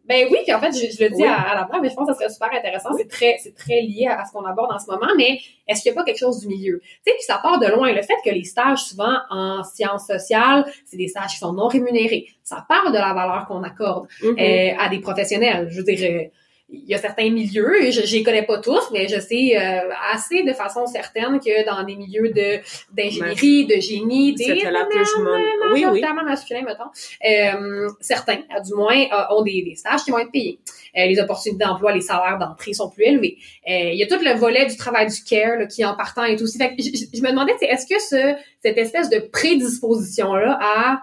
Ben 0.04 0.26
oui, 0.30 0.38
puis 0.42 0.52
en 0.52 0.58
fait, 0.58 0.72
je, 0.72 0.96
je 0.96 1.04
le 1.04 1.10
dis 1.10 1.24
à, 1.24 1.40
à, 1.40 1.54
la 1.54 1.64
blague, 1.64 1.80
mais 1.82 1.88
je 1.88 1.94
pense 1.94 2.08
que 2.08 2.14
ça 2.14 2.18
serait 2.18 2.32
super 2.32 2.52
intéressant. 2.52 2.90
C'est 2.96 3.08
très, 3.08 3.36
c'est 3.42 3.54
très 3.54 3.82
lié 3.82 4.08
à, 4.08 4.24
ce 4.24 4.32
qu'on 4.32 4.44
aborde 4.44 4.72
en 4.72 4.78
ce 4.78 4.90
moment, 4.90 5.12
mais 5.16 5.38
est-ce 5.68 5.82
qu'il 5.82 5.92
n'y 5.92 5.98
a 5.98 6.00
pas 6.00 6.04
quelque 6.04 6.18
chose 6.18 6.40
du 6.40 6.48
milieu? 6.48 6.80
Tu 6.80 6.88
sais, 7.06 7.12
puis 7.14 7.22
ça 7.22 7.38
part 7.40 7.60
de 7.60 7.66
loin. 7.66 7.92
Le 7.92 8.02
fait 8.02 8.16
que 8.24 8.30
les 8.30 8.44
stages, 8.44 8.80
souvent 8.80 9.16
en 9.30 9.62
sciences 9.62 10.06
sociales, 10.06 10.64
c'est 10.86 10.96
des 10.96 11.08
stages 11.08 11.32
qui 11.32 11.38
sont 11.38 11.52
non 11.52 11.68
rémunérés. 11.68 12.26
Ça 12.42 12.64
part 12.68 12.90
de 12.90 12.98
la 12.98 13.14
valeur 13.14 13.46
qu'on 13.46 13.62
accorde 13.62 14.08
Mm-hmm. 14.22 14.40
euh, 14.40 14.76
à 14.78 14.88
des 14.88 15.00
professionnels. 15.00 15.68
Je 15.70 15.78
veux 15.78 15.84
dire, 15.84 16.10
euh, 16.10 16.28
il 16.74 16.88
y 16.88 16.94
a 16.94 16.98
certains 16.98 17.28
milieux, 17.30 17.90
je 17.90 18.00
je 18.06 18.16
les 18.16 18.22
connais 18.22 18.44
pas 18.44 18.58
tous, 18.58 18.82
mais 18.92 19.06
je 19.06 19.20
sais 19.20 19.56
euh, 19.56 19.90
assez 20.12 20.42
de 20.42 20.52
façon 20.54 20.86
certaine 20.86 21.38
que 21.38 21.64
dans 21.66 21.82
des 21.84 21.96
milieux 21.96 22.30
de 22.30 22.60
d'ingénierie, 22.92 23.66
de 23.66 23.74
génie, 23.80 24.34
des 24.34 24.44
la 24.70 24.84
plus 24.86 24.98
mon- 25.18 25.72
Oui, 25.72 25.84
masculins, 26.24 26.62
mettons, 26.62 26.90
euh, 27.28 27.88
certains, 28.00 28.38
du 28.64 28.74
moins, 28.74 28.96
euh, 28.96 29.34
ont 29.36 29.42
des, 29.42 29.62
des 29.62 29.74
stages 29.74 30.02
qui 30.04 30.10
vont 30.10 30.18
être 30.18 30.32
payés. 30.32 30.58
Euh, 30.96 31.06
les 31.06 31.18
opportunités 31.20 31.64
d'emploi, 31.64 31.92
les 31.92 32.00
salaires 32.00 32.38
d'entrée 32.38 32.72
sont 32.72 32.88
plus 32.90 33.04
élevés. 33.04 33.36
Euh, 33.68 33.90
il 33.92 33.98
y 33.98 34.02
a 34.02 34.06
tout 34.06 34.22
le 34.22 34.34
volet 34.34 34.66
du 34.66 34.76
travail 34.76 35.06
du 35.06 35.22
care 35.24 35.58
là, 35.58 35.66
qui 35.66 35.84
en 35.84 35.94
partant 35.94 36.24
est 36.24 36.40
aussi. 36.42 36.58
Fait 36.58 36.74
que 36.74 36.82
je, 36.82 36.88
je- 37.14 37.22
me 37.22 37.30
demandais, 37.30 37.52
est-ce 37.60 37.86
que 37.86 38.00
ce, 38.00 38.34
cette 38.62 38.78
espèce 38.78 39.08
de 39.10 39.18
prédisposition-là 39.30 40.58
à 40.60 41.02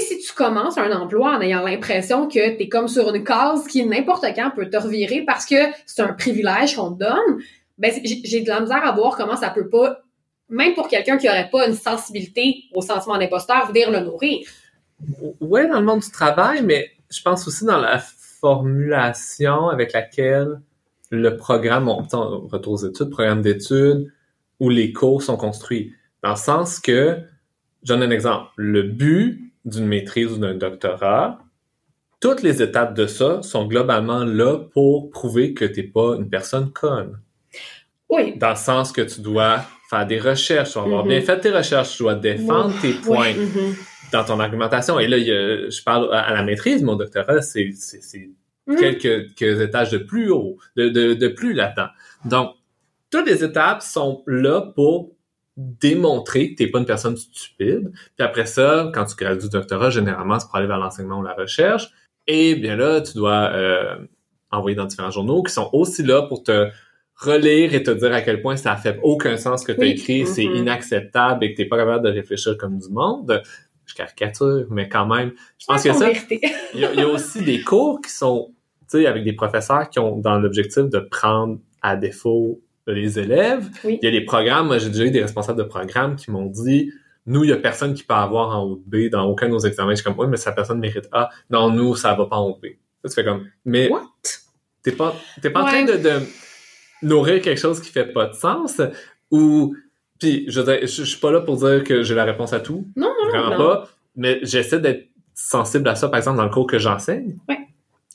si 0.00 0.18
tu 0.18 0.32
commences 0.32 0.78
un 0.78 0.92
emploi 0.92 1.36
en 1.36 1.40
ayant 1.40 1.62
l'impression 1.62 2.26
que 2.26 2.56
tu 2.56 2.62
es 2.62 2.68
comme 2.68 2.88
sur 2.88 3.14
une 3.14 3.24
case 3.24 3.66
qui 3.66 3.84
n'importe 3.84 4.24
quand 4.34 4.50
peut 4.54 4.68
te 4.68 4.76
revirer 4.76 5.22
parce 5.22 5.46
que 5.46 5.56
c'est 5.86 6.02
un 6.02 6.12
privilège 6.12 6.76
qu'on 6.76 6.92
te 6.92 7.00
donne, 7.00 7.42
ben 7.78 7.92
j'ai 8.04 8.40
de 8.40 8.48
la 8.48 8.60
misère 8.60 8.84
à 8.84 8.92
voir 8.92 9.16
comment 9.16 9.36
ça 9.36 9.50
peut 9.50 9.68
pas, 9.68 10.00
même 10.48 10.74
pour 10.74 10.88
quelqu'un 10.88 11.16
qui 11.16 11.28
aurait 11.28 11.50
pas 11.50 11.66
une 11.66 11.74
sensibilité 11.74 12.64
au 12.74 12.82
sentiment 12.82 13.18
d'imposteur, 13.18 13.66
venir 13.68 13.90
le 13.90 14.00
nourrir. 14.00 14.46
Ouais, 15.40 15.68
dans 15.68 15.80
le 15.80 15.86
monde 15.86 16.00
du 16.00 16.10
travail, 16.10 16.62
mais 16.62 16.90
je 17.10 17.20
pense 17.22 17.46
aussi 17.46 17.64
dans 17.64 17.78
la 17.78 17.98
formulation 17.98 19.68
avec 19.68 19.92
laquelle 19.92 20.60
le 21.10 21.36
programme, 21.36 21.88
on, 21.88 22.06
on 22.12 22.46
retourne 22.46 22.74
aux 22.74 22.88
études, 22.88 23.10
programme 23.10 23.42
d'études, 23.42 24.12
où 24.60 24.68
les 24.70 24.92
cours 24.92 25.22
sont 25.22 25.36
construits. 25.36 25.92
Dans 26.22 26.30
le 26.30 26.36
sens 26.36 26.80
que, 26.80 27.18
je 27.82 27.88
donne 27.88 28.02
un 28.02 28.10
exemple, 28.10 28.50
le 28.56 28.82
but 28.82 29.43
d'une 29.64 29.86
maîtrise 29.86 30.32
ou 30.32 30.36
d'un 30.38 30.54
doctorat, 30.54 31.38
toutes 32.20 32.42
les 32.42 32.62
étapes 32.62 32.94
de 32.94 33.06
ça 33.06 33.42
sont 33.42 33.66
globalement 33.66 34.24
là 34.24 34.58
pour 34.72 35.10
prouver 35.10 35.52
que 35.54 35.64
t'es 35.64 35.82
pas 35.82 36.16
une 36.16 36.28
personne 36.28 36.70
conne. 36.72 37.18
Oui. 38.08 38.36
Dans 38.38 38.50
le 38.50 38.56
sens 38.56 38.92
que 38.92 39.02
tu 39.02 39.20
dois 39.20 39.64
faire 39.90 40.06
des 40.06 40.18
recherches, 40.18 40.68
tu 40.70 40.74
dois 40.74 40.84
avoir 40.84 41.02
Mhm. 41.04 41.08
bien 41.10 41.20
fait 41.20 41.40
tes 41.40 41.50
recherches, 41.50 41.96
tu 41.96 42.02
dois 42.02 42.14
défendre 42.14 42.72
tes 42.80 42.92
points 42.92 43.32
Mhm. 43.34 43.74
dans 44.12 44.24
ton 44.24 44.40
argumentation. 44.40 44.98
Et 44.98 45.08
là, 45.08 45.18
il 45.18 45.26
y 45.26 45.32
a- 45.32 45.68
je 45.70 45.82
parle 45.82 46.14
à, 46.14 46.32
la 46.32 46.42
maîtrise, 46.42 46.82
mon 46.82 46.96
doctorat, 46.96 47.42
c'est 47.42 47.70
Mhm. 48.66 48.76
quelques, 48.78 49.34
quelques 49.34 49.60
étages 49.60 49.90
de 49.90 49.98
plus 49.98 50.30
haut, 50.30 50.56
de, 50.76 50.88
de, 50.88 51.14
de 51.14 51.28
plus 51.28 51.52
là-dedans. 51.52 51.88
Donc, 52.24 52.54
toutes 53.10 53.26
les 53.26 53.44
étapes 53.44 53.82
sont 53.82 54.22
là 54.26 54.60
pour 54.74 55.12
démontrer 55.56 56.50
que 56.50 56.56
t'es 56.56 56.66
pas 56.66 56.78
une 56.80 56.86
personne 56.86 57.16
stupide. 57.16 57.90
Puis 58.16 58.26
après 58.26 58.46
ça, 58.46 58.90
quand 58.92 59.04
tu 59.04 59.14
gradues 59.16 59.44
du 59.44 59.50
doctorat, 59.50 59.90
généralement, 59.90 60.38
c'est 60.38 60.46
pour 60.46 60.56
aller 60.56 60.66
vers 60.66 60.78
l'enseignement 60.78 61.20
ou 61.20 61.22
la 61.22 61.34
recherche. 61.34 61.90
Et 62.26 62.54
bien 62.56 62.76
là, 62.76 63.00
tu 63.00 63.14
dois 63.14 63.50
euh, 63.52 63.96
envoyer 64.50 64.74
dans 64.76 64.86
différents 64.86 65.10
journaux 65.10 65.42
qui 65.42 65.52
sont 65.52 65.68
aussi 65.72 66.02
là 66.02 66.22
pour 66.22 66.42
te 66.42 66.68
relire 67.16 67.74
et 67.74 67.82
te 67.82 67.90
dire 67.92 68.12
à 68.12 68.22
quel 68.22 68.42
point 68.42 68.56
ça 68.56 68.74
fait 68.76 68.98
aucun 69.02 69.36
sens 69.36 69.62
ce 69.62 69.66
que 69.66 69.72
tu 69.72 69.78
as 69.80 69.82
Oui. 69.82 69.90
écrit, 69.92 70.26
c'est 70.26 70.44
Mhm. 70.46 70.56
inacceptable 70.56 71.44
et 71.44 71.52
que 71.52 71.56
t'es 71.58 71.66
pas 71.66 71.76
capable 71.76 72.04
de 72.04 72.10
réfléchir 72.10 72.56
comme 72.58 72.78
du 72.78 72.88
monde. 72.88 73.40
Je 73.86 73.94
caricature, 73.94 74.66
mais 74.70 74.88
quand 74.88 75.06
même, 75.06 75.32
je 75.58 75.66
pense 75.66 75.82
que 75.84 75.92
ça, 75.92 76.06
vérité. 76.06 76.40
il 76.72 76.80
y, 76.80 76.84
a, 76.86 76.92
il 76.94 76.98
y 76.98 77.02
a 77.02 77.06
aussi 77.08 77.42
des 77.44 77.60
cours 77.60 78.00
qui 78.00 78.10
sont, 78.10 78.52
tu 78.90 78.98
sais, 78.98 79.06
avec 79.06 79.22
des 79.24 79.34
professeurs 79.34 79.88
qui 79.90 79.98
ont 79.98 80.16
dans 80.18 80.38
l'objectif 80.40 80.84
de 80.88 80.98
prendre 80.98 81.58
à 81.82 81.94
défaut 81.94 82.60
les 82.92 83.18
élèves. 83.18 83.68
Oui. 83.84 83.98
Il 84.02 84.04
y 84.04 84.08
a 84.08 84.10
des 84.10 84.24
programmes, 84.24 84.66
moi 84.66 84.78
j'ai 84.78 84.90
déjà 84.90 85.04
eu 85.04 85.10
des 85.10 85.22
responsables 85.22 85.58
de 85.58 85.64
programmes 85.64 86.16
qui 86.16 86.30
m'ont 86.30 86.46
dit, 86.46 86.90
nous, 87.26 87.42
il 87.44 87.50
y 87.50 87.52
a 87.52 87.56
personne 87.56 87.94
qui 87.94 88.02
peut 88.02 88.14
avoir 88.14 88.58
en 88.58 88.64
haut 88.64 88.76
de 88.76 89.08
B 89.08 89.10
dans 89.10 89.24
aucun 89.24 89.46
de 89.46 89.52
nos 89.52 89.60
examens. 89.60 89.92
Je 89.92 89.96
suis 89.96 90.04
comme, 90.04 90.18
oui, 90.18 90.26
mais 90.28 90.36
sa 90.36 90.52
personne 90.52 90.78
mérite 90.78 91.08
A. 91.12 91.30
Non, 91.48 91.70
nous, 91.70 91.96
ça 91.96 92.14
va 92.14 92.26
pas 92.26 92.36
en 92.36 92.48
haut 92.50 92.58
de 92.62 92.68
B. 92.68 92.72
Ça, 93.02 93.08
tu 93.08 93.14
fais 93.14 93.24
comme, 93.24 93.46
mais 93.64 93.88
What? 93.90 94.02
t'es 94.82 94.92
pas, 94.92 95.14
t'es 95.40 95.48
pas 95.50 95.62
en 95.62 95.66
train 95.66 95.84
de, 95.84 95.92
de 95.96 96.20
nourrir 97.02 97.40
quelque 97.40 97.60
chose 97.60 97.80
qui 97.80 97.90
fait 97.90 98.12
pas 98.12 98.26
de 98.26 98.34
sens 98.34 98.80
ou, 99.30 99.74
puis 100.20 100.44
je 100.48 100.60
veux 100.60 100.66
dire, 100.72 100.86
je, 100.86 101.02
je 101.02 101.04
suis 101.04 101.18
pas 101.20 101.30
là 101.32 101.40
pour 101.40 101.56
dire 101.56 101.82
que 101.82 102.02
j'ai 102.02 102.14
la 102.14 102.24
réponse 102.24 102.52
à 102.52 102.60
tout. 102.60 102.86
Non, 102.94 103.08
non, 103.22 103.28
Vraiment 103.30 103.50
non. 103.50 103.56
pas. 103.56 103.88
Mais 104.16 104.40
j'essaie 104.42 104.78
d'être 104.80 105.08
sensible 105.34 105.88
à 105.88 105.94
ça, 105.96 106.08
par 106.08 106.18
exemple, 106.18 106.36
dans 106.36 106.44
le 106.44 106.50
cours 106.50 106.66
que 106.66 106.78
j'enseigne. 106.78 107.38
Ouais. 107.48 107.58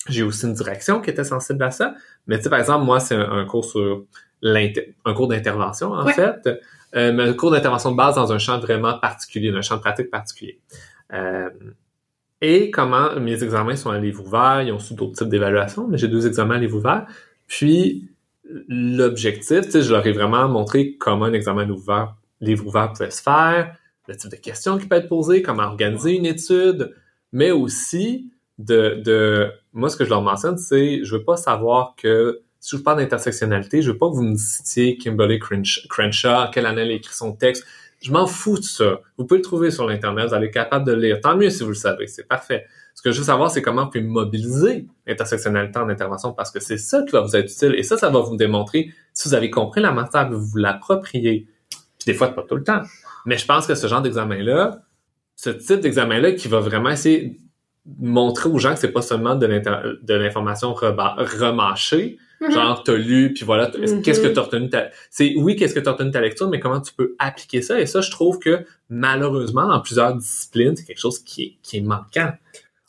J'ai 0.07 0.23
aussi 0.23 0.45
une 0.45 0.53
direction 0.53 1.01
qui 1.01 1.09
était 1.09 1.23
sensible 1.25 1.61
à 1.63 1.71
ça. 1.71 1.93
Mais 2.27 2.37
tu 2.37 2.43
sais, 2.43 2.49
par 2.49 2.59
exemple, 2.59 2.85
moi, 2.85 2.99
c'est 2.99 3.15
un, 3.15 3.29
un 3.31 3.45
cours 3.45 3.65
sur 3.65 4.05
un 4.43 5.13
cours 5.13 5.27
d'intervention, 5.27 5.91
en 5.91 6.05
Ouais. 6.05 6.13
fait. 6.13 6.47
Euh, 6.95 7.11
mais 7.13 7.23
un 7.23 7.33
cours 7.33 7.51
d'intervention 7.51 7.91
de 7.91 7.97
base 7.97 8.15
dans 8.15 8.31
un 8.33 8.39
champ 8.39 8.59
vraiment 8.59 8.97
particulier, 8.97 9.51
un 9.51 9.61
champ 9.61 9.75
de 9.77 9.81
pratique 9.81 10.09
particulier. 10.09 10.59
Euh, 11.13 11.49
et 12.41 12.71
comment 12.71 13.19
mes 13.19 13.43
examens 13.43 13.75
sont 13.75 13.91
à 13.91 13.99
livre 13.99 14.23
ouvert, 14.25 14.61
ils 14.63 14.71
ont 14.71 14.79
sous 14.79 14.95
d'autres 14.95 15.13
types 15.17 15.29
d'évaluations, 15.29 15.87
mais 15.87 15.97
j'ai 15.97 16.07
deux 16.07 16.25
examens 16.25 16.55
à 16.55 16.57
livre 16.59 16.77
ouvert. 16.77 17.05
Puis, 17.47 18.09
l'objectif, 18.67 19.61
tu 19.65 19.71
sais, 19.71 19.81
je 19.81 19.91
leur 19.91 20.05
ai 20.07 20.11
vraiment 20.11 20.47
montré 20.47 20.95
comment 20.95 21.25
un 21.25 21.33
examen 21.33 21.61
à 21.61 21.65
livre 21.65 21.77
ouvert, 21.77 22.15
livre 22.41 22.65
ouvert 22.67 22.91
pouvait 22.93 23.11
se 23.11 23.21
faire, 23.21 23.75
le 24.07 24.15
type 24.15 24.31
de 24.31 24.37
questions 24.37 24.77
qui 24.77 24.87
peut 24.87 24.95
être 24.95 25.09
posées, 25.09 25.41
comment 25.41 25.63
organiser 25.63 26.13
une 26.15 26.25
étude, 26.25 26.95
mais 27.31 27.51
aussi 27.51 28.31
de, 28.57 29.01
de 29.05 29.51
moi, 29.73 29.89
ce 29.89 29.97
que 29.97 30.03
je 30.05 30.09
leur 30.09 30.21
mentionne, 30.21 30.57
c'est 30.57 31.03
je 31.03 31.15
veux 31.15 31.23
pas 31.23 31.37
savoir 31.37 31.93
que 31.97 32.41
si 32.59 32.77
je 32.77 32.81
parle 32.81 32.99
d'intersectionnalité, 32.99 33.81
je 33.81 33.91
veux 33.91 33.97
pas 33.97 34.09
que 34.09 34.15
vous 34.15 34.23
me 34.23 34.37
citiez 34.37 34.97
Kimberly 34.97 35.39
Crenshaw, 35.39 36.49
quelle 36.51 36.65
année 36.65 36.81
elle 36.81 36.91
a 36.91 36.93
écrit 36.93 37.13
son 37.13 37.33
texte. 37.33 37.65
Je 38.01 38.11
m'en 38.11 38.27
fous 38.27 38.57
de 38.57 38.63
ça. 38.63 39.01
Vous 39.17 39.25
pouvez 39.25 39.39
le 39.39 39.43
trouver 39.43 39.71
sur 39.71 39.85
l'Internet, 39.87 40.27
vous 40.27 40.33
allez 40.33 40.47
être 40.47 40.53
capable 40.53 40.85
de 40.85 40.93
le 40.93 41.01
lire. 41.01 41.21
Tant 41.21 41.35
mieux 41.35 41.49
si 41.49 41.63
vous 41.63 41.69
le 41.69 41.75
savez, 41.75 42.07
c'est 42.07 42.27
parfait. 42.27 42.65
Ce 42.95 43.01
que 43.01 43.11
je 43.11 43.19
veux 43.19 43.25
savoir, 43.25 43.49
c'est 43.49 43.61
comment 43.61 43.85
vous 43.85 43.91
pouvez 43.91 44.03
mobiliser 44.03 44.87
l'intersectionnalité 45.07 45.79
en 45.79 45.87
intervention 45.87 46.33
parce 46.33 46.51
que 46.51 46.59
c'est 46.59 46.77
ça 46.77 47.01
qui 47.03 47.11
va 47.11 47.21
vous 47.21 47.35
être 47.35 47.49
utile 47.51 47.75
et 47.75 47.83
ça, 47.83 47.97
ça 47.97 48.09
va 48.09 48.19
vous 48.19 48.35
démontrer 48.35 48.91
si 49.13 49.29
vous 49.29 49.35
avez 49.35 49.49
compris 49.49 49.81
la 49.81 49.91
matière, 49.91 50.29
vous 50.29 50.39
vous 50.39 50.57
l'appropriez. 50.57 51.47
Puis 51.69 52.05
des 52.05 52.13
fois, 52.13 52.29
pas 52.29 52.43
tout 52.43 52.55
le 52.55 52.63
temps. 52.63 52.81
Mais 53.25 53.37
je 53.37 53.45
pense 53.45 53.67
que 53.67 53.75
ce 53.75 53.87
genre 53.87 54.01
d'examen-là, 54.01 54.81
ce 55.35 55.49
type 55.49 55.79
d'examen-là 55.79 56.33
qui 56.33 56.49
va 56.49 56.59
vraiment 56.59 56.89
essayer 56.89 57.37
de 57.85 58.07
montrer 58.07 58.49
aux 58.49 58.57
gens 58.59 58.73
que 58.73 58.79
c'est 58.79 58.91
pas 58.91 59.01
seulement 59.01 59.35
de 59.35 60.13
l'information 60.13 60.73
remâchée. 60.73 62.17
Genre 62.49 62.83
t'as 62.83 62.93
lu 62.95 63.33
puis 63.33 63.43
voilà 63.45 63.69
Mhm. 63.77 64.01
qu'est-ce 64.01 64.21
que 64.21 64.27
t'as 64.27 64.41
retenu 64.41 64.69
ta... 64.69 64.89
c'est 65.09 65.33
oui 65.37 65.55
qu'est-ce 65.55 65.73
que 65.73 65.79
t'as 65.79 65.91
retenu 65.91 66.07
de 66.09 66.13
ta 66.13 66.21
lecture 66.21 66.47
mais 66.49 66.59
comment 66.59 66.79
tu 66.81 66.93
peux 66.93 67.15
appliquer 67.19 67.61
ça? 67.61 67.79
Et 67.79 67.85
ça 67.85 68.01
je 68.01 68.09
trouve 68.11 68.39
que 68.39 68.65
malheureusement 68.89 69.67
dans 69.67 69.79
plusieurs 69.81 70.15
disciplines 70.15 70.75
c'est 70.75 70.85
quelque 70.85 70.99
chose 70.99 71.19
qui 71.19 71.43
est, 71.43 71.53
qui 71.63 71.77
est 71.77 71.81
manquant 71.81 72.31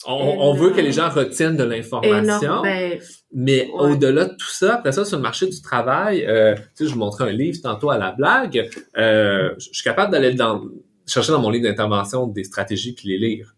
on, 0.07 0.13
on 0.39 0.53
veut 0.55 0.71
que 0.71 0.81
les 0.81 0.91
gens 0.93 1.09
retiennent 1.09 1.55
de 1.57 1.63
l'information. 1.63 2.63
Ben, 2.63 2.99
mais 3.35 3.69
Ouais. 3.71 3.91
au-delà 3.91 4.25
de 4.25 4.33
tout 4.33 4.49
ça, 4.49 4.73
après 4.77 4.91
ça, 4.93 5.05
sur 5.05 5.17
le 5.17 5.21
marché 5.21 5.45
du 5.45 5.61
travail, 5.61 6.25
euh, 6.25 6.55
tu 6.55 6.61
sais, 6.73 6.85
je 6.87 6.93
vous 6.93 6.97
montrais 6.97 7.25
un 7.25 7.31
livre 7.31 7.59
tantôt 7.61 7.91
à 7.91 7.99
la 7.99 8.11
blague. 8.11 8.67
Euh, 8.97 9.51
je 9.59 9.69
suis 9.71 9.83
capable 9.83 10.11
d'aller 10.11 10.33
dans, 10.33 10.63
chercher 11.05 11.31
dans 11.33 11.39
mon 11.39 11.51
livre 11.51 11.65
d'intervention 11.67 12.25
des 12.25 12.43
stratégies 12.43 12.93
puis 12.93 13.09
les 13.09 13.19
lire. 13.19 13.53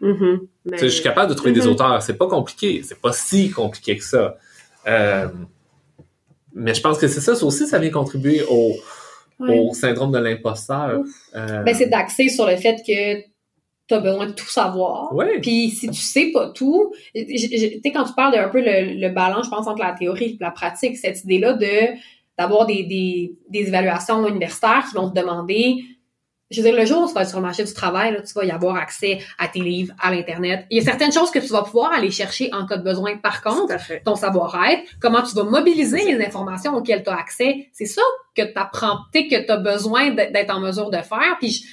mhm. 0.00 0.38
Tu 0.40 0.48
Mais- 0.64 0.78
sais, 0.78 0.88
je 0.88 0.94
suis 0.94 1.02
capable 1.02 1.28
de 1.28 1.34
trouver 1.34 1.52
des 1.52 1.60
Mhm. 1.60 1.68
auteurs. 1.72 2.00
C'est 2.02 2.16
pas 2.16 2.26
compliqué. 2.26 2.80
C'est 2.82 2.98
pas 2.98 3.12
si 3.12 3.50
compliqué 3.50 3.98
que 3.98 4.04
ça. 4.04 4.38
Euh, 4.86 5.28
mais 6.54 6.74
je 6.74 6.80
pense 6.80 6.98
que 6.98 7.08
c'est 7.08 7.20
ça, 7.20 7.34
ça 7.34 7.46
aussi, 7.46 7.66
ça 7.66 7.78
vient 7.78 7.90
contribuer 7.90 8.42
au, 8.48 8.72
Ouais. 9.40 9.58
au 9.58 9.72
syndrome 9.74 10.12
de 10.12 10.18
l'imposteur. 10.18 11.00
Euh, 11.34 11.62
Ben, 11.64 11.74
c'est 11.74 11.86
d'axer 11.88 12.28
sur 12.28 12.46
le 12.46 12.56
fait 12.56 12.76
que 12.86 13.22
tu 13.88 13.94
as 13.94 13.98
besoin 13.98 14.26
de 14.26 14.32
tout 14.32 14.48
savoir. 14.48 15.12
ouais. 15.14 15.40
Puis 15.40 15.70
si 15.70 15.88
tu 15.88 16.00
sais 16.00 16.30
pas 16.32 16.50
tout, 16.50 16.92
tu 17.14 17.38
sais 17.38 17.80
quand 17.92 18.04
tu 18.04 18.12
parles 18.14 18.34
d'un 18.34 18.48
peu 18.50 18.60
le, 18.60 19.00
le 19.00 19.08
balance, 19.08 19.46
je 19.46 19.50
pense 19.50 19.66
entre 19.66 19.82
la 19.82 19.92
théorie 19.94 20.24
et 20.24 20.38
la 20.40 20.50
pratique, 20.52 20.96
cette 20.96 21.24
idée-là 21.24 21.54
de 21.54 21.96
d'avoir 22.38 22.66
des, 22.66 22.84
des, 22.84 23.34
des 23.50 23.68
évaluations 23.68 24.26
universitaires 24.26 24.84
qui 24.88 24.94
vont 24.96 25.10
te 25.10 25.18
demander, 25.18 25.82
je 26.52 26.60
veux 26.60 26.68
dire 26.70 26.78
le 26.78 26.84
jour 26.86 27.02
où 27.02 27.08
tu 27.08 27.14
vas 27.14 27.22
être 27.22 27.28
sur 27.28 27.38
le 27.38 27.46
marché 27.46 27.64
du 27.64 27.72
travail, 27.72 28.12
là, 28.12 28.20
tu 28.22 28.32
vas 28.34 28.44
y 28.44 28.50
avoir 28.50 28.76
accès 28.76 29.18
à 29.38 29.48
tes 29.48 29.60
livres, 29.60 29.94
à 30.00 30.10
l'internet. 30.10 30.66
Il 30.70 30.78
y 30.78 30.80
a 30.80 30.84
certaines 30.84 31.12
choses 31.12 31.30
que 31.30 31.38
tu 31.38 31.48
vas 31.48 31.62
pouvoir 31.62 31.92
aller 31.92 32.10
chercher 32.10 32.50
en 32.52 32.66
cas 32.66 32.76
de 32.76 32.82
besoin. 32.84 33.16
Par 33.16 33.42
contre, 33.42 33.74
ton 34.04 34.14
savoir-être, 34.14 34.82
comment 35.00 35.22
tu 35.22 35.34
vas 35.34 35.44
mobiliser 35.44 36.04
les 36.04 36.24
informations 36.24 36.74
auxquelles 36.74 37.02
tu 37.02 37.10
as 37.10 37.16
accès. 37.16 37.68
C'est 37.72 37.86
ça 37.86 38.02
que 38.34 38.42
tu 38.42 38.52
apprends, 38.56 38.98
que 39.12 39.44
tu 39.44 39.50
as 39.50 39.56
besoin 39.56 40.10
d'être 40.10 40.54
en 40.54 40.60
mesure 40.60 40.90
de 40.90 40.98
faire. 40.98 41.36
Puis, 41.38 41.64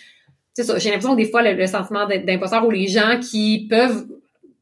c'est 0.54 0.64
ça, 0.64 0.78
j'ai 0.78 0.90
l'impression 0.90 1.16
que 1.16 1.22
des 1.22 1.30
fois, 1.30 1.42
le, 1.42 1.54
le 1.54 1.68
sentiment 1.68 2.06
d'imposteur 2.08 2.66
ou 2.66 2.72
les 2.72 2.88
gens 2.88 3.20
qui 3.22 3.68
peuvent, 3.70 4.08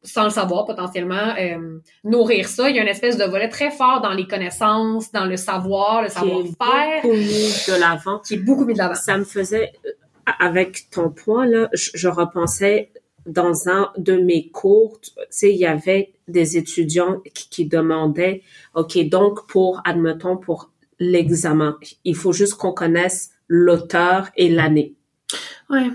sans 0.03 0.25
le 0.25 0.29
savoir 0.29 0.65
potentiellement, 0.65 1.33
euh, 1.39 1.79
nourrir 2.03 2.47
ça, 2.47 2.69
il 2.69 2.75
y 2.75 2.79
a 2.79 2.81
une 2.83 2.87
espèce 2.87 3.17
de 3.17 3.23
volet 3.25 3.49
très 3.49 3.71
fort 3.71 4.01
dans 4.01 4.13
les 4.13 4.27
connaissances, 4.27 5.11
dans 5.11 5.25
le 5.25 5.37
savoir, 5.37 6.01
le 6.03 6.07
Qui 6.07 6.13
est 6.13 6.19
savoir-faire, 6.19 7.01
beaucoup 7.01 7.15
mis 7.15 7.65
de 7.67 7.79
l'avant. 7.79 8.19
qui 8.19 8.33
est 8.35 8.37
beaucoup 8.37 8.65
mis 8.65 8.73
de 8.73 8.77
l'avant. 8.77 8.95
ça 8.95 9.17
me 9.17 9.23
faisait, 9.23 9.73
euh, 9.85 9.89
avec 10.39 10.89
ton 10.91 11.09
point, 11.09 11.45
là, 11.45 11.69
je, 11.73 11.91
je 11.93 12.07
repensais 12.07 12.91
dans 13.25 13.67
un 13.67 13.91
de 13.97 14.13
mes 14.13 14.49
cours, 14.49 14.99
tu 15.01 15.11
sais, 15.29 15.53
il 15.53 15.57
y 15.57 15.65
avait 15.65 16.13
des 16.27 16.57
étudiants 16.57 17.21
qui, 17.33 17.49
qui 17.49 17.65
demandaient, 17.65 18.41
OK, 18.73 18.97
donc 19.09 19.47
pour, 19.47 19.81
admettons, 19.85 20.37
pour 20.37 20.71
l'examen, 20.99 21.77
il 22.03 22.15
faut 22.15 22.33
juste 22.33 22.55
qu'on 22.55 22.73
connaisse 22.73 23.31
l'auteur 23.47 24.29
et 24.35 24.49
l'année. 24.49 24.95
Ouais. 25.69 25.89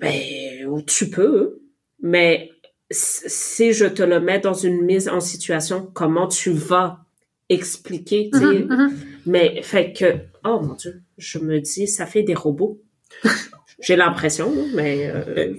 Ben, 0.00 0.82
tu 0.86 1.10
peux, 1.10 1.60
mais 2.00 2.50
si 2.90 3.72
je 3.72 3.84
te 3.84 4.02
le 4.02 4.20
mets 4.20 4.40
dans 4.40 4.54
une 4.54 4.82
mise 4.82 5.08
en 5.08 5.20
situation, 5.20 5.88
comment 5.92 6.26
tu 6.26 6.50
vas 6.50 7.04
expliquer, 7.50 8.30
tu 8.32 8.38
sais, 8.38 8.44
Mhm, 8.44 8.66
mhm. 8.68 8.92
mais 9.26 9.60
fait 9.62 9.92
que, 9.92 10.06
oh 10.44 10.60
mon 10.60 10.74
Dieu, 10.74 11.02
je 11.18 11.38
me 11.38 11.60
dis, 11.60 11.86
ça 11.86 12.06
fait 12.06 12.22
des 12.22 12.34
robots. 12.34 12.80
J'ai 13.80 13.96
l'impression, 13.96 14.52
mais 14.74 15.10
euh, 15.14 15.54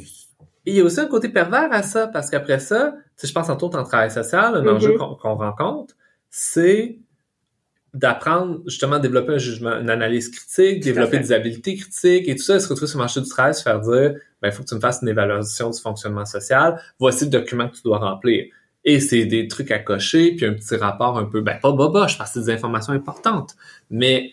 Il 0.66 0.76
y 0.76 0.80
a 0.80 0.84
aussi 0.84 1.00
un 1.00 1.08
côté 1.08 1.30
pervers 1.30 1.72
à 1.72 1.84
ça, 1.84 2.08
parce 2.08 2.30
qu'après 2.30 2.60
ça, 2.60 2.94
tu 2.96 3.02
sais, 3.18 3.28
je 3.28 3.34
pense 3.34 3.50
entre 3.50 3.64
autres 3.66 3.80
en 3.80 3.84
travail 3.84 4.10
social, 4.12 4.56
un 4.56 4.68
enjeu 4.68 4.94
qu'on 4.98 5.16
qu'on 5.16 5.36
rencontre, 5.36 5.96
c'est 6.30 7.00
d'apprendre 7.94 8.62
justement 8.68 8.96
à 8.96 9.00
développer 9.00 9.34
un 9.34 9.38
jugement, 9.38 9.72
une 9.72 9.90
analyse 9.90 10.30
critique, 10.30 10.80
Tout 10.82 10.86
développer 10.86 11.20
des 11.20 11.34
habiletés 11.34 11.76
critiques 11.76 12.30
et 12.30 12.36
tout 12.36 12.44
ça, 12.44 12.60
se 12.60 12.70
retrouver 12.70 12.88
sur 12.88 13.00
le 13.00 13.04
marché 13.04 13.20
du 13.20 13.28
travail, 13.28 13.54
se 13.54 13.64
faire 13.64 13.82
dire, 13.82 14.14
ben, 14.42 14.48
il 14.48 14.52
faut 14.52 14.64
que 14.64 14.70
tu 14.70 14.76
me 14.76 14.80
fasses 14.80 15.00
une 15.02 15.10
évaluation 15.10 15.70
du 15.72 15.80
fonctionnement 15.80 16.26
social, 16.26 16.80
voici 17.00 17.26
le 17.26 17.32
document 17.32 17.68
que 17.68 17.76
tu 17.76 17.82
dois 17.84 17.98
remplir. 17.98 18.46
Et 18.84 19.00
c'est 19.00 19.26
des 19.26 19.48
trucs 19.48 19.70
à 19.72 19.80
cocher, 19.80 20.32
puis 20.36 20.46
un 20.46 20.54
petit 20.54 20.76
rapport 20.76 21.18
un 21.18 21.26
peu, 21.26 21.42
ben, 21.42 21.60
pas 21.62 21.72
boboche, 21.72 22.18
parce 22.18 22.34
que 22.34 22.40
c'est 22.40 22.46
des 22.48 22.52
informations 22.54 22.94
importantes, 22.94 23.56
mais 23.92 24.32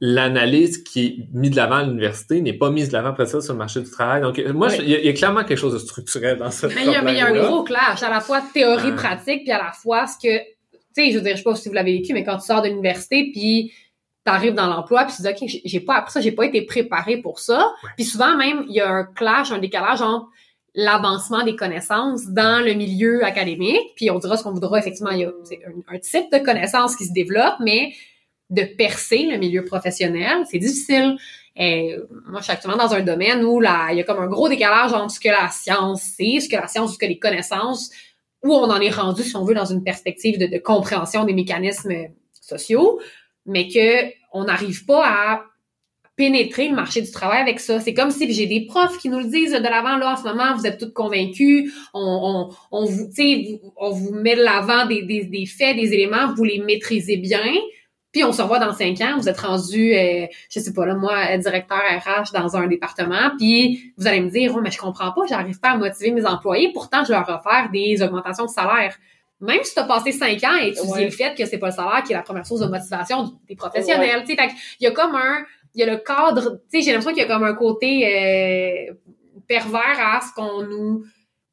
l'analyse 0.00 0.82
qui 0.82 1.06
est 1.06 1.16
mise 1.34 1.50
de 1.50 1.56
l'avant 1.56 1.76
à 1.76 1.82
l'université 1.84 2.40
n'est 2.40 2.54
pas 2.54 2.70
mise 2.70 2.88
de 2.88 2.94
l'avant 2.94 3.10
après 3.10 3.26
ça 3.26 3.40
sur 3.40 3.52
le 3.52 3.58
marché 3.58 3.80
du 3.80 3.90
travail. 3.90 4.22
Donc, 4.22 4.38
moi, 4.54 4.68
Oui. 4.70 4.76
il 4.80 4.88
y, 4.88 4.94
a- 4.94 4.98
il 5.00 5.06
y 5.06 5.08
a 5.08 5.12
clairement 5.12 5.44
quelque 5.44 5.58
chose 5.58 5.74
de 5.74 5.78
structurel 5.78 6.38
dans 6.38 6.50
ce 6.50 6.66
Mais 6.66 6.74
il 6.86 6.90
y 6.90 6.94
a, 6.94 7.02
mais 7.02 7.12
il 7.12 7.18
y 7.18 7.20
a 7.20 7.26
un 7.26 7.32
gros 7.34 7.62
clash, 7.64 8.02
à 8.02 8.08
la 8.08 8.20
fois 8.20 8.40
théorie 8.54 8.90
Ah. 8.92 8.96
pratique, 8.96 9.42
puis 9.42 9.52
à 9.52 9.58
la 9.58 9.72
fois 9.72 10.06
ce 10.06 10.14
que, 10.16 10.38
tu 10.38 10.44
sais, 10.94 11.10
je 11.12 11.18
veux 11.18 11.22
dire, 11.22 11.32
je 11.32 11.38
sais 11.38 11.42
pas 11.44 11.54
si 11.54 11.68
vous 11.68 11.74
l'avez 11.74 11.92
vécu, 11.98 12.14
mais 12.14 12.24
quand 12.24 12.38
tu 12.38 12.46
sors 12.46 12.62
de 12.62 12.68
l'université, 12.68 13.30
puis 13.32 13.72
t'arrives 14.24 14.54
dans 14.54 14.66
l'emploi, 14.68 15.04
puis 15.04 15.14
tu 15.16 15.22
dis, 15.22 15.28
OK, 15.28 15.48
j'ai- 15.48 15.62
j'ai 15.64 15.80
pas 15.80 15.96
appris 15.96 16.12
ça, 16.12 16.20
j'ai 16.22 16.32
pas 16.32 16.46
été 16.46 16.62
préparé 16.62 17.18
pour 17.18 17.38
ça. 17.38 17.58
Ouais. 17.58 17.90
Puis 17.96 18.06
souvent 18.06 18.36
même, 18.38 18.64
il 18.68 18.74
y 18.74 18.80
a 18.80 18.88
un 18.88 19.04
clash, 19.04 19.50
un 19.52 19.58
décalage 19.58 20.00
entre 20.00 20.28
l'avancement 20.74 21.44
des 21.44 21.56
connaissances 21.56 22.28
dans 22.28 22.64
le 22.64 22.74
milieu 22.74 23.24
académique, 23.24 23.92
puis 23.96 24.10
on 24.10 24.18
dira 24.18 24.36
ce 24.36 24.44
qu'on 24.44 24.52
voudra, 24.52 24.78
effectivement, 24.78 25.10
il 25.10 25.20
y 25.20 25.24
a 25.24 25.32
un, 25.88 25.98
type 25.98 26.32
de 26.32 26.38
connaissances 26.38 26.96
qui 26.96 27.06
se 27.06 27.12
développe, 27.12 27.54
mais 27.60 27.92
de 28.50 28.62
percer 28.62 29.26
le 29.30 29.38
milieu 29.38 29.64
professionnel, 29.64 30.44
c'est 30.50 30.58
difficile. 30.58 31.16
Et 31.56 31.96
moi, 32.26 32.40
je 32.40 32.44
suis 32.44 32.52
actuellement 32.52 32.82
dans 32.82 32.94
un 32.94 33.00
domaine 33.00 33.44
où 33.44 33.60
il 33.60 33.96
y 33.96 34.00
a 34.00 34.04
comme 34.04 34.20
un 34.20 34.28
gros 34.28 34.48
décalage 34.48 34.92
entre 34.92 35.12
ce 35.12 35.20
que 35.20 35.28
la 35.28 35.48
science 35.50 36.02
c'est, 36.02 36.40
ce 36.40 36.48
que 36.48 36.56
la 36.56 36.68
science, 36.68 36.94
ce 36.94 36.98
que 36.98 37.06
les 37.06 37.18
connaissances, 37.18 37.90
où 38.42 38.54
on 38.54 38.70
en 38.70 38.80
est 38.80 38.90
rendu, 38.90 39.22
si 39.22 39.36
on 39.36 39.44
veut, 39.44 39.54
dans 39.54 39.66
une 39.66 39.84
perspective 39.84 40.38
de, 40.38 40.46
de 40.46 40.58
compréhension 40.58 41.24
des 41.24 41.34
mécanismes 41.34 41.92
sociaux, 42.40 43.00
mais 43.46 43.68
que 43.68 44.10
on 44.32 44.44
n'arrive 44.44 44.84
pas 44.84 45.04
à 45.04 45.42
pénétrer 46.20 46.68
le 46.68 46.74
marché 46.74 47.00
du 47.00 47.10
travail 47.10 47.40
avec 47.40 47.60
ça. 47.60 47.80
C'est 47.80 47.94
comme 47.94 48.10
si 48.10 48.30
j'ai 48.30 48.44
des 48.44 48.66
profs 48.66 48.98
qui 48.98 49.08
nous 49.08 49.20
le 49.20 49.24
disent 49.24 49.52
de 49.52 49.62
l'avant 49.62 49.96
là 49.96 50.12
en 50.12 50.16
ce 50.16 50.24
moment, 50.24 50.54
vous 50.54 50.66
êtes 50.66 50.78
tous 50.78 50.92
convaincus, 50.92 51.72
on, 51.94 52.50
on, 52.70 52.78
on 52.78 52.84
vous, 52.84 53.08
on 53.78 53.90
vous 53.90 54.12
met 54.12 54.36
de 54.36 54.42
l'avant 54.42 54.84
des, 54.84 55.00
des, 55.00 55.24
des 55.24 55.46
faits, 55.46 55.76
des 55.76 55.94
éléments, 55.94 56.34
vous 56.36 56.44
les 56.44 56.58
maîtrisez 56.58 57.16
bien. 57.16 57.40
Puis 58.12 58.22
on 58.22 58.32
se 58.32 58.42
revoit 58.42 58.58
dans 58.58 58.74
cinq 58.74 59.00
ans, 59.00 59.16
vous 59.16 59.30
êtes 59.30 59.40
rendu, 59.40 59.94
euh, 59.94 60.26
je 60.50 60.60
sais 60.60 60.74
pas 60.74 60.84
là, 60.84 60.94
moi, 60.94 61.38
directeur 61.38 61.78
RH 61.78 62.32
dans 62.38 62.54
un 62.54 62.66
département, 62.66 63.30
puis 63.38 63.94
vous 63.96 64.06
allez 64.06 64.20
me 64.20 64.28
dire, 64.28 64.52
oh, 64.54 64.60
mais 64.60 64.70
je 64.70 64.78
comprends 64.78 65.12
pas, 65.12 65.22
j'arrive 65.26 65.58
pas 65.58 65.70
à 65.70 65.76
motiver 65.78 66.10
mes 66.10 66.26
employés, 66.26 66.70
pourtant 66.74 67.02
je 67.02 67.12
leur 67.12 67.26
offre 67.30 67.70
des 67.72 68.02
augmentations 68.02 68.44
de 68.44 68.50
salaire. 68.50 68.94
Même 69.40 69.60
si 69.62 69.72
tu 69.72 69.80
as 69.80 69.84
passé 69.84 70.12
cinq 70.12 70.44
ans 70.44 70.52
à 70.60 70.64
étudier 70.64 70.92
Ouais. 70.92 71.04
le 71.06 71.10
fait 71.10 71.34
que 71.34 71.46
c'est 71.46 71.56
pas 71.56 71.68
le 71.68 71.72
salaire 71.72 72.02
qui 72.04 72.12
est 72.12 72.16
la 72.16 72.20
première 72.22 72.44
source 72.44 72.60
de 72.60 72.66
motivation 72.66 73.32
des 73.48 73.56
professionnels, 73.56 74.22
tu 74.28 74.34
sais, 74.34 74.48
il 74.80 74.84
y 74.84 74.86
a 74.86 74.90
comme 74.90 75.14
un, 75.14 75.44
il 75.74 75.80
y 75.80 75.82
a 75.82 75.86
le 75.90 75.98
cadre, 75.98 76.60
tu 76.70 76.78
sais, 76.78 76.82
j'ai 76.82 76.90
l'impression 76.92 77.12
qu'il 77.12 77.22
y 77.22 77.24
a 77.24 77.32
comme 77.32 77.44
un 77.44 77.54
côté 77.54 78.06
euh, 78.06 78.92
pervers 79.46 79.98
à 79.98 80.20
ce 80.20 80.34
qu'on 80.34 80.62
nous, 80.62 81.04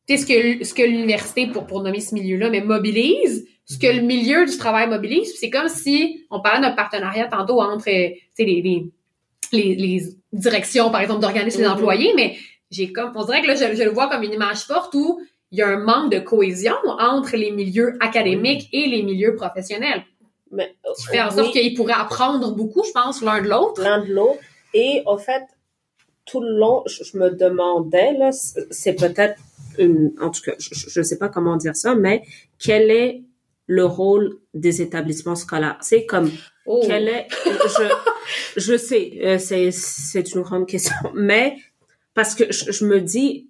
tu 0.07 0.18
sais, 0.18 0.24
ce 0.24 0.26
que, 0.26 0.63
ce 0.63 0.74
que 0.74 0.84
l'université, 0.84 1.47
pour, 1.47 1.65
pour 1.68 1.82
nommer 1.84 1.99
ce 1.99 2.13
milieu-là, 2.15 2.49
mais 2.49 2.61
mobilise, 2.61 3.47
ce 3.65 3.78
que 3.78 3.88
le 3.88 4.01
milieu 4.01 4.45
du 4.45 4.57
travail 4.57 4.88
mobilise. 4.88 5.34
C'est 5.38 5.49
comme 5.49 5.68
si 5.68 6.26
on 6.32 6.41
parlait 6.41 6.61
d'un 6.61 6.72
partenariat 6.74 7.28
tantôt 7.28 7.61
entre, 7.61 7.89
euh, 7.89 8.09
tu 8.09 8.22
sais, 8.34 8.45
les, 8.45 8.61
les, 8.61 8.86
les, 9.51 9.76
les 9.76 10.03
directions, 10.34 10.89
par 10.89 11.01
exemple, 11.01 11.22
d'organismes 11.22 11.61
Mhm. 11.61 11.68
d'employés, 11.68 12.13
mais 12.15 12.38
j'ai 12.72 12.91
comme, 12.91 13.11
on 13.15 13.24
dirait 13.26 13.41
que 13.41 13.47
là, 13.47 13.55
je, 13.55 13.76
je 13.76 13.84
le 13.84 13.91
vois 13.91 14.09
comme 14.09 14.24
une 14.24 14.34
image 14.34 14.59
forte 14.59 14.93
où 14.95 15.20
il 15.51 15.59
y 15.59 15.61
a 15.61 15.68
un 15.70 15.80
manque 15.80 16.11
de 16.11 16.20
cohésion 16.20 16.76
entre 16.99 17.38
les 17.38 17.51
milieux 17.51 17.97
académiques 18.01 18.68
et 18.74 18.88
les 18.88 19.03
milieux 19.03 19.36
professionnels. 19.36 20.03
Mais 20.52 20.76
fait 21.10 21.22
en 21.22 21.32
sorte 21.32 21.52
qu'ils 21.52 21.74
pourraient 21.76 21.93
apprendre 21.93 22.56
beaucoup, 22.56 22.84
je 22.84 22.91
pense, 22.91 23.22
l'un 23.22 23.41
de 23.41 23.50
l'autre. 23.50 23.82
l'un 23.82 24.04
de 24.04 24.12
l'autre. 24.12 24.39
Et 24.74 25.02
en 25.06 25.18
fait, 25.18 25.43
tout 26.26 26.41
le 26.41 26.58
long, 26.58 26.84
je, 26.86 27.18
me 27.18 27.30
demandais, 27.32 28.14
là, 28.14 28.32
c'est 28.32 28.68
c'est 28.72 28.93
peut-être 28.93 29.39
une, 29.78 30.14
en 30.22 30.30
tout 30.30 30.41
cas, 30.41 30.54
je 30.60 31.00
ne 31.00 31.04
sais 31.04 31.18
pas 31.18 31.30
comment 31.30 31.56
dire 31.56 31.76
ça, 31.76 31.95
mais 31.95 32.24
quel 32.60 32.91
est 32.91 33.24
le 33.68 33.86
rôle 33.86 34.38
des 34.54 34.82
établissements 34.82 35.36
scolaires? 35.36 35.78
C'est 35.82 36.06
comme, 36.06 36.32
Oh. 36.68 36.84
quel 36.86 37.08
est, 37.08 37.28
je, 37.45 37.93
je 38.60 38.78
sais, 38.78 39.20
euh, 39.24 39.38
c'est, 39.39 39.72
c'est 39.72 40.34
une 40.36 40.41
grande 40.41 40.68
question, 40.68 40.95
mais 41.16 41.56
parce 42.14 42.36
que 42.36 42.52
je, 42.52 42.74
je 42.74 42.86
me 42.86 43.00
dis, 43.00 43.50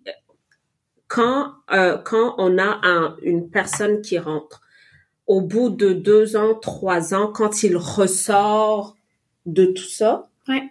quand, 1.07 1.53
euh, 1.71 1.97
quand 1.97 2.35
on 2.37 2.59
a 2.59 2.79
un, 2.83 3.17
une 3.23 3.49
personne 3.49 4.01
qui 4.01 4.19
rentre, 4.19 4.61
au 5.27 5.41
bout 5.41 5.69
de 5.69 5.91
deux 5.93 6.35
ans, 6.35 6.55
trois 6.55 7.13
ans, 7.13 7.27
quand 7.33 7.63
il 7.63 7.75
ressort 7.77 8.95
de 9.45 9.65
tout 9.65 9.83
ça, 9.89 10.29
Ouais. 10.47 10.63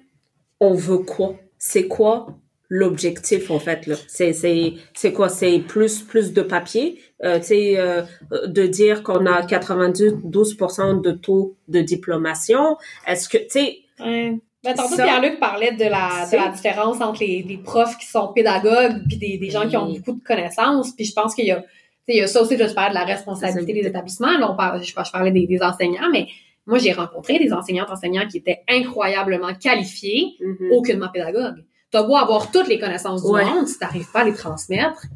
on 0.60 0.74
veut 0.74 0.98
quoi? 0.98 1.34
C'est 1.58 1.86
quoi 1.88 2.28
l'objectif, 2.68 3.50
en 3.50 3.58
fait, 3.60 3.86
là? 3.86 3.94
C'est, 4.08 4.32
c'est, 4.32 4.72
c'est 4.94 5.12
quoi? 5.12 5.28
C'est 5.28 5.60
plus, 5.60 6.00
plus 6.00 6.32
de 6.32 6.42
papier? 6.42 6.98
Euh, 7.24 7.38
tu 7.38 7.44
sais, 7.46 7.78
euh, 7.78 8.02
de 8.46 8.66
dire 8.66 9.02
qu'on 9.02 9.24
a 9.26 9.42
92% 9.42 11.00
de 11.00 11.10
taux 11.12 11.56
de 11.68 11.80
diplomation? 11.80 12.76
Est-ce 13.06 13.28
que, 13.28 13.38
tu 13.38 13.44
sais, 13.50 13.78
Ouais. 14.00 14.38
Ben, 14.62 14.74
tantôt, 14.74 14.96
Pierre-Luc 14.96 15.38
parlait 15.38 15.72
de 15.72 15.84
la, 15.84 16.24
de 16.24 16.28
C'est- 16.30 16.36
la 16.36 16.48
différence 16.48 17.00
entre 17.00 17.20
les, 17.20 17.42
les 17.42 17.56
profs 17.56 17.96
qui 17.98 18.06
sont 18.06 18.32
pédagogues 18.34 19.00
puis 19.08 19.16
des, 19.16 19.38
des 19.38 19.48
gens 19.50 19.66
qui 19.68 19.76
ont 19.76 19.86
beaucoup 19.92 20.12
de 20.12 20.22
connaissances. 20.24 20.90
Puis 20.92 21.04
je 21.06 21.12
pense 21.14 21.34
qu'il 21.36 21.46
y 21.46 21.52
a, 21.52 21.64
il 22.08 22.16
y 22.16 22.20
a 22.22 22.26
ça 22.26 22.42
aussi, 22.42 22.56
je 22.56 22.72
parlais 22.72 22.90
de 22.90 22.94
la 22.94 23.04
responsabilité 23.04 23.72
des 23.72 23.86
établissements. 23.88 24.38
Là, 24.38 24.50
on 24.50 24.56
parle, 24.56 24.82
je, 24.82 24.88
je 24.88 25.10
parlais 25.12 25.32
des, 25.32 25.46
des 25.46 25.60
enseignants, 25.62 26.08
mais 26.12 26.28
moi, 26.66 26.78
j'ai 26.78 26.92
rencontré 26.92 27.38
des 27.38 27.52
enseignantes, 27.52 27.90
enseignants 27.90 28.26
qui 28.26 28.38
étaient 28.38 28.62
incroyablement 28.68 29.54
qualifiés, 29.54 30.34
mhm. 30.40 30.72
aucunement 30.72 31.08
pédagogues. 31.12 31.64
T'as 31.90 32.02
beau 32.02 32.16
avoir 32.16 32.50
toutes 32.50 32.68
les 32.68 32.78
connaissances 32.78 33.24
du 33.24 33.30
Ouais. 33.30 33.44
monde, 33.44 33.68
si 33.68 33.78
t'arrives 33.78 34.10
pas 34.10 34.20
à 34.20 34.24
les 34.24 34.34
transmettre. 34.34 35.06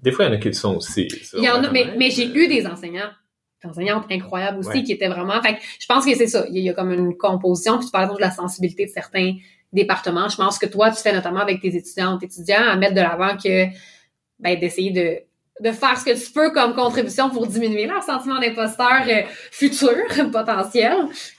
Des 0.00 0.12
fois, 0.12 0.24
il 0.24 0.28
y 0.28 0.30
en 0.30 0.34
a 0.36 0.38
qui 0.38 0.48
le 0.48 0.54
sont 0.54 0.76
aussi. 0.76 1.08
Il 1.36 1.44
y 1.44 1.50
en 1.50 1.62
a, 1.62 1.70
mais, 1.70 2.10
j'ai 2.10 2.26
eu 2.26 2.46
des 2.46 2.66
enseignants, 2.66 3.10
des 3.62 3.68
enseignantes 3.68 4.04
incroyables 4.10 4.58
aussi, 4.60 4.68
Ouais. 4.70 4.82
qui 4.82 4.92
étaient 4.92 5.08
vraiment. 5.08 5.42
Fait 5.42 5.56
que 5.56 5.60
je 5.78 5.86
pense 5.86 6.06
que 6.06 6.14
c'est 6.14 6.28
ça. 6.28 6.46
Il 6.48 6.54
y, 6.54 6.58
a, 6.58 6.60
il 6.60 6.64
y 6.66 6.70
a 6.70 6.72
comme 6.72 6.92
une 6.92 7.16
composition, 7.16 7.76
puis 7.78 7.86
tu 7.86 7.92
parles 7.92 8.14
de 8.14 8.20
la 8.20 8.30
sensibilité 8.30 8.86
de 8.86 8.90
certains 8.90 9.34
départements. 9.72 10.28
Je 10.28 10.36
pense 10.36 10.58
que 10.58 10.66
toi, 10.66 10.90
tu 10.90 11.02
fais 11.02 11.12
notamment 11.12 11.40
avec 11.40 11.60
tes 11.60 11.76
étudiantes, 11.76 12.22
étudiants, 12.22 12.62
à 12.62 12.76
mettre 12.76 12.94
de 12.94 13.00
l'avant 13.00 13.36
que 13.36 13.66
ben 14.38 14.58
d'essayer 14.58 14.90
de 14.92 15.18
de 15.60 15.72
faire 15.72 15.98
ce 15.98 16.04
que 16.06 16.24
tu 16.24 16.32
peux 16.32 16.50
comme 16.52 16.74
contribution 16.74 17.28
pour 17.30 17.46
diminuer 17.46 17.86
leur 17.86 18.02
sentiment 18.02 18.40
d'imposteur 18.40 19.02
euh, 19.06 19.22
futur, 19.50 19.90
potentiel. 20.32 20.94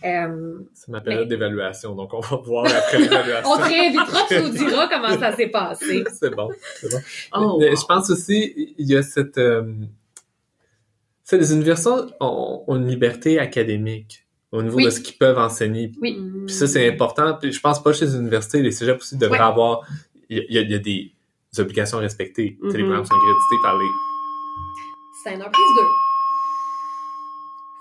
Euh, 0.05 0.59
C'est 0.73 0.89
ma 0.89 1.01
période 1.01 1.27
d'évaluation, 1.27 1.95
donc 1.95 2.13
on 2.13 2.19
va 2.19 2.37
voir 2.37 2.65
après 2.65 2.97
l'évaluation. 2.99 3.49
on 3.49 3.57
te 3.57 3.63
réinvitera, 3.63 4.19
tu 4.27 4.39
nous 4.41 4.49
diras 4.49 4.87
comment 4.87 5.19
ça 5.19 5.35
s'est 5.35 5.47
passé. 5.47 6.03
c'est 6.13 6.35
bon, 6.35 6.49
c'est 6.79 6.91
bon. 6.91 6.99
Oh, 7.35 7.57
Mais 7.59 7.69
wow. 7.69 7.75
je 7.75 7.85
pense 7.85 8.09
aussi, 8.11 8.73
il 8.77 8.87
y 8.87 8.95
a 8.95 9.01
cette... 9.03 9.37
Euh, 9.37 9.63
les 11.31 11.53
universités 11.53 11.89
ont, 12.19 12.63
ont 12.67 12.75
une 12.75 12.87
liberté 12.87 13.39
académique 13.39 14.27
au 14.51 14.61
niveau 14.61 14.75
Oui. 14.75 14.85
de 14.85 14.89
ce 14.89 14.99
qu'ils 14.99 15.17
peuvent 15.17 15.37
enseigner. 15.37 15.91
Oui. 16.01 16.19
Puis 16.45 16.53
ça, 16.53 16.67
c'est 16.67 16.85
important. 16.89 17.37
Puis 17.41 17.53
je 17.53 17.59
pense 17.61 17.81
pas 17.81 17.93
chez 17.93 18.03
les 18.05 18.15
universités, 18.17 18.61
les 18.61 18.71
cégeps 18.71 19.01
aussi 19.01 19.17
devraient 19.17 19.39
Ouais. 19.39 19.45
avoir... 19.45 19.81
Il 20.29 20.45
y 20.49 20.57
a, 20.57 20.61
y 20.61 20.73
y 20.73 20.79
des 20.79 21.11
obligations 21.59 21.97
à 21.99 22.01
respecter. 22.01 22.57
Tu 22.61 22.69
sais, 22.71 22.77
Les 22.77 22.83
Mhm. 22.83 22.89
programmes 22.89 23.05
sont 23.05 23.13
accrédités 23.15 23.55
par 23.63 23.77
les... 23.77 23.85
C'est 25.23 25.33
un 25.33 25.39
prise 25.39 25.51
2. 25.77 25.81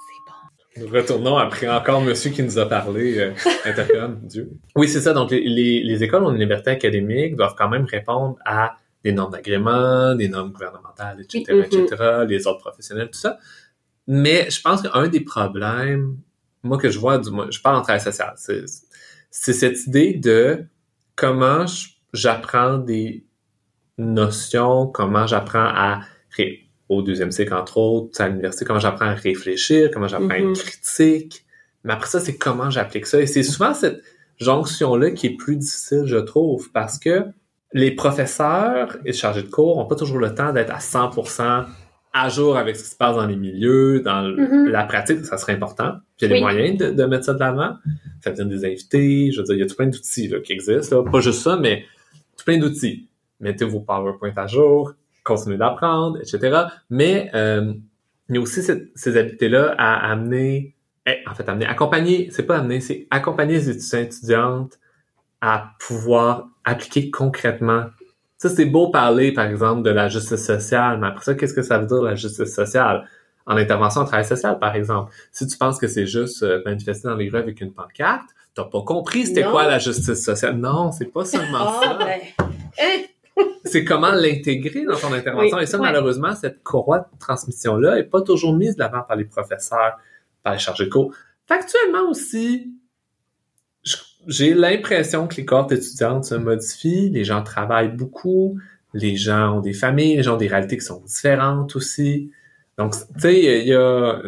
C'est 0.06 0.20
bon. 0.26 0.86
Nous 0.86 0.92
retournons 0.94 1.36
après 1.36 1.68
encore 1.68 2.00
monsieur 2.02 2.30
qui 2.30 2.42
nous 2.42 2.58
a 2.58 2.66
parlé, 2.66 3.18
euh, 3.18 3.32
Intercom, 3.64 4.18
Dieu. 4.22 4.50
Oui, 4.76 4.88
c'est 4.88 5.00
ça. 5.00 5.12
Donc, 5.12 5.30
les, 5.30 5.40
les, 5.42 5.82
les 5.82 6.02
écoles 6.02 6.24
ont 6.24 6.32
une 6.32 6.38
liberté 6.40 6.70
académique, 6.70 7.36
doivent 7.36 7.54
quand 7.56 7.68
même 7.68 7.84
répondre 7.84 8.36
à 8.44 8.76
des 9.02 9.12
normes 9.12 9.32
d'agrément, 9.32 10.14
des 10.14 10.28
normes 10.28 10.52
gouvernementales, 10.52 11.20
etc., 11.22 11.44
Mhm. 11.48 11.62
etc., 11.84 12.24
les 12.28 12.46
ordres 12.46 12.60
professionnels, 12.60 13.08
tout 13.10 13.18
ça. 13.18 13.38
Mais 14.06 14.50
je 14.50 14.60
pense 14.60 14.82
qu'un 14.82 15.08
des 15.08 15.20
problèmes, 15.20 16.18
moi, 16.62 16.76
que 16.76 16.90
je 16.90 16.98
vois, 16.98 17.16
du 17.18 17.30
moins, 17.30 17.50
je 17.50 17.60
parle 17.60 17.76
en 17.76 17.82
travail 17.82 18.00
social, 18.02 18.34
c'est, 18.36 18.64
c'est 19.30 19.52
cette 19.54 19.86
idée 19.86 20.12
de 20.14 20.64
comment 21.16 21.64
j'apprends 22.12 22.76
des 22.76 23.24
notions, 23.96 24.86
comment 24.88 25.26
j'apprends 25.26 25.64
à 25.66 26.00
au 26.90 27.00
deuxième 27.02 27.30
cycle, 27.30 27.54
entre 27.54 27.78
autres, 27.78 28.20
à 28.20 28.28
l'université, 28.28 28.64
comment 28.66 28.80
j'apprends 28.80 29.06
à 29.06 29.14
réfléchir, 29.14 29.90
comment 29.92 30.08
j'apprends 30.08 30.28
à 30.30 30.38
être 30.38 30.44
Mhm. 30.48 30.52
critique. 30.54 31.44
Mais 31.84 31.92
après 31.94 32.08
ça, 32.08 32.20
c'est 32.20 32.36
comment 32.36 32.68
j'applique 32.68 33.06
ça. 33.06 33.20
Et 33.20 33.26
c'est 33.26 33.42
souvent 33.44 33.72
cette 33.72 34.02
jonction-là 34.38 35.12
qui 35.12 35.28
est 35.28 35.36
plus 35.36 35.56
difficile, 35.56 36.02
je 36.06 36.16
trouve, 36.18 36.70
parce 36.72 36.98
que 36.98 37.24
les 37.72 37.92
professeurs 37.92 38.96
et 39.04 39.12
chargés 39.12 39.42
de 39.42 39.48
cours 39.48 39.78
ont 39.78 39.86
pas 39.86 39.94
toujours 39.94 40.18
le 40.18 40.34
temps 40.34 40.52
d'être 40.52 40.70
à 40.74 40.80
100% 40.80 41.64
à 42.12 42.28
jour 42.28 42.56
avec 42.56 42.74
ce 42.76 42.82
qui 42.82 42.90
se 42.90 42.96
passe 42.96 43.14
dans 43.14 43.26
les 43.26 43.36
milieux, 43.36 44.00
dans 44.00 44.22
Mhm. 44.22 44.66
la 44.66 44.82
pratique, 44.84 45.24
ça 45.24 45.38
serait 45.38 45.52
important. 45.52 45.92
Puis 46.18 46.26
il 46.26 46.30
y 46.30 46.32
a 46.32 46.34
les 46.34 46.34
Oui. 46.34 46.40
moyens 46.40 46.76
de, 46.78 46.90
de 46.90 47.04
mettre 47.04 47.24
ça 47.26 47.34
de 47.34 47.38
l'avant. 47.38 47.74
Ça 48.24 48.32
vient 48.32 48.46
des 48.46 48.64
invités, 48.64 49.30
je 49.30 49.38
veux 49.38 49.44
dire, 49.44 49.54
il 49.54 49.60
y 49.60 49.62
a 49.62 49.66
tout 49.66 49.76
plein 49.76 49.86
d'outils 49.86 50.32
qui 50.42 50.52
existent. 50.52 51.04
Là. 51.04 51.08
Pas 51.10 51.20
juste 51.20 51.40
ça, 51.42 51.56
mais 51.56 51.84
tout 52.36 52.44
plein 52.44 52.58
d'outils. 52.58 53.06
Mettez 53.38 53.64
vos 53.64 53.78
PowerPoint 53.80 54.32
à 54.36 54.46
jour, 54.48 54.92
continuez 55.30 55.56
d'apprendre, 55.58 56.18
etc. 56.20 56.38
Mais 56.90 57.30
euh, 57.34 57.72
il 58.28 58.34
y 58.36 58.38
a 58.38 58.40
aussi 58.40 58.62
cette- 58.62 58.88
ces 58.94 59.16
habiletés-là 59.16 59.74
à 59.78 60.10
amener, 60.12 60.74
eh, 61.06 61.18
en 61.28 61.34
fait, 61.34 61.48
amener, 61.48 61.66
accompagner, 61.66 62.28
c'est 62.30 62.44
pas 62.44 62.58
amener, 62.58 62.80
c'est 62.80 63.06
accompagner 63.10 63.54
les 63.54 63.70
étudiants 63.70 63.98
et 63.98 64.02
étudiantes 64.02 64.78
à 65.40 65.72
pouvoir 65.80 66.48
appliquer 66.64 67.10
concrètement. 67.10 67.84
Ça, 68.36 68.48
c'est 68.48 68.64
beau 68.66 68.88
parler, 68.90 69.32
par 69.32 69.46
exemple, 69.46 69.82
de 69.82 69.90
la 69.90 70.08
justice 70.08 70.44
sociale, 70.44 70.98
mais 71.00 71.08
après 71.08 71.24
ça, 71.24 71.34
qu'est-ce 71.34 71.54
que 71.54 71.62
ça 71.62 71.78
veut 71.78 71.86
dire, 71.86 72.02
la 72.02 72.14
justice 72.14 72.54
sociale? 72.54 73.06
En 73.46 73.56
intervention 73.56 74.02
en 74.02 74.04
travail 74.04 74.24
social, 74.24 74.58
par 74.58 74.74
exemple. 74.76 75.12
Si 75.32 75.46
tu 75.46 75.56
penses 75.58 75.78
que 75.78 75.88
c'est 75.88 76.06
juste 76.06 76.42
euh, 76.42 76.62
manifester 76.64 77.08
dans 77.08 77.16
les 77.16 77.28
rues 77.30 77.38
avec 77.38 77.60
une 77.60 77.72
pancarte, 77.72 78.28
t'as 78.54 78.64
pas 78.64 78.82
compris 78.82 79.26
c'était 79.26 79.42
quoi 79.44 79.66
la 79.66 79.78
justice 79.78 80.22
sociale. 80.24 80.56
Non, 80.56 80.92
c'est 80.92 81.06
pas 81.12 81.24
seulement 81.24 81.58
Ah, 81.68 81.80
ça. 81.82 81.98
ben, 82.04 82.20
C'est 83.64 83.84
comment 83.84 84.12
l'intégrer 84.12 84.84
dans 84.84 84.96
ton 84.96 85.12
intervention. 85.12 85.56
Oui, 85.56 85.62
Et 85.62 85.66
ça, 85.66 85.78
ouais. 85.78 85.84
malheureusement, 85.84 86.34
cette 86.34 86.62
courroie 86.62 87.00
de 87.00 87.18
transmission-là 87.18 87.98
est 87.98 88.04
pas 88.04 88.22
toujours 88.22 88.54
mise 88.54 88.74
de 88.74 88.80
l'avant 88.80 89.02
par 89.02 89.16
les 89.16 89.24
professeurs, 89.24 89.98
par 90.42 90.54
les 90.54 90.58
chargés 90.58 90.86
de 90.86 90.90
cours. 90.90 91.14
Factuellement 91.46 92.08
aussi, 92.08 92.72
j'ai 94.26 94.54
l'impression 94.54 95.26
que 95.26 95.36
les 95.36 95.44
cohortes 95.44 95.72
étudiantes 95.72 96.24
se 96.24 96.34
modifient, 96.34 97.10
les 97.10 97.24
gens 97.24 97.42
travaillent 97.42 97.94
beaucoup, 97.94 98.58
les 98.94 99.16
gens 99.16 99.56
ont 99.58 99.60
des 99.60 99.72
familles, 99.72 100.16
les 100.16 100.22
gens 100.22 100.34
ont 100.34 100.38
des 100.38 100.48
réalités 100.48 100.76
qui 100.76 100.84
sont 100.84 101.00
différentes 101.00 101.76
aussi. 101.76 102.30
Donc, 102.78 102.94
tu 102.94 103.20
sais, 103.20 103.60
il 103.62 103.68
y 103.68 103.74
a, 103.74 104.20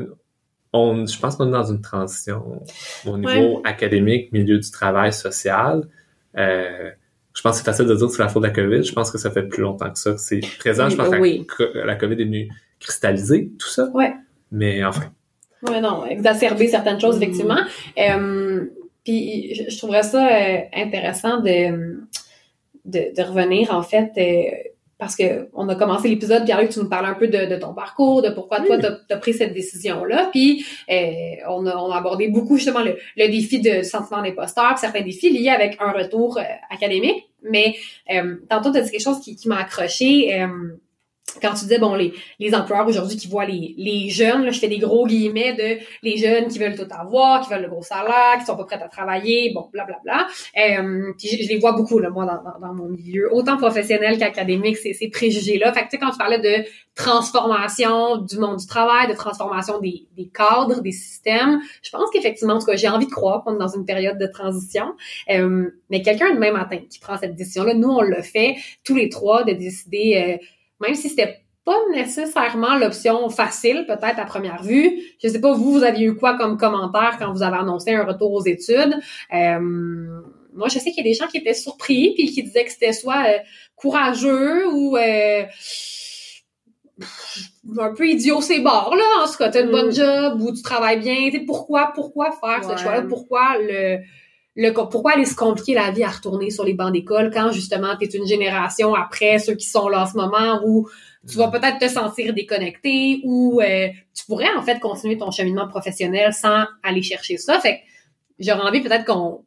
on, 0.72 1.06
je 1.06 1.18
pense 1.18 1.36
qu'on 1.36 1.48
est 1.48 1.52
dans 1.52 1.70
une 1.70 1.80
transition 1.80 2.62
au 3.06 3.18
niveau 3.18 3.60
académique, 3.64 4.32
milieu 4.32 4.58
du 4.58 4.70
travail, 4.70 5.12
social. 5.12 5.88
Euh, 6.36 6.90
je 7.34 7.40
pense 7.42 7.52
que 7.52 7.58
c'est 7.58 7.64
facile 7.70 7.86
de 7.86 7.94
dire 7.94 8.06
que 8.06 8.12
c'est 8.12 8.22
la 8.22 8.28
faute 8.28 8.42
de 8.42 8.48
la 8.48 8.52
COVID. 8.54 8.82
Je 8.84 8.92
pense 8.92 9.10
que 9.10 9.18
ça 9.18 9.30
fait 9.30 9.42
plus 9.44 9.62
longtemps 9.62 9.90
que 9.90 9.98
ça 9.98 10.16
c'est 10.18 10.40
présent. 10.58 10.88
Je 10.88 10.96
pense 10.96 11.08
que 11.08 11.16
Oui. 11.20 11.46
la, 11.48 11.54
co- 11.66 11.86
la 11.86 11.94
COVID 11.96 12.20
est 12.20 12.24
venue 12.24 12.48
cristalliser 12.80 13.50
tout 13.58 13.68
ça. 13.68 13.88
Ouais. 13.94 14.12
Mais 14.50 14.84
enfin, 14.84 15.10
Ouais, 15.62 15.80
non, 15.80 16.04
exacerber 16.06 16.66
certaines 16.68 17.00
choses, 17.00 17.16
Mhm. 17.16 17.22
effectivement. 17.22 17.58
Euh, 17.98 18.64
puis 19.04 19.54
je, 19.54 19.70
je 19.70 19.78
trouverais 19.78 20.02
ça 20.02 20.26
euh, 20.26 20.58
intéressant 20.74 21.40
de, 21.40 22.00
de, 22.84 23.14
de 23.16 23.22
revenir, 23.22 23.72
en 23.72 23.82
fait, 23.82 24.10
euh, 24.18 24.68
parce 25.02 25.16
que 25.16 25.48
on 25.52 25.68
a 25.68 25.74
commencé 25.74 26.06
l'épisode, 26.08 26.44
Pierre-Luc, 26.44 26.70
tu 26.70 26.78
nous 26.78 26.88
parlais 26.88 27.08
un 27.08 27.14
peu 27.14 27.26
de, 27.26 27.46
de 27.46 27.56
ton 27.56 27.74
parcours, 27.74 28.22
de 28.22 28.30
pourquoi 28.30 28.60
toi, 28.60 28.78
tu 28.78 28.86
as, 28.86 29.16
pris 29.16 29.34
cette 29.34 29.52
décision-là. 29.52 30.28
Puis 30.30 30.64
euh, 30.88 30.94
on, 31.48 31.66
a, 31.66 31.74
on 31.76 31.90
a 31.90 31.96
abordé 31.96 32.28
beaucoup, 32.28 32.56
justement, 32.56 32.84
le, 32.84 32.96
le 33.16 33.26
défi 33.26 33.60
de, 33.60 33.78
du 33.78 33.84
sentiment 33.84 34.22
d'imposteur, 34.22 34.78
certains 34.78 35.00
défis 35.00 35.30
liés 35.30 35.48
avec 35.48 35.76
un 35.80 35.90
retour 35.90 36.38
euh, 36.38 36.42
académique. 36.70 37.24
Mais 37.42 37.74
euh, 38.14 38.36
tantôt, 38.48 38.70
tu 38.70 38.78
as 38.78 38.82
dit 38.82 38.92
quelque 38.92 39.02
chose 39.02 39.18
qui, 39.18 39.34
qui 39.34 39.48
m'a 39.48 39.58
accroché. 39.58 40.40
euh, 40.40 40.46
quand 41.40 41.54
tu 41.54 41.60
disais, 41.60 41.78
bon, 41.78 41.94
les, 41.94 42.12
les 42.38 42.54
employeurs 42.54 42.86
aujourd'hui 42.86 43.16
qui 43.16 43.26
voient 43.26 43.46
les, 43.46 43.74
les 43.78 44.10
jeunes, 44.10 44.44
là, 44.44 44.50
je 44.50 44.58
fais 44.58 44.68
des 44.68 44.78
gros 44.78 45.06
guillemets 45.06 45.54
de 45.54 45.82
les 46.02 46.16
jeunes 46.18 46.48
qui 46.48 46.58
veulent 46.58 46.76
tout 46.76 46.86
avoir, 46.90 47.40
qui 47.40 47.50
veulent 47.50 47.62
le 47.62 47.70
gros 47.70 47.82
salaire, 47.82 48.36
qui 48.38 48.44
sont 48.44 48.56
pas 48.56 48.64
prêts 48.64 48.82
à 48.82 48.88
travailler, 48.88 49.50
bon, 49.54 49.68
blablabla. 49.72 50.26
Euh, 50.58 51.12
puis 51.18 51.28
je, 51.28 51.42
je 51.42 51.48
les 51.48 51.58
vois 51.58 51.72
beaucoup, 51.72 51.98
là, 52.00 52.10
moi, 52.10 52.26
dans, 52.26 52.42
dans, 52.42 52.66
dans 52.66 52.74
mon 52.74 52.88
milieu, 52.88 53.32
autant 53.32 53.56
professionnel 53.56 54.18
qu'académique, 54.18 54.76
ces, 54.76 54.92
ces 54.92 55.08
préjugés-là. 55.08 55.72
Fait 55.72 55.80
que, 55.80 55.84
tu 55.86 55.90
sais, 55.92 55.98
quand 55.98 56.10
tu 56.10 56.18
parlais 56.18 56.38
de 56.38 56.68
transformation 56.94 58.18
du 58.18 58.38
monde 58.38 58.58
du 58.58 58.66
travail, 58.66 59.08
de 59.08 59.14
transformation 59.14 59.80
des, 59.80 60.06
des 60.14 60.28
cadres, 60.28 60.82
des 60.82 60.92
systèmes, 60.92 61.60
je 61.82 61.90
pense 61.90 62.10
qu'effectivement, 62.12 62.54
en 62.54 62.58
tout 62.58 62.66
cas, 62.66 62.76
j'ai 62.76 62.88
envie 62.88 63.06
de 63.06 63.10
croire 63.10 63.42
qu'on 63.42 63.54
est 63.54 63.58
dans 63.58 63.74
une 63.74 63.86
période 63.86 64.18
de 64.18 64.26
transition. 64.26 64.84
Euh, 65.30 65.70
mais 65.88 66.02
quelqu'un 66.02 66.34
demain 66.34 66.52
matin 66.52 66.78
qui 66.90 66.98
prend 66.98 67.16
cette 67.16 67.36
décision-là, 67.36 67.72
nous, 67.72 67.88
on 67.88 68.02
le 68.02 68.20
fait 68.20 68.56
tous 68.84 68.96
les 68.96 69.08
trois, 69.08 69.44
de 69.44 69.52
décider... 69.52 70.38
Euh, 70.40 70.44
même 70.82 70.94
si 70.94 71.08
c'était 71.08 71.38
pas 71.64 71.78
nécessairement 71.92 72.76
l'option 72.76 73.28
facile, 73.30 73.84
peut-être 73.86 74.18
à 74.18 74.24
première 74.24 74.62
vue. 74.64 75.00
Je 75.22 75.28
sais 75.28 75.40
pas, 75.40 75.52
vous, 75.52 75.72
vous 75.72 75.84
aviez 75.84 76.06
eu 76.06 76.16
quoi 76.16 76.36
comme 76.36 76.58
commentaire 76.58 77.16
quand 77.20 77.32
vous 77.32 77.42
avez 77.44 77.56
annoncé 77.56 77.94
un 77.94 78.04
retour 78.04 78.32
aux 78.32 78.44
études? 78.44 78.98
Euh, 79.32 79.60
moi, 80.54 80.68
je 80.68 80.78
sais 80.80 80.90
qu'il 80.90 80.98
y 81.06 81.08
a 81.08 81.10
des 81.10 81.14
gens 81.14 81.28
qui 81.28 81.38
étaient 81.38 81.54
surpris 81.54 82.14
puis 82.14 82.26
qui 82.32 82.42
disaient 82.42 82.64
que 82.64 82.72
c'était 82.72 82.92
soit 82.92 83.24
euh, 83.28 83.38
courageux 83.76 84.66
ou 84.72 84.96
euh, 84.96 85.44
un 87.78 87.94
peu 87.94 88.06
idiot 88.08 88.40
ces 88.40 88.60
bords 88.60 88.94
là 88.96 89.24
en 89.24 89.26
tout 89.30 89.38
cas 89.38 89.48
t'as 89.48 89.62
une 89.64 89.70
bonne 89.70 89.88
Mm. 89.88 89.92
job 89.94 90.40
ou 90.42 90.52
tu 90.52 90.62
travailles 90.62 91.00
bien 91.00 91.30
tu 91.30 91.38
sais, 91.38 91.40
pourquoi 91.40 91.92
pourquoi 91.94 92.30
faire 92.32 92.68
Ouais. 92.68 92.76
ce 92.76 92.82
choix 92.82 92.94
là 92.96 93.02
pourquoi 93.02 93.56
le 93.58 93.98
le 94.54 94.72
pourquoi 94.72 95.12
aller 95.12 95.24
se 95.24 95.34
compliquer 95.34 95.74
la 95.74 95.90
vie 95.90 96.04
à 96.04 96.10
retourner 96.10 96.50
sur 96.50 96.64
les 96.64 96.74
bancs 96.74 96.92
d'école 96.92 97.30
quand 97.32 97.52
justement 97.52 97.96
tu 97.96 98.04
es 98.04 98.08
une 98.08 98.26
génération 98.26 98.94
après 98.94 99.38
ceux 99.38 99.54
qui 99.54 99.66
sont 99.66 99.88
là 99.88 100.02
en 100.02 100.06
ce 100.06 100.16
moment 100.16 100.60
où 100.64 100.88
tu 101.26 101.38
vas 101.38 101.48
peut-être 101.48 101.78
te 101.78 101.88
sentir 101.88 102.34
déconnecté 102.34 103.20
ou 103.24 103.60
euh, 103.60 103.88
tu 104.14 104.24
pourrais 104.26 104.52
en 104.56 104.62
fait 104.62 104.78
continuer 104.80 105.16
ton 105.16 105.30
cheminement 105.30 105.68
professionnel 105.68 106.32
sans 106.32 106.64
aller 106.82 107.02
chercher 107.02 107.38
ça. 107.38 107.60
Fait 107.60 107.76
que 107.76 107.80
j'aurais 108.40 108.68
envie 108.68 108.80
peut-être 108.80 109.04
qu'on 109.04 109.44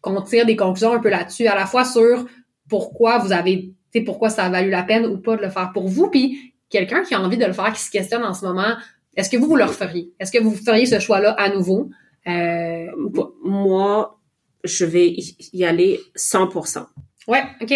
qu'on 0.00 0.20
tire 0.22 0.46
des 0.46 0.56
conclusions 0.56 0.92
un 0.92 1.00
peu 1.00 1.08
là-dessus, 1.08 1.46
à 1.46 1.56
la 1.56 1.66
fois 1.66 1.84
sur 1.84 2.26
pourquoi 2.68 3.18
vous 3.18 3.32
avez, 3.32 3.62
tu 3.62 3.74
sais, 3.92 4.00
pourquoi 4.02 4.30
ça 4.30 4.44
a 4.44 4.48
valu 4.48 4.70
la 4.70 4.82
peine 4.82 5.06
ou 5.06 5.18
pas 5.18 5.36
de 5.36 5.42
le 5.42 5.50
faire 5.50 5.72
pour 5.72 5.88
vous, 5.88 6.08
puis 6.08 6.54
quelqu'un 6.68 7.02
qui 7.02 7.14
a 7.14 7.20
envie 7.20 7.36
de 7.36 7.44
le 7.44 7.52
faire, 7.52 7.72
qui 7.72 7.82
se 7.82 7.90
questionne 7.90 8.24
en 8.24 8.34
ce 8.34 8.44
moment, 8.44 8.76
est-ce 9.16 9.30
que 9.30 9.36
vous 9.36 9.46
vous 9.46 9.56
le 9.56 9.64
referiez? 9.64 10.12
Est-ce 10.20 10.30
que 10.30 10.38
vous 10.38 10.54
feriez 10.54 10.86
ce 10.86 11.00
choix-là 11.00 11.32
à 11.32 11.48
nouveau? 11.50 11.90
Euh, 12.26 12.86
ou 12.96 13.10
pas? 13.10 13.30
moi, 13.42 14.17
je 14.64 14.84
vais 14.84 15.14
y 15.52 15.64
aller 15.64 16.00
100%. 16.16 16.86
Ouais, 17.26 17.42
ok. 17.60 17.74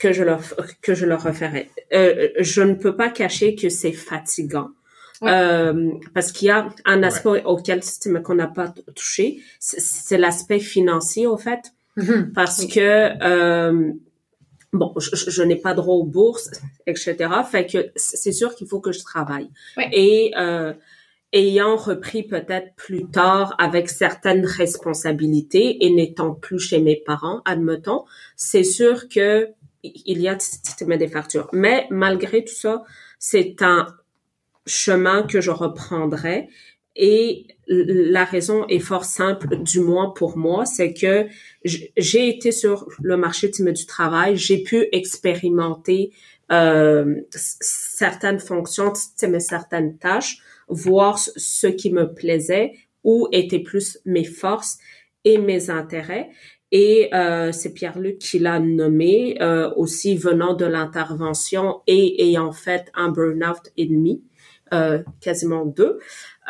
Que 0.00 0.12
je 0.12 0.24
leur 0.24 0.42
que 0.82 0.94
je 0.94 1.06
leur 1.06 1.22
referais. 1.22 1.70
Euh, 1.92 2.28
je 2.40 2.62
ne 2.62 2.74
peux 2.74 2.96
pas 2.96 3.10
cacher 3.10 3.54
que 3.54 3.68
c'est 3.68 3.92
fatigant. 3.92 4.70
Ouais. 5.22 5.30
Euh, 5.32 5.92
parce 6.14 6.32
qu'il 6.32 6.48
y 6.48 6.50
a 6.50 6.68
un 6.84 7.02
aspect 7.02 7.42
auquel 7.44 7.80
mais 8.06 8.20
qu'on 8.22 8.34
n'a 8.34 8.48
pas 8.48 8.74
touché, 8.94 9.40
c'est- 9.60 9.80
l'aspect 10.18 10.58
financier 10.58 11.26
au 11.26 11.36
fait, 11.38 11.72
Mhm. 11.96 12.32
parce 12.34 12.58
Oui. 12.60 12.68
que 12.68 13.12
euh, 13.22 13.92
bon, 14.72 14.92
je, 14.98 15.14
je- 15.14 15.30
je 15.30 15.42
n'ai 15.42 15.56
pas 15.56 15.72
droit 15.74 15.94
aux 15.94 16.04
bourses, 16.04 16.50
etc. 16.86 17.14
Fait 17.50 17.66
que 17.66 17.90
c'est 17.96 18.32
sûr 18.32 18.54
qu'il 18.56 18.66
faut 18.66 18.80
que 18.80 18.92
je 18.92 19.00
travaille. 19.00 19.48
Ouais. 19.78 19.88
Et 19.92 20.32
euh, 20.36 20.74
ayant 21.32 21.76
repris 21.76 22.22
peut-être 22.22 22.74
plus 22.76 23.08
tard 23.10 23.54
avec 23.58 23.88
certaines 23.88 24.44
responsabilités 24.44 25.84
et 25.84 25.90
n'étant 25.90 26.34
plus 26.34 26.58
chez 26.58 26.80
mes 26.80 26.96
parents, 26.96 27.42
admettons, 27.44 28.04
c'est 28.36 28.64
sûr 28.64 29.08
que 29.08 29.48
il 29.82 30.20
y 30.20 30.28
a 30.28 30.36
des 30.96 31.08
factures. 31.08 31.48
Mais 31.52 31.86
malgré 31.90 32.44
tout 32.44 32.54
ça, 32.54 32.82
c'est 33.18 33.62
un 33.62 33.86
chemin 34.66 35.22
que 35.22 35.40
je 35.40 35.50
reprendrai. 35.50 36.48
Et 36.96 37.46
la 37.68 38.24
raison 38.24 38.66
est 38.68 38.78
fort 38.78 39.04
simple, 39.04 39.62
du 39.62 39.80
moins 39.80 40.10
pour 40.10 40.38
moi, 40.38 40.64
c'est 40.64 40.94
que 40.94 41.26
j'ai 41.64 42.28
été 42.28 42.52
sur 42.52 42.88
le 43.02 43.18
marché 43.18 43.50
du 43.50 43.86
travail, 43.86 44.36
j'ai 44.36 44.62
pu 44.62 44.86
expérimenter 44.92 46.12
euh, 46.50 47.16
certaines 47.30 48.38
fonctions, 48.38 48.94
certaines 48.94 49.98
tâches, 49.98 50.38
voir 50.68 51.18
ce- 51.18 51.66
qui 51.66 51.92
me 51.92 52.12
plaisait, 52.12 52.72
où 53.04 53.28
étaient 53.32 53.60
plus 53.60 53.98
mes 54.04 54.24
forces 54.24 54.78
et 55.24 55.38
mes 55.38 55.70
intérêts. 55.70 56.28
Et 56.72 57.08
euh, 57.14 57.52
c'est 57.52 57.72
Pierre-Luc 57.72 58.18
qui 58.18 58.38
l'a 58.40 58.58
nommé, 58.58 59.40
euh, 59.40 59.70
aussi 59.76 60.16
venant 60.16 60.54
de 60.54 60.64
l'intervention 60.66 61.80
et 61.86 62.24
ayant 62.24 62.50
fait 62.52 62.90
un 62.94 63.08
burn-out 63.10 63.70
et 63.76 63.86
demi, 63.86 64.24
euh, 64.74 65.00
quasiment 65.20 65.64
deux. 65.64 66.00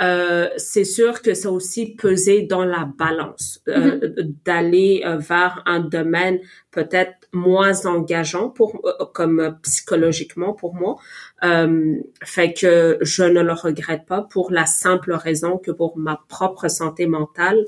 Euh, 0.03 0.49
c'est 0.57 0.85
sûr 0.85 1.21
que 1.23 1.35
ça 1.35 1.51
aussi 1.51 1.95
pesé 1.95 2.43
dans 2.43 2.65
la 2.65 2.85
balance 2.99 3.63
euh, 3.69 3.99
d'aller 4.45 5.03
euh, 5.07 5.17
vers 5.17 5.63
un 5.67 5.81
domaine 5.81 6.39
peut-être 6.71 7.15
moins 7.37 7.87
engageant 7.87 8.49
pour 8.49 8.81
euh, 8.85 9.05
comme 9.13 9.41
euh, 9.41 9.51
psychologiquement 9.63 10.53
pour 10.53 10.75
moi. 10.75 10.97
Euh, 11.45 11.97
fait 12.25 12.53
que 12.53 12.99
je 13.03 13.23
ne 13.23 13.41
le 13.41 13.53
regrette 13.53 14.07
pas 14.07 14.23
pour 14.23 14.51
la 14.51 14.67
simple 14.67 15.13
raison 15.13 15.59
que 15.59 15.71
pour 15.71 15.97
ma 15.99 16.21
propre 16.29 16.69
santé 16.69 17.07
mentale, 17.07 17.65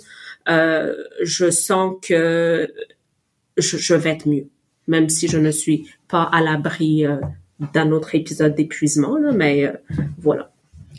je 0.47 1.51
sens 1.51 1.97
que 2.03 2.73
je, 3.59 3.95
vais 3.95 4.11
être 4.11 4.27
mieux. 4.27 4.47
même 4.87 5.11
si 5.11 5.29
je 5.29 5.39
ne 5.39 5.51
suis 5.51 5.87
pas 6.09 6.23
à 6.23 6.41
l'abri 6.41 7.05
d'un 7.75 7.93
autre 7.93 8.14
épisode 8.14 8.55
d'épuisement, 8.55 9.19
mais 9.35 9.71
voilà. 10.19 10.51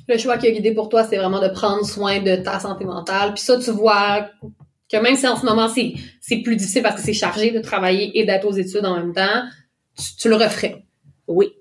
Le 0.08 0.18
choix 0.18 0.38
qui 0.38 0.48
a 0.48 0.52
guidé 0.52 0.74
pour 0.74 0.90
toi, 0.90 1.04
c'est 1.04 1.18
vraiment 1.18 1.42
de 1.42 1.50
prendre 1.50 1.84
soin 1.84 2.22
de 2.22 2.36
ta 2.36 2.60
santé 2.60 2.86
mentale. 2.86 3.34
Puis 3.34 3.44
ça, 3.44 3.58
tu 3.58 3.72
vois 3.72 4.30
que 4.92 4.98
même 4.98 5.16
si 5.16 5.28
en 5.28 5.36
ce 5.36 5.46
moment, 5.46 5.68
c'est, 5.68 5.94
c'est 6.22 6.38
plus 6.38 6.56
difficile 6.56 6.82
parce 6.84 6.96
que 6.96 7.02
c'est 7.02 7.14
chargé 7.14 7.52
de 7.52 7.60
travailler 7.60 8.18
et 8.20 8.26
d'être 8.26 8.46
aux 8.46 8.54
études 8.54 8.86
en 8.86 8.96
même 8.98 9.14
temps, 9.14 9.44
tu, 9.98 10.16
tu 10.18 10.30
le 10.30 10.36
referais. 10.36 10.84
Oui, 11.28 11.54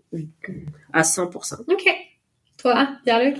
à 0.92 1.02
100%. 1.02 1.60
OK. 1.68 1.84
Toi, 2.56 2.88
Pierre-Luc? 3.04 3.36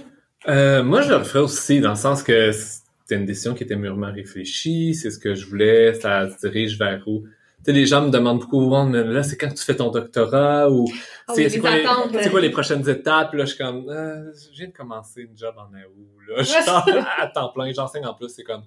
Euh, 0.47 0.83
moi, 0.83 1.03
je 1.03 1.09
le 1.09 1.17
referais 1.17 1.41
aussi, 1.41 1.81
dans 1.81 1.91
le 1.91 1.97
sens 1.97 2.23
que 2.23 2.53
c'était 2.53 3.17
une 3.17 3.27
décision 3.27 3.55
qui 3.55 3.65
était 3.65 3.77
mûrement 3.77 4.13
réfléchie, 4.13 4.95
c'est 4.95 5.11
ce 5.11 5.19
que 5.19 5.35
je 5.35 5.47
voulais, 5.47 5.95
ça 5.95 6.29
se 6.31 6.47
dirige 6.47 6.79
vers 6.79 7.03
où? 7.09 7.23
Tu 7.23 7.65
sais, 7.65 7.73
les 7.73 7.87
gens 7.87 8.03
me 8.03 8.11
demandent 8.11 8.39
beaucoup, 8.41 8.71
mais 8.87 9.03
là, 9.03 9.25
c'est 9.25 9.37
quand 9.37 9.53
tu 9.53 9.65
fais 9.65 9.75
ton 9.75 9.91
doctorat 9.91 10.71
ou 10.71 10.87
Ah 11.27 11.33
c'est 11.35 11.53
oui, 11.53 11.59
quoi, 11.59 11.71
les- 12.23 12.31
quoi 12.31 12.41
les 12.41 12.51
prochaines 12.51 12.89
étapes? 12.89 13.33
Là, 13.35 13.45
je 13.47 13.55
suis 13.55 13.59
comme, 13.59 13.89
euh, 13.89 14.31
je 14.53 14.57
viens 14.59 14.69
de 14.69 14.73
commencer 14.73 15.23
une 15.23 15.37
job 15.37 15.55
en 15.59 15.65
août, 15.65 16.09
là. 16.29 16.37
Je 16.43 16.45
suis 16.45 16.57
à 17.19 17.27
temps 17.35 17.49
plein, 17.49 17.73
j'enseigne 17.73 18.07
en 18.07 18.15
plus, 18.15 18.29
c'est 18.29 18.45
comme, 18.45 18.63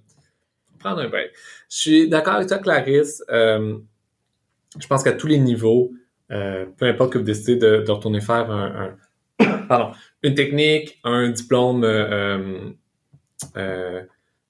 prendre 0.81 0.99
un 1.01 1.09
break. 1.09 1.31
Je 1.69 1.77
suis 1.77 2.09
d'accord 2.09 2.35
avec 2.35 2.47
toi, 2.47 2.59
Clarisse. 2.59 3.23
Euh, 3.29 3.77
je 4.79 4.87
pense 4.87 5.03
qu'à 5.03 5.13
tous 5.13 5.27
les 5.27 5.37
niveaux, 5.39 5.91
euh, 6.31 6.65
peu 6.77 6.85
importe 6.85 7.13
que 7.13 7.17
vous 7.17 7.23
décidez 7.23 7.55
de, 7.57 7.83
de 7.85 7.91
retourner 7.91 8.21
faire 8.21 8.49
un, 8.51 8.95
un- 9.39 9.57
pardon, 9.69 9.91
une 10.23 10.35
technique, 10.35 10.99
un 11.03 11.29
diplôme 11.29 11.83
euh, 11.83 12.69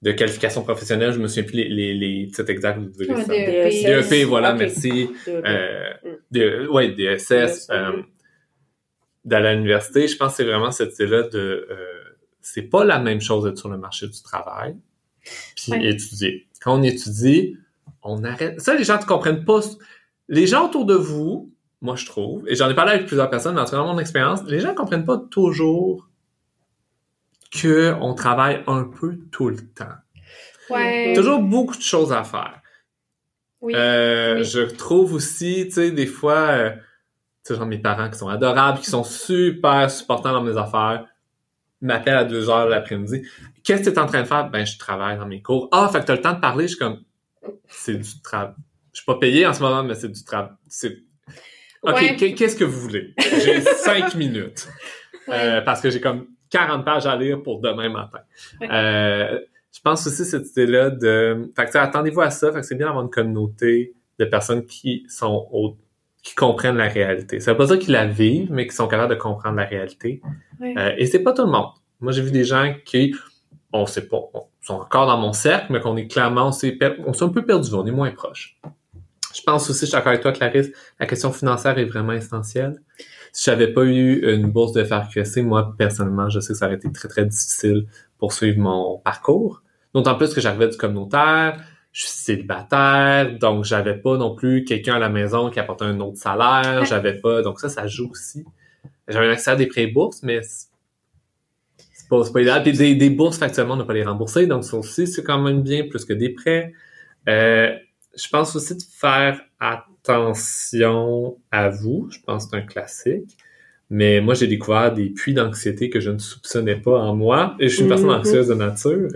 de 0.02 0.10
qualification 0.12 0.62
professionnelle, 0.64 1.12
je 1.12 1.18
me 1.20 1.28
souviens 1.28 1.44
plus 1.44 1.56
les, 1.56 1.68
les, 1.68 1.94
les 1.94 2.26
titres 2.26 2.50
exacts, 2.50 2.78
vous 2.78 2.90
devez 2.90 3.06
savoir. 3.06 3.26
DEP. 3.28 4.08
DEP, 4.10 4.24
voilà, 4.26 4.52
Ok. 4.52 4.58
merci. 4.58 5.10
De- 5.26 5.42
Euh, 5.46 5.88
Mm. 6.04 6.08
de, 6.32 6.66
ouais, 6.68 6.88
DSS, 6.90 7.68
oui. 7.70 8.02
d'aller 9.24 9.48
à 9.48 9.54
l'université, 9.54 10.08
je 10.08 10.16
pense 10.16 10.32
que 10.32 10.36
c'est 10.38 10.44
vraiment 10.44 10.72
cette 10.72 10.94
idée-là 10.94 11.22
de... 11.28 11.68
C'est 12.40 12.62
pas 12.62 12.84
la 12.84 12.98
même 12.98 13.20
chose 13.20 13.44
d'être 13.44 13.58
sur 13.58 13.68
le 13.68 13.78
marché 13.78 14.08
du 14.08 14.20
travail 14.20 14.74
puis 15.56 15.72
Ouais. 15.72 15.84
étudier. 15.90 16.46
Quand 16.60 16.78
on 16.78 16.82
étudie, 16.82 17.56
on 18.02 18.22
arrête... 18.24 18.60
Ça, 18.60 18.74
les 18.74 18.84
gens 18.84 18.98
ne 18.98 19.04
comprennent 19.04 19.44
pas. 19.44 19.60
Les 20.28 20.46
gens 20.46 20.66
autour 20.66 20.84
de 20.86 20.94
vous, 20.94 21.50
moi, 21.80 21.96
je 21.96 22.06
trouve, 22.06 22.48
et 22.48 22.54
j'en 22.54 22.70
ai 22.70 22.74
parlé 22.74 22.92
avec 22.92 23.06
plusieurs 23.06 23.28
personnes, 23.30 23.54
mais 23.54 23.60
en 23.60 23.64
tout 23.64 23.72
cas, 23.72 23.76
dans 23.78 23.92
mon 23.92 23.98
expérience, 23.98 24.40
les 24.46 24.60
gens 24.60 24.70
ne 24.70 24.76
comprennent 24.76 25.04
pas 25.04 25.18
toujours 25.18 26.08
que 27.50 27.94
on 28.00 28.14
travaille 28.14 28.62
un 28.66 28.84
peu 28.84 29.18
tout 29.30 29.48
le 29.48 29.56
temps. 29.58 29.84
Ouais. 30.70 31.12
Toujours 31.14 31.40
beaucoup 31.40 31.76
de 31.76 31.82
choses 31.82 32.12
à 32.12 32.24
faire. 32.24 32.60
Oui. 33.60 33.74
Euh, 33.76 34.38
Oui. 34.38 34.44
Je 34.44 34.60
trouve 34.62 35.12
aussi, 35.14 35.64
tu 35.66 35.72
sais, 35.72 35.90
des 35.90 36.06
fois, 36.06 36.48
euh, 36.50 36.70
tu 36.70 36.78
sais, 37.52 37.56
genre 37.56 37.66
mes 37.66 37.78
parents 37.78 38.08
qui 38.10 38.18
sont 38.18 38.28
adorables, 38.28 38.78
qui 38.78 38.90
sont 38.90 39.04
super 39.04 39.90
supportants 39.90 40.32
dans 40.32 40.42
mes 40.42 40.56
affaires, 40.56 41.06
m'appellent 41.84 42.16
à 42.16 42.24
deux 42.24 42.48
heures 42.50 42.68
l'après-midi. 42.68 43.22
Qu'est-ce 43.64 43.82
que 43.84 43.90
tu 43.90 43.94
es 43.96 43.98
en 43.98 44.06
train 44.06 44.22
de 44.22 44.26
faire? 44.26 44.48
Ben, 44.50 44.64
je 44.66 44.78
travaille 44.78 45.18
dans 45.18 45.26
mes 45.26 45.42
cours. 45.42 45.68
Ah, 45.72 45.88
fait 45.92 46.00
que 46.00 46.06
t'as 46.06 46.14
le 46.16 46.20
temps 46.22 46.32
de 46.34 46.40
parler. 46.40 46.64
Je 46.64 46.68
suis 46.74 46.78
comme, 46.78 47.00
c'est 47.68 47.96
du 47.96 48.22
travail. 48.22 48.54
Je 48.92 48.98
suis 48.98 49.06
pas 49.06 49.16
payé 49.18 49.46
en 49.46 49.52
ce 49.54 49.60
moment, 49.62 49.82
mais 49.82 49.94
c'est 49.94 50.08
du 50.10 50.22
travail. 50.24 50.50
OK, 51.84 51.94
Ouais. 51.94 52.16
qu'est-ce 52.34 52.56
que 52.56 52.64
vous 52.64 52.80
voulez? 52.80 53.14
J'ai 53.18 53.60
cinq 53.76 54.14
minutes. 54.14 54.68
Ouais. 55.26 55.34
Euh, 55.36 55.60
parce 55.62 55.80
que 55.80 55.90
j'ai 55.90 56.00
comme 56.00 56.26
40 56.50 56.84
pages 56.84 57.06
à 57.06 57.16
lire 57.16 57.42
pour 57.42 57.60
demain 57.60 57.88
matin. 57.88 58.20
Ouais. 58.60 58.68
Euh, 58.70 59.40
je 59.74 59.80
pense 59.80 60.06
aussi 60.06 60.24
cette 60.24 60.48
idée-là 60.50 60.90
de... 60.90 61.50
Fait 61.56 61.64
que, 61.66 61.70
tu 61.72 61.78
attendez-vous 61.78 62.20
à 62.20 62.30
ça. 62.30 62.52
Fait 62.52 62.60
que 62.60 62.66
c'est 62.66 62.74
bien 62.76 62.86
d'avoir 62.86 63.02
une 63.04 63.10
communauté 63.10 63.94
de 64.18 64.24
personnes 64.26 64.64
qui 64.66 65.04
sont 65.08 65.48
au- 65.50 65.76
qui 66.22 66.34
comprennent 66.34 66.76
la 66.76 66.88
réalité. 66.88 67.40
Ça 67.40 67.52
veut 67.52 67.58
pas 67.58 67.66
dire 67.66 67.78
qu'ils 67.78 67.92
la 67.92 68.06
vivent, 68.06 68.50
mais 68.52 68.66
qui 68.66 68.74
sont 68.76 68.86
capables 68.88 69.14
de 69.14 69.18
comprendre 69.20 69.56
la 69.56 69.64
réalité. 69.64 70.22
Ouais. 70.60 70.74
Euh, 70.78 70.92
et 70.96 71.06
c'est 71.06 71.18
pas 71.22 71.32
tout 71.32 71.42
le 71.44 71.50
monde. 71.50 71.66
Moi, 72.00 72.12
j'ai 72.12 72.22
vu 72.22 72.30
des 72.30 72.44
gens 72.44 72.74
qui, 72.84 73.14
on 73.72 73.86
sait 73.86 74.06
pas, 74.06 74.18
on- 74.34 74.44
sont 74.60 74.74
encore 74.74 75.06
dans 75.06 75.18
mon 75.18 75.32
cercle, 75.32 75.72
mais 75.72 75.80
qu'on 75.80 75.96
est 75.96 76.06
clairement, 76.06 76.46
on 76.48 76.52
s'est, 76.52 76.78
on 77.04 77.12
s'est 77.12 77.24
un 77.24 77.30
peu 77.30 77.44
perdu, 77.44 77.70
on 77.74 77.84
est 77.84 77.90
moins 77.90 78.12
proche. 78.12 78.56
Je 79.34 79.40
pense 79.44 79.68
aussi, 79.70 79.80
je 79.80 79.86
suis 79.86 79.92
d'accord 79.92 80.10
avec 80.10 80.20
toi, 80.20 80.30
Clarisse, 80.30 80.70
la 81.00 81.06
question 81.06 81.32
financière 81.32 81.76
est 81.78 81.86
vraiment 81.86 82.12
essentielle. 82.12 82.80
Si 83.32 83.50
j'avais 83.50 83.68
pas 83.72 83.82
eu 83.82 84.32
une 84.34 84.46
bourse 84.52 84.72
de 84.72 84.84
FRQSC, 84.84 85.38
moi, 85.42 85.74
personnellement, 85.76 86.28
je 86.28 86.38
sais 86.38 86.52
que 86.52 86.58
ça 86.58 86.66
aurait 86.66 86.76
été 86.76 86.92
très, 86.92 87.08
très 87.08 87.24
difficile 87.24 87.86
pour 88.18 88.32
suivre 88.32 88.58
mon 88.60 88.98
parcours. 88.98 89.62
D'autant 89.94 90.14
plus 90.14 90.32
que 90.34 90.40
j'arrivais 90.40 90.68
du 90.68 90.76
communautaire, 90.76 91.58
je 91.92 92.02
suis 92.06 92.10
célibataire, 92.10 93.38
donc 93.38 93.64
j'avais 93.64 93.94
pas 93.96 94.16
non 94.16 94.34
plus 94.34 94.64
quelqu'un 94.64 94.94
à 94.94 94.98
la 94.98 95.08
maison 95.10 95.50
qui 95.50 95.60
apportait 95.60 95.84
un 95.84 96.00
autre 96.00 96.16
salaire, 96.16 96.84
j'avais 96.86 97.14
pas, 97.14 97.42
donc 97.42 97.60
ça, 97.60 97.68
ça 97.68 97.86
joue 97.86 98.10
aussi. 98.10 98.44
J'avais 99.08 99.26
un 99.26 99.30
accès 99.30 99.50
à 99.50 99.56
des 99.56 99.66
prêts 99.66 99.86
bourses, 99.88 100.22
mais 100.22 100.40
c'est 100.42 100.68
pas, 102.08 102.22
pas 102.32 102.40
idéal. 102.40 102.62
Puis 102.62 102.72
des, 102.72 102.94
des 102.94 103.10
bourses, 103.10 103.38
factuellement, 103.38 103.74
on 103.74 103.78
n'a 103.78 103.84
pas 103.84 103.92
les 103.94 104.04
rembourser, 104.04 104.46
donc 104.46 104.64
ça 104.64 104.76
aussi, 104.76 105.06
c'est 105.06 105.22
quand 105.22 105.38
même 105.40 105.62
bien, 105.62 105.86
plus 105.88 106.04
que 106.04 106.12
des 106.14 106.30
prêts. 106.30 106.72
Euh, 107.28 107.74
je 108.16 108.28
pense 108.28 108.56
aussi 108.56 108.74
de 108.76 108.82
faire 108.82 109.40
attention 109.60 111.36
à 111.50 111.68
vous. 111.68 112.08
Je 112.10 112.18
pense 112.24 112.44
que 112.46 112.50
c'est 112.50 112.56
un 112.56 112.66
classique. 112.66 113.36
Mais 113.90 114.20
moi, 114.20 114.34
j'ai 114.34 114.46
découvert 114.46 114.92
des 114.92 115.10
puits 115.10 115.34
d'anxiété 115.34 115.90
que 115.90 116.00
je 116.00 116.10
ne 116.10 116.18
soupçonnais 116.18 116.76
pas 116.76 116.98
en 116.98 117.14
moi. 117.14 117.56
Et 117.60 117.68
je 117.68 117.74
suis 117.74 117.82
une 117.82 117.88
personne 117.88 118.08
Mhm. 118.08 118.14
anxieuse 118.20 118.48
de 118.48 118.54
nature. 118.54 119.08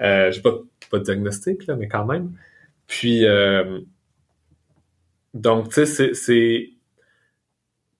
Euh, 0.00 0.30
j'ai 0.30 0.40
pas, 0.40 0.52
pas 0.90 0.98
de 0.98 1.04
diagnostic, 1.04 1.66
là, 1.66 1.76
mais 1.76 1.88
quand 1.88 2.04
même. 2.04 2.32
Puis, 2.86 3.24
euh, 3.26 3.80
donc, 5.34 5.68
tu 5.68 5.86
sais, 5.86 6.14
c'est-. 6.14 6.70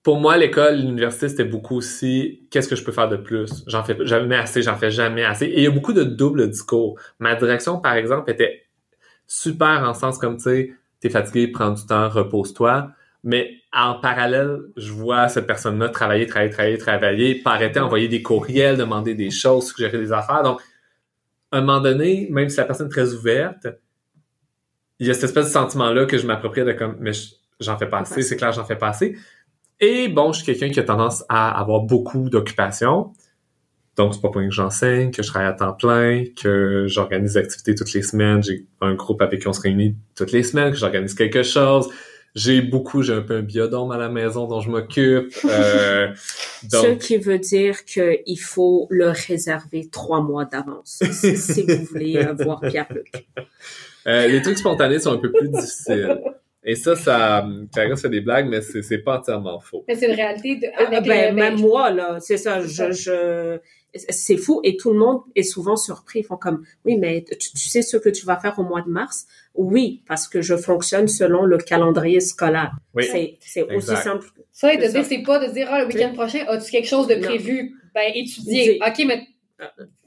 Pour 0.03 0.19
moi, 0.19 0.35
l'école, 0.35 0.77
l'université, 0.77 1.29
c'était 1.29 1.43
beaucoup 1.43 1.75
aussi 1.77 2.47
qu'est-ce 2.49 2.67
que 2.67 2.75
je 2.75 2.83
peux 2.83 2.91
faire 2.91 3.07
de 3.07 3.17
plus? 3.17 3.63
J'en 3.67 3.83
fais 3.83 3.95
jamais 4.01 4.35
assez, 4.35 4.63
j'en 4.63 4.75
fais 4.75 4.89
jamais 4.89 5.23
assez. 5.23 5.45
Et 5.45 5.59
il 5.59 5.63
y 5.63 5.67
a 5.67 5.71
beaucoup 5.71 5.93
de 5.93 6.03
double 6.03 6.49
discours. 6.49 6.99
Ma 7.19 7.35
direction, 7.35 7.79
par 7.79 7.93
exemple, 7.93 8.31
était 8.31 8.63
super 9.27 9.87
en 9.87 9.93
sens 9.93 10.17
comme, 10.17 10.37
tu 10.37 10.43
sais, 10.43 10.73
t'es 10.99 11.09
fatigué, 11.11 11.47
prends 11.49 11.69
du 11.71 11.85
temps, 11.85 12.09
repose-toi. 12.09 12.91
Mais 13.23 13.51
en 13.71 13.93
parallèle, 13.93 14.61
je 14.75 14.91
vois 14.91 15.29
cette 15.29 15.45
personne-là 15.45 15.89
travailler, 15.89 16.25
travailler, 16.25 16.51
travailler, 16.51 16.77
travailler, 16.79 17.41
arrêter, 17.45 17.79
envoyer 17.79 18.07
des 18.07 18.23
courriels, 18.23 18.77
demander 18.77 19.13
des 19.13 19.29
choses, 19.29 19.67
suggérer 19.67 19.99
des 19.99 20.11
affaires. 20.11 20.41
Donc, 20.41 20.59
à 21.51 21.57
un 21.57 21.61
moment 21.61 21.81
donné, 21.81 22.27
même 22.31 22.49
si 22.49 22.57
la 22.57 22.65
personne 22.65 22.87
est 22.87 22.91
très 22.91 23.13
ouverte, 23.13 23.67
il 24.99 25.07
y 25.07 25.09
a 25.09 25.13
cette 25.13 25.25
espèce 25.25 25.47
de 25.47 25.51
sentiment-là 25.51 26.05
que 26.05 26.17
je 26.17 26.25
m'approprie 26.27 26.63
de 26.63 26.71
comme, 26.73 26.95
mais 26.99 27.13
je- 27.13 27.33
j'en 27.59 27.77
fais 27.77 27.87
pas 27.87 27.99
assez, 27.99 28.21
c'est 28.21 28.37
clair, 28.37 28.51
j'en 28.51 28.65
fais 28.65 28.75
pas 28.75 28.89
assez. 28.89 29.17
Et 29.79 30.07
bon, 30.07 30.31
je 30.31 30.43
suis 30.43 30.45
quelqu'un 30.45 30.69
qui 30.71 30.79
a 30.79 30.83
tendance 30.83 31.23
à 31.27 31.59
avoir 31.59 31.81
beaucoup 31.81 32.29
d'occupations. 32.29 33.13
Donc, 33.97 34.13
c'est 34.13 34.21
pas 34.21 34.29
pour 34.29 34.39
rien 34.39 34.49
que 34.49 34.55
j'enseigne, 34.55 35.11
que 35.11 35.21
je 35.21 35.27
travaille 35.27 35.49
à 35.49 35.53
temps 35.53 35.73
plein, 35.73 36.23
que 36.39 36.85
j'organise 36.87 37.33
des 37.33 37.37
activités 37.39 37.75
toutes 37.75 37.91
les 37.93 38.03
semaines. 38.03 38.41
J'ai 38.43 38.65
un 38.79 38.93
groupe 38.93 39.21
avec 39.21 39.41
qui 39.41 39.47
on 39.47 39.53
se 39.53 39.61
réunit 39.61 39.95
toutes 40.15 40.31
les 40.31 40.43
semaines, 40.43 40.71
que 40.71 40.77
j'organise 40.77 41.13
quelque 41.13 41.43
chose. 41.43 41.89
J'ai 42.33 42.61
beaucoup, 42.61 43.01
j'ai 43.01 43.13
un 43.13 43.21
peu 43.21 43.35
un 43.35 43.41
biodôme 43.41 43.91
à 43.91 43.97
la 43.97 44.07
maison 44.07 44.47
dont 44.47 44.61
je 44.61 44.69
m'occupe. 44.69 45.33
Euh, 45.45 46.07
Ce 46.15 46.67
donc, 46.67 46.99
qui 46.99 47.17
veut 47.17 47.39
dire 47.39 47.83
qu'il 47.83 48.39
faut 48.39 48.87
le 48.89 49.09
réserver 49.09 49.89
trois 49.89 50.21
mois 50.21 50.45
d'avance 50.45 51.03
si, 51.11 51.63
vous 51.63 51.83
voulez 51.85 52.17
euh, 52.17 52.33
voir 52.33 52.61
Pierre-Luc. 52.61 53.27
euh, 54.07 54.27
les 54.27 54.41
trucs 54.41 54.57
spontanés 54.57 54.99
sont 54.99 55.13
un 55.13 55.17
peu 55.17 55.31
plus 55.31 55.49
difficiles. 55.49 56.19
Et 56.63 56.75
ça, 56.75 56.95
ça, 56.95 57.47
Clarisse 57.73 58.01
fait 58.01 58.09
des 58.09 58.21
blagues, 58.21 58.47
mais 58.47 58.61
c'est 58.61 58.83
c'est 58.83 58.99
pas 58.99 59.17
entièrement 59.17 59.59
faux. 59.59 59.83
Mais 59.87 59.95
c'est 59.95 60.07
une 60.07 60.15
réalité 60.15 60.57
de. 60.57 60.67
Euh, 60.67 60.87
avec, 60.87 61.07
ben, 61.07 61.33
même 61.33 61.55
ben, 61.55 61.61
moi, 61.61 61.89
là, 61.89 62.19
c'est 62.19 62.37
ça, 62.37 62.61
je, 62.61 62.91
je, 62.91 63.59
c'est 63.93 64.37
fou 64.37 64.61
et 64.63 64.77
tout 64.77 64.91
le 64.93 64.99
monde 64.99 65.21
est 65.35 65.43
souvent 65.43 65.75
surpris. 65.75 66.19
Ils 66.19 66.23
font 66.25 66.37
comme, 66.37 66.63
oui, 66.85 66.97
mais 66.97 67.23
tu, 67.23 67.51
tu 67.51 67.67
sais 67.67 67.81
ce 67.81 67.97
que 67.97 68.09
tu 68.09 68.25
vas 68.25 68.37
faire 68.37 68.57
au 68.59 68.63
mois 68.63 68.81
de 68.81 68.89
mars? 68.89 69.25
Oui, 69.53 70.01
parce 70.07 70.27
que 70.27 70.41
je 70.41 70.55
fonctionne 70.55 71.07
selon 71.09 71.43
le 71.45 71.57
calendrier 71.57 72.21
scolaire. 72.21 72.71
Oui. 72.93 73.03
C'est, 73.11 73.37
c'est 73.41 73.63
aussi 73.75 73.95
simple. 73.97 74.27
Ça, 74.53 74.73
et 74.73 74.77
de 74.77 74.83
dire, 74.83 74.91
ça. 74.91 75.03
c'est 75.03 75.23
pas 75.23 75.45
de 75.45 75.51
dire, 75.51 75.67
ah, 75.69 75.81
le 75.81 75.87
week-end 75.87 76.13
prochain, 76.13 76.45
as-tu 76.47 76.71
quelque 76.71 76.87
chose 76.87 77.07
de 77.07 77.15
Non. 77.15 77.27
prévu? 77.27 77.75
Ben, 77.93 78.11
étudier. 78.15 78.79
OK, 78.85 79.03
mais 79.05 79.27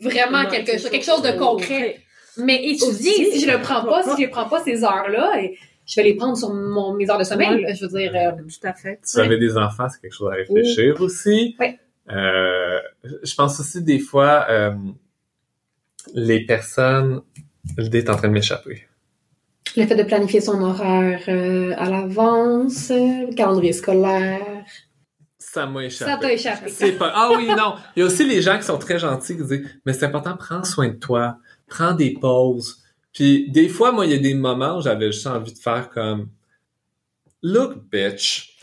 vraiment 0.00 0.42
Non, 0.44 0.48
quelque 0.50 0.72
chose, 0.72 0.82
ça. 0.82 0.90
quelque 0.90 1.04
chose 1.04 1.22
de 1.22 1.32
concret. 1.38 2.00
Mais 2.38 2.64
étudier, 2.64 3.12
Aussi. 3.28 3.32
si 3.32 3.40
je 3.46 3.50
le 3.50 3.60
prends 3.60 3.84
pas, 3.84 4.02
si 4.02 4.22
je 4.22 4.26
ne 4.26 4.30
prends 4.32 4.48
pas 4.48 4.60
ces 4.64 4.82
heures-là, 4.82 5.40
et 5.42 5.56
je 5.86 5.94
vais 6.00 6.02
les 6.08 6.14
prendre 6.14 6.36
sur 6.36 6.52
mon, 6.52 6.94
mes 6.94 7.08
heures 7.08 7.18
de 7.18 7.24
sommeil, 7.24 7.64
Ouais. 7.64 7.74
je 7.74 7.86
veux 7.86 7.98
dire. 7.98 8.12
euh, 8.16 8.32
Tout 8.32 8.66
à 8.66 8.72
fait. 8.72 8.98
Si 9.02 9.16
vous 9.18 9.22
avez 9.22 9.38
des 9.38 9.56
enfants, 9.56 9.86
c'est 9.88 10.00
quelque 10.00 10.14
chose 10.14 10.30
à 10.32 10.36
réfléchir 10.36 11.00
aussi. 11.00 11.54
Oui. 11.60 11.66
Euh, 12.10 12.80
je 13.22 13.34
pense 13.34 13.60
aussi 13.60 13.82
des 13.82 13.98
fois, 13.98 14.46
euh, 14.50 14.74
les 16.14 16.44
personnes, 16.44 17.22
l'idée 17.78 17.98
est 17.98 18.10
en 18.10 18.16
train 18.16 18.28
de 18.28 18.32
m'échapper. 18.32 18.86
le 19.76 19.86
fait 19.86 19.96
de 19.96 20.02
planifier 20.02 20.40
son 20.40 20.62
horaire 20.62 21.22
euh, 21.28 21.74
à 21.76 21.88
l'avance, 21.88 22.90
le 22.90 23.34
calendrier 23.34 23.72
scolaire. 23.72 24.64
Ça 25.38 25.66
m'a 25.66 25.84
échappé. 25.84 26.10
Ça 26.10 26.16
t'a 26.18 26.32
échappé. 26.32 26.68
C'est 26.68 26.92
pas. 26.92 27.12
Ah 27.14 27.30
oui, 27.36 27.46
non. 27.46 27.76
Il 27.94 28.00
y 28.00 28.02
a 28.02 28.06
aussi 28.06 28.26
les 28.26 28.42
gens 28.42 28.58
qui 28.58 28.64
sont 28.64 28.78
très 28.78 28.98
gentils 28.98 29.36
qui 29.36 29.44
disent 29.44 29.80
Mais 29.86 29.92
c'est 29.92 30.06
important, 30.06 30.36
prends 30.36 30.64
soin 30.64 30.88
de 30.88 30.94
toi, 30.94 31.38
prends 31.68 31.92
des 31.92 32.14
pauses. 32.14 32.82
Puis 33.12 33.50
des 33.50 33.68
fois, 33.68 33.92
moi, 33.92 34.04
il 34.06 34.12
y 34.12 34.14
a 34.14 34.18
des 34.18 34.34
moments 34.34 34.78
où 34.78 34.82
j'avais 34.82 35.12
juste 35.12 35.26
envie 35.26 35.52
de 35.52 35.58
faire 35.58 35.90
comme 35.90 36.28
Look, 37.42 37.90
bitch. 37.90 38.56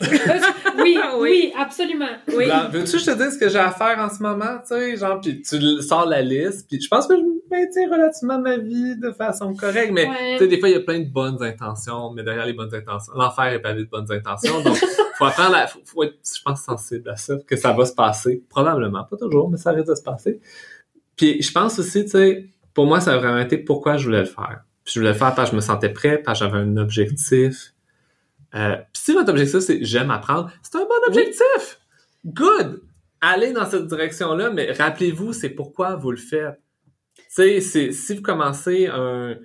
oui, 0.82 0.98
oui, 1.18 1.52
absolument. 1.58 2.08
Oui. 2.36 2.46
Genre, 2.46 2.70
Veux-tu 2.70 2.92
que 2.92 2.98
je 2.98 3.04
te 3.06 3.10
dise 3.22 3.34
ce 3.34 3.38
que 3.38 3.48
j'ai 3.48 3.58
à 3.58 3.70
faire 3.70 3.98
en 3.98 4.08
ce 4.08 4.22
moment, 4.22 4.58
tu 4.66 4.74
sais, 4.74 4.96
genre, 4.96 5.20
puis 5.20 5.42
tu 5.42 5.82
sors 5.82 6.06
la 6.06 6.22
liste, 6.22 6.68
puis 6.68 6.80
je 6.80 6.88
pense 6.88 7.06
que 7.06 7.14
je 7.16 7.22
maintiens 7.50 7.90
relativement 7.90 8.38
ma 8.40 8.56
vie 8.56 8.96
de 8.96 9.10
façon 9.12 9.54
correcte, 9.54 9.92
mais 9.92 10.06
Ouais. 10.08 10.32
tu 10.32 10.44
sais, 10.44 10.48
des 10.48 10.58
fois, 10.58 10.68
il 10.68 10.72
y 10.72 10.76
a 10.76 10.80
plein 10.80 11.00
de 11.00 11.08
bonnes 11.10 11.42
intentions, 11.42 12.12
mais 12.12 12.22
derrière 12.22 12.46
les 12.46 12.52
bonnes 12.54 12.74
intentions, 12.74 13.12
l'enfer 13.14 13.46
est 13.52 13.60
pavé 13.60 13.84
de 13.84 13.88
bonnes 13.90 14.10
intentions, 14.10 14.62
donc 14.62 14.76
faut 15.18 15.24
apprendre 15.24 15.56
à, 15.56 15.66
faut, 15.66 15.80
faut 15.84 16.02
être, 16.04 16.14
je 16.24 16.42
pense, 16.42 16.62
sensible 16.62 17.10
à 17.10 17.16
ça, 17.16 17.34
que 17.46 17.56
ça 17.56 17.72
va 17.72 17.84
se 17.84 17.94
passer, 17.94 18.42
probablement, 18.48 19.04
pas 19.04 19.16
toujours, 19.16 19.50
mais 19.50 19.56
ça 19.58 19.70
risque 19.72 19.88
de 19.88 19.94
se 19.94 20.02
passer. 20.02 20.40
Puis 21.16 21.42
je 21.42 21.52
pense 21.52 21.78
aussi, 21.78 22.04
tu 22.04 22.10
sais, 22.10 22.46
pour 22.74 22.86
moi, 22.86 23.00
ça 23.00 23.12
a 23.12 23.18
vraiment 23.18 23.38
été 23.38 23.58
pourquoi 23.58 23.96
je 23.98 24.04
voulais 24.06 24.20
le 24.20 24.24
faire. 24.24 24.62
Puis 24.84 24.94
je 24.94 25.00
voulais 25.00 25.12
le 25.12 25.18
faire 25.18 25.34
parce 25.34 25.50
que 25.50 25.52
je 25.52 25.56
me 25.56 25.60
sentais 25.60 25.90
prêt, 25.90 26.18
parce 26.18 26.40
que 26.40 26.46
j'avais 26.46 26.58
un 26.58 26.76
objectif. 26.78 27.71
Euh, 28.54 28.76
puis 28.92 29.02
si 29.02 29.12
votre 29.14 29.30
objectif, 29.30 29.60
c'est 29.60 29.84
j'aime 29.84 30.10
apprendre, 30.10 30.50
c'est 30.62 30.76
un 30.76 30.84
bon 30.84 31.06
objectif! 31.08 31.80
Good! 32.24 32.82
Allez 33.20 33.52
dans 33.52 33.66
cette 33.66 33.86
direction-là, 33.86 34.50
mais 34.50 34.72
rappelez-vous, 34.72 35.32
c'est 35.32 35.50
pourquoi 35.50 35.96
vous 35.96 36.10
le 36.10 36.16
faites. 36.16 36.60
Tu 37.16 37.22
sais, 37.28 37.60
c'est- 37.60 37.92
si 37.92 38.16
vous 38.16 38.22
commencez 38.22 38.88
un, 38.88 39.36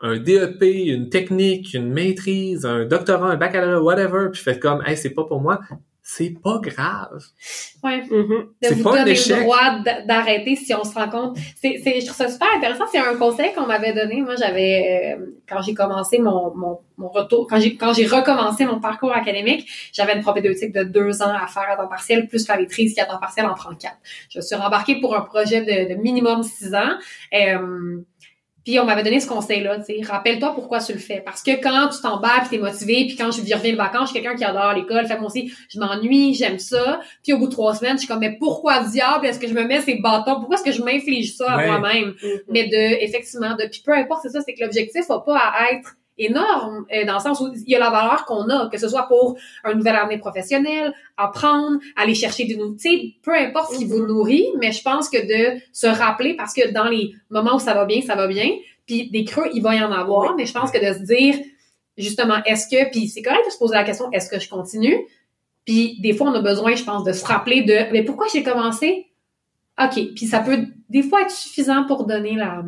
un 0.00 0.16
DEP, 0.18 0.62
une 0.62 1.08
technique, 1.10 1.74
une 1.74 1.92
maîtrise, 1.92 2.64
un 2.66 2.84
doctorat, 2.84 3.30
un 3.32 3.36
baccalauréat, 3.36 3.82
whatever, 3.82 4.28
puis 4.32 4.42
faites 4.42 4.60
comme, 4.60 4.82
hey, 4.86 4.96
c'est 4.96 5.10
pas 5.10 5.24
pour 5.24 5.40
moi, 5.40 5.60
c'est 6.06 6.34
pas 6.38 6.58
grave. 6.62 7.24
Ouais. 7.82 8.02
Mhm. 8.02 8.48
de 8.62 8.74
vous 8.74 8.82
pas 8.84 8.92
un 8.92 8.98
donner 8.98 9.12
échec. 9.12 9.38
le 9.38 9.42
droit 9.42 9.78
d'arrêter 10.06 10.54
si 10.54 10.74
on 10.74 10.84
se 10.84 10.92
rend 10.92 11.08
compte. 11.08 11.38
C'est, 11.56 11.80
c'est, 11.82 11.98
je 11.98 12.04
trouve 12.04 12.18
ça 12.18 12.28
super 12.28 12.46
intéressant. 12.54 12.84
C'est 12.92 12.98
un 12.98 13.16
conseil 13.16 13.54
qu'on 13.54 13.66
m'avait 13.66 13.94
donné. 13.94 14.20
Moi, 14.20 14.34
j'avais, 14.36 15.16
euh, 15.18 15.34
quand 15.48 15.62
j'ai 15.62 15.72
commencé 15.72 16.18
mon, 16.18 16.54
mon, 16.54 16.78
mon 16.98 17.08
retour, 17.08 17.46
quand 17.48 17.58
j'ai, 17.58 17.76
quand 17.76 17.94
j'ai 17.94 18.06
recommencé 18.06 18.66
mon 18.66 18.80
parcours 18.80 19.12
académique, 19.12 19.66
j'avais 19.94 20.14
une 20.14 20.20
propédeutique 20.20 20.74
de 20.74 20.82
deux 20.84 21.22
ans 21.22 21.32
à 21.34 21.46
faire 21.46 21.70
à 21.70 21.76
temps 21.76 21.88
partiel, 21.88 22.28
plus 22.28 22.46
la 22.48 22.58
maîtrise 22.58 22.92
qui 22.92 23.00
à 23.00 23.06
temps 23.06 23.18
partiel 23.18 23.46
en 23.46 23.54
prend 23.54 23.74
quatre. 23.74 23.96
Je 24.28 24.42
suis 24.42 24.56
rembarquée 24.56 25.00
pour 25.00 25.16
un 25.16 25.22
projet 25.22 25.62
de, 25.62 25.94
de 25.94 25.98
minimum 25.98 26.42
six 26.42 26.74
ans. 26.74 26.98
Euh, 27.32 27.96
puis 28.64 28.78
on 28.80 28.84
m'avait 28.84 29.02
donné 29.02 29.20
ce 29.20 29.26
conseil-là, 29.28 29.78
tu 29.78 29.84
sais, 29.84 30.00
rappelle-toi 30.02 30.52
pourquoi 30.54 30.78
tu 30.80 30.92
le 30.92 30.98
fais. 30.98 31.20
Parce 31.24 31.42
que 31.42 31.60
quand 31.62 31.88
tu 31.88 32.00
t'embarques, 32.00 32.50
t'es 32.50 32.58
motivé, 32.58 33.04
puis 33.06 33.16
quand 33.16 33.30
je 33.30 33.40
reviens 33.54 33.72
de 33.72 33.76
vacances, 33.76 34.08
je 34.08 34.14
suis 34.14 34.22
quelqu'un 34.22 34.36
qui 34.36 34.44
adore 34.44 34.72
l'école, 34.74 35.06
fait 35.06 35.16
moi 35.18 35.26
aussi, 35.26 35.52
je 35.68 35.78
m'ennuie, 35.78 36.34
j'aime 36.34 36.58
ça. 36.58 37.00
Puis 37.22 37.32
au 37.32 37.38
bout 37.38 37.46
de 37.46 37.52
trois 37.52 37.74
semaines, 37.74 37.94
je 37.94 37.98
suis 38.00 38.08
comme, 38.08 38.20
mais 38.20 38.36
pourquoi 38.38 38.82
diable 38.84 39.26
est-ce 39.26 39.38
que 39.38 39.46
je 39.48 39.54
me 39.54 39.64
mets 39.64 39.80
ces 39.82 39.96
bâtons? 39.96 40.36
Pourquoi 40.36 40.56
est-ce 40.56 40.64
que 40.64 40.72
je 40.72 40.82
m'inflige 40.82 41.34
ça 41.36 41.52
à 41.52 41.56
Ouais. 41.58 41.66
moi-même? 41.66 42.14
Mhm. 42.22 42.30
Mais 42.48 42.64
de, 42.64 43.02
effectivement, 43.04 43.54
de, 43.54 43.66
puis 43.70 43.82
peu 43.84 43.92
importe, 43.92 44.20
c'est 44.22 44.30
ça, 44.30 44.40
c'est 44.40 44.54
que 44.54 44.62
l'objectif 44.62 45.06
va 45.08 45.18
pas 45.20 45.36
à 45.38 45.72
être 45.72 45.96
énorme, 46.18 46.86
euh, 46.94 47.04
dans 47.04 47.14
le 47.14 47.20
sens 47.20 47.40
où 47.40 47.52
il 47.54 47.70
y 47.70 47.74
a 47.74 47.78
la 47.78 47.90
valeur 47.90 48.24
qu'on 48.24 48.48
a, 48.48 48.68
que 48.70 48.78
ce 48.78 48.88
soit 48.88 49.08
pour 49.08 49.36
un 49.64 49.74
nouvel 49.74 49.96
avenir 49.96 50.20
professionnel, 50.20 50.92
apprendre, 51.16 51.78
aller 51.96 52.14
chercher 52.14 52.44
des 52.44 52.58
sais, 52.78 53.14
peu 53.22 53.34
importe 53.34 53.72
ce 53.72 53.78
qui 53.78 53.84
vous 53.84 54.06
nourrit, 54.06 54.46
mais 54.58 54.72
je 54.72 54.82
pense 54.82 55.08
que 55.08 55.18
de 55.18 55.60
se 55.72 55.86
rappeler, 55.86 56.34
parce 56.34 56.54
que 56.54 56.72
dans 56.72 56.84
les 56.84 57.12
moments 57.30 57.56
où 57.56 57.58
ça 57.58 57.74
va 57.74 57.84
bien, 57.84 58.00
ça 58.00 58.14
va 58.14 58.26
bien, 58.26 58.50
puis 58.86 59.10
des 59.10 59.24
creux, 59.24 59.48
il 59.54 59.62
va 59.62 59.74
y 59.74 59.82
en 59.82 59.92
avoir, 59.92 60.30
Oui. 60.30 60.34
mais 60.36 60.46
je 60.46 60.52
pense 60.52 60.70
que 60.70 60.78
de 60.78 60.96
se 60.98 61.02
dire, 61.04 61.36
justement, 61.96 62.42
est-ce 62.44 62.68
que, 62.68 62.90
puis 62.90 63.08
c'est 63.08 63.22
correct 63.22 63.46
de 63.46 63.50
se 63.52 63.58
poser 63.58 63.74
la 63.74 63.84
question, 63.84 64.10
est-ce 64.12 64.28
que 64.30 64.38
je 64.38 64.48
continue? 64.48 64.96
Puis 65.64 65.98
des 66.00 66.12
fois, 66.12 66.28
on 66.28 66.34
a 66.34 66.40
besoin, 66.40 66.74
je 66.74 66.84
pense, 66.84 67.04
de 67.04 67.12
se 67.12 67.24
rappeler 67.24 67.62
de, 67.62 67.90
mais 67.92 68.02
pourquoi 68.02 68.26
j'ai 68.32 68.42
commencé? 68.42 69.06
OK, 69.82 70.14
puis 70.14 70.26
ça 70.26 70.40
peut 70.40 70.66
des 70.88 71.02
fois 71.02 71.22
être 71.22 71.30
suffisant 71.30 71.84
pour 71.86 72.06
donner 72.06 72.36
la 72.36 72.62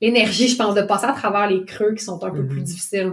l'énergie, 0.00 0.48
je 0.48 0.56
pense, 0.56 0.74
de 0.74 0.82
passer 0.82 1.06
à 1.06 1.12
travers 1.12 1.48
les 1.48 1.64
creux 1.64 1.94
qui 1.94 2.04
sont 2.04 2.22
un 2.24 2.30
peu 2.30 2.42
Mhm. 2.42 2.48
plus 2.48 2.62
difficiles. 2.62 3.12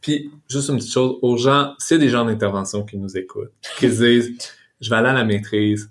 Puis, 0.00 0.30
juste 0.48 0.68
une 0.68 0.76
petite 0.76 0.92
chose, 0.92 1.18
aux 1.22 1.36
gens, 1.36 1.74
a 1.90 1.96
des 1.98 2.08
gens 2.08 2.24
d'intervention 2.24 2.84
qui 2.84 2.96
nous 2.96 3.16
écoutent, 3.16 3.52
qui 3.78 3.90
se 3.90 4.02
disent, 4.04 4.52
je 4.80 4.88
vais 4.90 4.96
aller 4.96 5.08
à 5.08 5.12
la 5.12 5.24
maîtrise 5.24 5.90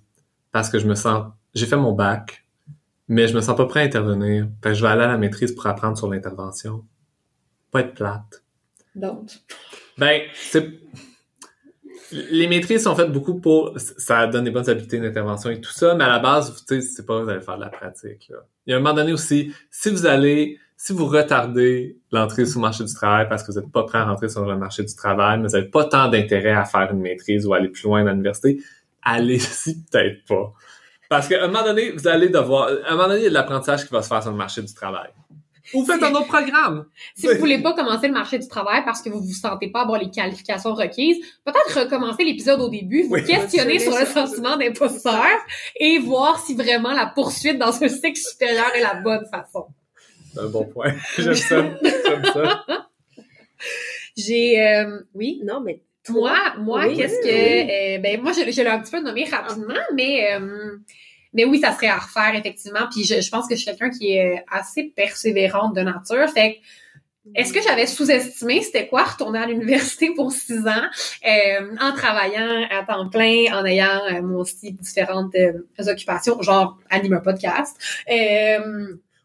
parce 0.52 0.70
que 0.70 0.80
je 0.80 0.88
me 0.88 0.96
sens, 0.96 1.26
j'ai 1.54 1.66
fait 1.66 1.76
mon 1.76 1.92
bac, 1.92 2.46
mais 3.10 3.28
je 3.28 3.36
me 3.36 3.42
sens 3.42 3.58
pas 3.58 3.66
prêt 3.66 3.82
à 3.82 3.84
intervenir, 3.84 4.48
fait 4.64 4.70
que 4.70 4.76
je 4.76 4.82
vais 4.82 4.88
aller 4.90 5.04
à 5.04 5.08
la 5.08 5.18
maîtrise 5.18 5.52
pour 5.54 5.66
apprendre 5.68 5.98
sur 5.98 6.10
l'intervention. 6.10 6.86
Pas 7.72 7.82
être 7.82 7.94
plate. 7.96 8.44
Donc, 8.96 9.32
Ben, 9.98 10.22
c'est, 10.36 10.80
les 12.14 12.48
maîtrises 12.48 12.84
sont 12.84 12.96
faites 12.96 13.12
beaucoup 13.12 13.40
pour, 13.40 13.74
ça 13.78 14.28
donne 14.28 14.46
des 14.46 14.52
bonnes 14.52 14.70
habiletés 14.70 15.00
d'intervention 15.00 15.50
et 15.50 15.60
tout 15.60 15.72
ça, 15.72 15.96
mais 15.96 16.04
à 16.04 16.10
la 16.10 16.20
base, 16.20 16.64
tu 16.68 16.76
sais, 16.76 16.82
c'est 16.82 17.06
pas 17.06 17.22
vous 17.22 17.30
allez 17.30 17.42
faire 17.42 17.58
de 17.58 17.62
la 17.62 17.70
pratique, 17.70 18.28
là. 18.30 18.38
Il 18.66 18.72
y 18.72 18.74
a 18.74 18.78
un 18.78 18.80
moment 18.80 18.96
donné 18.96 19.12
aussi, 19.12 19.54
si 19.70 19.90
vous 19.90 20.06
allez, 20.06 20.58
si 20.78 20.94
vous 20.94 21.06
retardez 21.06 21.98
l'entrée 22.12 22.46
sur 22.46 22.60
le 22.60 22.64
marché 22.64 22.84
du 22.84 22.94
travail 22.94 23.28
parce 23.28 23.44
que 23.44 23.52
vous 23.52 23.60
n'êtes 23.60 23.72
pas 23.72 23.84
prêt 23.84 23.98
à 23.98 24.06
rentrer 24.06 24.30
sur 24.30 24.46
le 24.46 24.58
marché 24.58 24.84
du 24.84 24.96
travail, 24.96 25.40
mais 25.40 25.48
vous 25.48 25.54
n'avez 25.54 25.70
pas 25.70 25.86
tant 25.86 26.08
d'intérêt 26.08 26.52
à 26.52 26.64
faire 26.66 26.90
une 26.92 27.02
maîtrise 27.02 27.46
ou 27.46 27.54
aller 27.54 27.70
plus 27.70 27.84
loin 27.84 28.04
dans 28.04 28.12
l'université, 28.12 28.62
allez-y 29.02 29.76
peut-être 29.92 30.26
pas. 30.26 30.54
Parce 31.10 31.28
qu'à 31.28 31.44
un 31.44 31.48
moment 31.48 31.64
donné, 31.64 31.92
vous 31.92 32.08
allez 32.08 32.30
devoir, 32.30 32.70
à 32.86 32.92
un 32.92 32.96
moment 32.96 33.10
donné, 33.10 33.20
il 33.20 33.24
y 33.24 33.28
a 33.28 33.30
de 33.30 33.34
l'apprentissage 33.34 33.86
qui 33.86 33.94
va 33.94 34.02
se 34.02 34.08
faire 34.08 34.22
sur 34.22 34.32
le 34.32 34.38
marché 34.38 34.62
du 34.62 34.74
travail. 34.74 35.10
Ou 35.74 35.86
faites 35.86 36.04
un 36.04 36.12
autre 36.14 36.28
programme. 36.28 36.86
si 37.16 37.28
vous 37.28 37.36
voulez 37.40 37.62
pas 37.62 37.74
commencer 37.74 38.08
le 38.08 38.14
marché 38.14 38.38
du 38.38 38.48
travail 38.48 38.84
parce 38.84 39.02
que 39.02 39.10
vous 39.10 39.22
vous 39.22 39.34
sentez 39.34 39.70
pas 39.70 39.82
avoir 39.84 40.00
les 40.00 40.10
qualifications 40.10 40.74
requises, 40.74 41.18
peut-être 41.46 41.80
recommencer 41.84 42.24
l'épisode 42.24 42.60
au 42.62 42.70
début, 42.70 43.04
vous 43.04 43.14
Oui. 43.14 43.24
questionner 43.24 43.80
sur 43.80 43.98
le 43.98 44.06
sentiment 44.06 44.58
d'imposteur 44.58 45.26
et 45.80 46.00
voir 46.00 46.40
si 46.40 46.54
vraiment 46.56 46.92
la 46.92 47.06
poursuite 47.06 47.58
dans 47.58 47.82
un 47.84 47.88
cycle 47.88 48.18
supérieur 48.20 48.74
est 48.76 48.82
la 48.82 48.96
bonne 48.96 49.26
façon. 49.32 49.68
C'est 50.34 50.42
un 50.42 50.48
bon 50.48 50.66
point. 50.66 50.94
J'aime 51.18 51.34
ça. 51.36 51.64
J'aime 51.82 52.26
ça. 52.34 52.66
J'ai, 54.18 54.62
euh, 54.62 55.00
oui, 55.16 55.40
Non, 55.44 55.62
mais 55.62 55.82
Moi, 56.10 56.36
moi, 56.60 56.86
Oui, 56.88 56.98
qu'est-ce 56.98 57.16
oui, 57.24 57.30
que, 57.30 57.96
euh, 57.96 58.00
ben 58.00 58.22
moi, 58.22 58.32
je, 58.34 58.52
je 58.52 58.62
l'ai 58.62 58.68
un 58.68 58.80
petit 58.80 58.92
peu 58.92 59.00
nommé 59.00 59.24
rapidement, 59.26 59.74
mais 59.96 60.34
euh, 60.34 60.78
mais 61.34 61.46
oui, 61.46 61.60
ça 61.60 61.72
serait 61.74 61.88
à 61.88 61.98
refaire 61.98 62.36
effectivement. 62.36 62.88
Puis 62.92 63.04
je, 63.04 63.22
je 63.22 63.30
pense 63.30 63.48
que 63.48 63.56
je 63.56 63.62
suis 63.62 63.66
quelqu'un 63.66 63.90
qui 63.90 64.14
est 64.14 64.44
assez 64.50 64.84
persévérante 64.96 65.76
de 65.76 65.82
nature. 65.82 66.30
Fait 66.30 66.56
que, 66.56 66.58
est-ce 67.36 67.54
que 67.54 67.62
j'avais 67.62 67.88
sous-estimé 67.88 68.62
c'était 68.62 68.88
quoi 68.88 69.04
retourner 69.04 69.40
à 69.40 69.46
l'université 69.46 70.14
pour 70.14 70.32
six 70.32 70.68
ans 70.68 70.90
euh, 71.26 71.76
en 71.80 71.94
travaillant 71.94 72.68
à 72.70 72.84
temps 72.84 73.10
plein, 73.10 73.46
en 73.54 73.66
ayant 73.66 74.02
euh, 74.12 74.22
aussi 74.38 74.74
différentes 74.74 75.34
euh, 75.36 75.54
occupations, 75.88 76.42
genre 76.42 76.78
animer 76.90 77.16
un 77.18 77.22
podcast. 77.22 77.78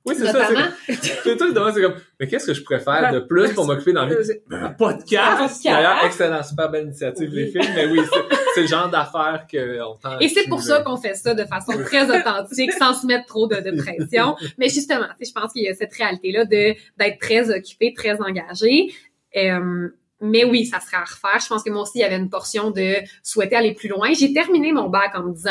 Oui, 0.09 0.15
c'est 0.19 0.27
ça. 0.27 0.49
C'est 0.89 1.37
tout 1.37 1.55
c'est 1.75 1.83
comme, 1.83 1.95
mais 2.19 2.27
qu'est-ce 2.27 2.47
que 2.47 2.55
je 2.55 2.63
préfère 2.63 3.13
de 3.13 3.21
plus 3.21 3.53
pour 3.55 3.67
m'occuper 3.67 3.93
dans 3.93 4.07
la 4.07 4.15
vie? 4.15 4.33
Un 4.51 4.71
podcast! 4.71 5.63
D'ailleurs, 5.65 6.05
excellent, 6.05 6.43
super 6.43 6.71
belle 6.71 6.87
initiative, 6.87 7.31
les 7.33 7.47
filles. 7.47 7.69
Mais 7.75 7.87
oui, 7.87 8.01
c'est- 8.13 8.61
le 8.63 8.67
genre 8.67 8.89
d'affaires 8.89 9.47
qu'on 9.51 9.95
tend 9.97 10.19
Et 10.19 10.29
c'est 10.29 10.49
pour 10.49 10.63
ça 10.63 10.83
qu'on 10.83 10.97
fait 10.97 11.15
ça 11.15 11.35
de 11.35 11.45
façon 11.45 11.73
très 11.85 12.05
authentique, 12.11 12.73
sans 12.73 12.95
se 12.95 13.07
mettre 13.07 13.27
trop 13.27 13.47
de, 13.47 13.57
de 13.57 13.81
pression. 13.81 14.37
Mais 14.59 14.69
justement, 14.69 15.07
tu 15.19 15.25
sais, 15.25 15.33
je 15.35 15.41
pense 15.41 15.53
qu'il 15.53 15.63
y 15.63 15.69
a 15.69 15.75
cette 15.75 15.95
réalité-là 15.95 16.45
de 16.45 16.75
d'être 16.99 17.19
très 17.21 17.51
occupé, 17.51 17.95
très 17.95 18.21
engagé. 18.21 18.93
Euh, 19.37 19.89
mais 20.21 20.45
oui, 20.45 20.67
ça 20.67 20.81
serait 20.81 20.97
à 20.97 21.05
refaire. 21.05 21.39
Je 21.41 21.47
pense 21.47 21.63
que 21.63 21.71
moi 21.71 21.83
aussi, 21.83 21.99
il 21.99 22.01
y 22.01 22.05
avait 22.05 22.17
une 22.17 22.31
portion 22.31 22.71
de 22.71 22.95
souhaiter 23.23 23.55
aller 23.55 23.75
plus 23.75 23.89
loin. 23.89 24.13
J'ai 24.19 24.33
terminé 24.33 24.73
mon 24.73 24.89
bac 24.89 25.13
en 25.15 25.23
me 25.23 25.33
disant, 25.33 25.51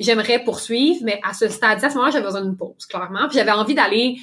j'aimerais 0.00 0.42
poursuivre, 0.42 1.00
mais 1.04 1.20
à 1.22 1.32
ce 1.34 1.48
stade-ci, 1.48 1.84
à 1.84 1.90
ce 1.90 1.94
moment-là, 1.94 2.12
j'avais 2.12 2.24
besoin 2.24 2.42
d'une 2.42 2.56
pause, 2.56 2.86
clairement. 2.86 3.28
Puis 3.28 3.38
j'avais 3.38 3.52
envie 3.52 3.74
d'aller 3.74 4.16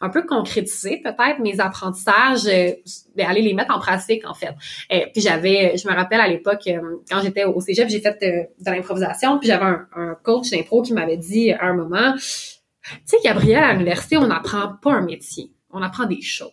un 0.00 0.10
peu 0.10 0.24
concrétiser 0.26 1.00
peut-être 1.02 1.38
mes 1.40 1.58
apprentissages, 1.60 2.46
euh, 2.46 2.72
ben, 3.16 3.26
aller 3.26 3.42
les 3.42 3.54
mettre 3.54 3.74
en 3.74 3.78
pratique 3.78 4.26
en 4.26 4.34
fait. 4.34 4.54
Euh, 4.92 5.06
puis 5.12 5.22
j'avais, 5.22 5.76
je 5.76 5.88
me 5.88 5.94
rappelle 5.94 6.20
à 6.20 6.28
l'époque 6.28 6.66
euh, 6.66 7.02
quand 7.10 7.20
j'étais 7.22 7.44
au 7.44 7.60
cégep, 7.60 7.88
j'ai 7.88 8.00
fait 8.00 8.18
euh, 8.22 8.44
de 8.62 8.70
l'improvisation, 8.70 9.38
puis 9.38 9.48
j'avais 9.48 9.64
un, 9.64 9.86
un 9.96 10.14
coach 10.22 10.50
d'impro 10.50 10.82
qui 10.82 10.92
m'avait 10.92 11.16
dit 11.16 11.50
à 11.52 11.64
un 11.64 11.74
moment, 11.74 12.12
tu 12.14 13.00
sais 13.06 13.16
Gabrielle 13.24 13.64
à 13.64 13.72
l'université 13.72 14.18
on 14.18 14.26
n'apprend 14.26 14.74
pas 14.82 14.92
un 14.92 15.02
métier, 15.02 15.50
on 15.70 15.80
apprend 15.82 16.04
des 16.04 16.20
choses. 16.20 16.52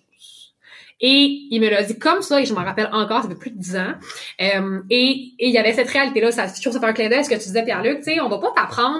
Et 0.99 1.47
il 1.49 1.59
me 1.59 1.69
l'a 1.69 1.83
dit 1.83 1.97
comme 1.97 2.21
ça, 2.21 2.41
et 2.41 2.45
je 2.45 2.53
m'en 2.53 2.63
rappelle 2.63 2.89
encore, 2.91 3.23
ça 3.23 3.29
fait 3.29 3.35
plus 3.35 3.51
de 3.51 3.57
dix 3.57 3.75
ans. 3.75 3.93
Euh, 4.41 4.79
et, 4.89 5.33
et 5.39 5.47
il 5.47 5.51
y 5.51 5.57
avait 5.57 5.73
cette 5.73 5.89
réalité-là, 5.89 6.31
ça, 6.31 6.47
je 6.47 6.61
trouve 6.61 6.73
ça 6.73 6.79
fait 6.79 6.85
un 6.85 6.93
clin 6.93 7.09
d'œil 7.09 7.25
ce 7.25 7.29
que 7.29 7.35
tu 7.35 7.41
disais, 7.41 7.63
Pierre-Luc, 7.63 7.99
tu 7.99 8.03
sais, 8.03 8.21
on 8.21 8.29
va 8.29 8.37
pas 8.37 8.51
t'apprendre 8.55 8.99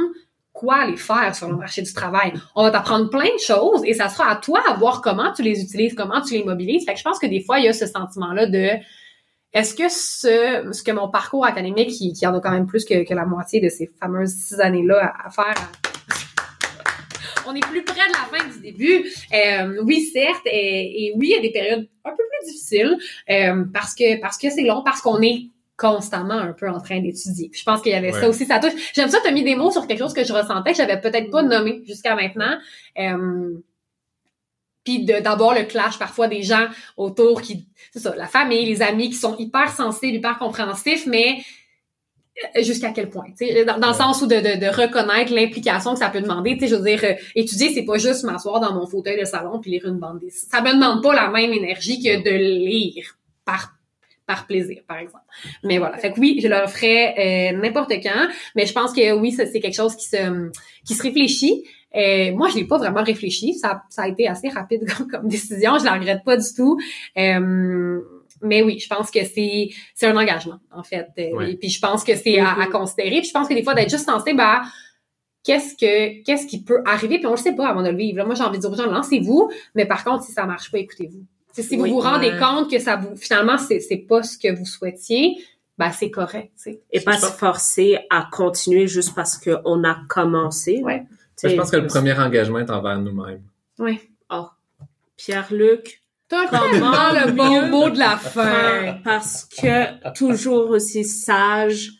quoi 0.54 0.76
aller 0.76 0.98
faire 0.98 1.36
sur 1.36 1.50
le 1.50 1.58
marché 1.58 1.82
du 1.82 1.94
travail. 1.94 2.32
On 2.56 2.64
va 2.64 2.72
t'apprendre 2.72 3.10
plein 3.10 3.34
de 3.34 3.39
choses 3.39 3.82
et 3.86 3.94
ça 3.94 4.08
sera 4.08 4.30
à 4.30 4.36
toi 4.36 4.62
à 4.68 4.76
voir 4.76 5.02
comment 5.02 5.34
tu 5.34 5.41
les 5.41 5.62
utilises, 5.62 5.96
comment 5.96 6.22
tu 6.22 6.36
les 6.36 6.44
mobilises. 6.44 6.86
Fait 6.86 6.94
que 6.94 7.00
je 7.00 7.04
pense 7.04 7.20
que 7.20 7.26
des 7.26 7.41
fois, 7.41 7.60
il 7.60 7.66
y 7.66 7.68
a 7.68 7.74
ce 7.74 7.88
sentiment-là 7.88 8.46
de 8.46 8.70
est-ce 9.54 9.76
que 9.76 9.89
ce, 9.89 10.72
ce 10.72 10.84
que 10.84 10.91
mon 10.91 11.10
parcours 11.10 11.46
académique, 11.46 11.89
qui, 11.89 12.14
qui 12.14 12.26
en 12.26 12.36
a 12.36 12.39
quand 12.39 12.52
même 12.52 12.66
plus 12.66 12.86
que, 12.86 13.08
que 13.08 13.14
la 13.14 13.26
moitié 13.26 13.62
de 13.62 13.70
ces 13.70 13.91
fameuses 14.00 14.32
six 14.32 14.60
années-là 14.60 15.14
à, 15.24 15.30
faire, 15.30 15.54
on 17.48 17.56
est 17.56 17.66
plus 17.66 17.84
près 17.84 18.08
de 18.08 18.14
la 18.14 18.38
fin 18.38 18.48
du 18.50 18.60
début. 18.60 19.06
Euh, 19.34 19.82
oui, 19.84 20.02
certes, 20.14 20.46
et, 20.46 21.06
et 21.08 21.14
oui, 21.16 21.28
il 21.32 21.36
y 21.36 21.38
a 21.38 21.41
des 21.41 21.52
périodes 21.52 21.88
un 22.06 22.10
peu 22.12 22.24
plus 22.39 22.48
difficiles 22.52 22.98
euh, 23.30 23.64
parce 23.74 23.94
que 23.96 24.20
parce 24.20 24.38
que 24.38 24.50
c'est 24.50 24.64
long, 24.64 24.84
parce 24.84 25.02
qu'on 25.02 25.22
est 25.22 25.48
constamment 25.76 26.36
un 26.36 26.54
peu 26.54 26.70
en 26.70 26.80
train 26.80 27.00
d'étudier. 27.02 27.50
Je 27.54 27.64
pense 27.64 27.82
qu'il 27.82 27.91
y 27.91 27.96
avait 27.96 28.14
Ouais. 28.14 28.20
ça 28.22 28.30
aussi, 28.30 28.46
ça 28.46 28.60
touche. 28.60 28.74
J'aime 28.94 29.10
ça, 29.10 29.20
tu 29.22 29.28
as 29.28 29.32
mis 29.32 29.44
des 29.44 29.56
mots 29.56 29.72
sur 29.72 29.88
quelque 29.88 30.00
chose 30.00 30.14
que 30.14 30.24
je 30.24 30.32
ressentais, 30.32 30.72
que 30.72 30.78
j'avais 30.78 31.02
peut-être 31.02 31.30
pas 31.32 31.41
nommé 31.41 31.82
jusqu'à 31.86 32.16
maintenant. 32.16 32.56
Euh, 33.00 33.58
puis 34.84 35.06
d'avoir 35.06 35.56
le 35.56 35.64
clash 35.64 35.98
parfois 35.98 36.28
des 36.28 36.44
gens 36.44 36.68
autour 36.98 37.41
qui, 37.41 37.68
c'est 37.91 38.00
ça, 38.00 38.14
la 38.16 38.28
famille, 38.28 38.66
les 38.66 38.82
amis 38.82 39.10
qui 39.10 39.16
sont 39.16 39.36
hyper 39.38 39.70
sensibles, 39.70 40.18
hyper 40.18 40.38
compréhensifs, 40.38 41.06
mais 41.08 41.38
jusqu'à 42.61 42.91
quel 42.91 43.09
point, 43.09 43.25
tu 43.38 43.45
sais, 43.45 43.65
dans, 43.65 43.79
dans 43.79 43.89
le 43.89 43.93
sens 43.93 44.21
où 44.21 44.27
de, 44.27 44.36
de, 44.36 44.59
de 44.59 44.67
reconnaître 44.67 45.34
l'implication 45.34 45.93
que 45.93 45.99
ça 45.99 46.09
peut 46.09 46.21
demander, 46.21 46.53
tu 46.53 46.61
sais, 46.61 46.67
je 46.67 46.75
veux 46.75 46.84
dire, 46.84 46.99
euh, 47.03 47.13
étudier, 47.36 47.71
c'est 47.73 47.84
pas 47.84 47.97
juste 47.97 48.23
m'asseoir 48.23 48.59
dans 48.59 48.73
mon 48.73 48.88
fauteuil 48.88 49.19
de 49.19 49.25
salon 49.25 49.59
puis 49.59 49.71
lire 49.71 49.86
une 49.86 49.99
bande 49.99 50.19
dessinée. 50.19 50.49
Ça 50.51 50.61
me 50.61 50.73
demande 50.73 51.03
pas 51.03 51.13
la 51.13 51.29
même 51.29 51.53
énergie 51.53 52.01
que 52.01 52.23
de 52.23 52.36
lire 52.36 53.17
par 53.45 53.73
par 54.25 54.47
plaisir, 54.47 54.81
par 54.88 54.97
exemple. 54.97 55.25
Mais 55.63 55.79
voilà. 55.79 55.97
Fait 55.97 56.13
que 56.13 56.19
oui, 56.19 56.39
je 56.41 56.47
le 56.47 56.65
ferais 56.67 57.51
euh, 57.53 57.57
n'importe 57.57 57.91
quand, 57.91 58.29
mais 58.55 58.65
je 58.65 58.71
pense 58.71 58.93
que 58.93 59.11
oui, 59.11 59.34
c'est 59.34 59.59
quelque 59.59 59.75
chose 59.75 59.95
qui 59.97 60.07
se 60.07 60.49
qui 60.86 60.93
se 60.93 61.03
réfléchit. 61.03 61.65
Euh, 61.95 62.31
moi, 62.34 62.49
je 62.49 62.55
l'ai 62.55 62.65
pas 62.65 62.77
vraiment 62.77 63.03
réfléchi. 63.03 63.53
Ça, 63.53 63.84
ça 63.89 64.03
a 64.03 64.07
été 64.07 64.27
assez 64.27 64.49
rapide 64.49 64.86
comme, 64.97 65.07
comme 65.07 65.27
décision. 65.27 65.77
Je 65.77 65.86
la 65.86 65.93
regrette 65.93 66.23
pas 66.23 66.38
du 66.38 66.47
tout. 66.55 66.79
Euh, 67.17 67.99
mais 68.44 68.62
oui, 68.62 68.78
je 68.80 68.88
pense 68.88 69.10
que 69.10 69.24
c'est 69.26 69.70
c'est 69.96 70.08
un 70.08 70.16
engagement 70.18 70.60
en 70.72 70.84
fait. 70.84 71.08
Euh, 71.18 71.36
Ouais. 71.36 71.52
Et 71.52 71.56
puis 71.58 71.70
je 71.70 71.80
pense 71.80 72.04
que 72.04 72.16
c'est 72.16 72.39
à, 72.39 72.52
à 72.54 72.66
Mhm. 72.68 72.72
considérer. 72.72 73.20
Puis 73.22 73.30
je 73.30 73.32
pense 73.34 73.48
que 73.48 73.54
des 73.54 73.64
fois 73.64 73.74
d'être 73.74 73.89
juste 73.89 74.06
sensible 74.06 74.39
à 74.41 74.62
qu'est-ce 75.44 75.76
que 75.76 76.24
qu'est-ce 76.24 76.46
qui 76.48 76.64
peut 76.64 76.82
arriver. 76.86 77.18
Puis 77.18 77.28
on 77.28 77.32
le 77.32 77.38
sait 77.38 77.56
pas 77.56 77.68
avant 77.68 77.82
de 77.84 77.89
le 77.89 77.98
vivre. 77.98 78.18
Là, 78.20 78.26
moi, 78.26 78.36
j'ai 78.36 78.44
envie 78.44 78.58
de 78.58 78.62
dire 78.62 78.72
aux 78.72 78.76
gens 78.76 78.86
lancez-vous. 78.89 79.52
Mais 79.76 79.86
par 79.86 80.04
contre, 80.04 80.24
si 80.24 80.32
ça 80.32 80.46
marche 80.46 80.72
pas, 80.72 80.78
écoutez-vous. 80.80 81.26
Si 81.54 81.76
vous 81.76 81.84
Oui, 81.84 81.89
vous 81.91 82.00
rendez 82.00 82.32
ouais. 82.32 82.39
compte 82.39 82.70
que 82.72 82.80
ça 82.80 82.96
vous 82.96 83.16
finalement 83.16 83.58
c'est 83.58 83.80
c'est 83.80 83.98
pas 83.98 84.24
ce 84.24 84.38
que 84.38 84.52
vous 84.56 84.66
souhaitiez, 84.66 85.38
ben 85.78 85.91
c'est 85.91 86.10
correct. 86.12 86.52
Et 86.91 87.02
pas 87.02 87.18
se 87.18 87.26
forcer 87.28 88.00
à 88.10 88.28
continuer 88.32 88.88
juste 88.88 89.14
parce 89.16 89.38
qu'on 89.38 89.84
a 89.84 89.98
commencé. 90.10 90.82
Ouais. 90.84 91.04
Sais, 91.36 91.50
Je 91.50 91.56
pense 91.56 91.72
que 91.72 91.78
le 91.78 91.88
premier 91.88 92.14
engagement 92.18 92.60
est 92.60 92.70
envers 92.70 93.00
nous-mêmes. 93.00 93.41
Oui. 93.80 94.00
Oh. 94.30 94.46
Pierre-Luc, 95.18 96.03
Comment 96.49 96.69
vraiment 96.69 97.25
le 97.25 97.31
bon 97.31 97.67
mot 97.67 97.89
de 97.89 97.99
la 97.99 98.17
fin, 98.17 98.97
parce 99.03 99.45
que 99.45 100.11
toujours 100.13 100.69
aussi 100.71 101.03
sage. 101.05 101.91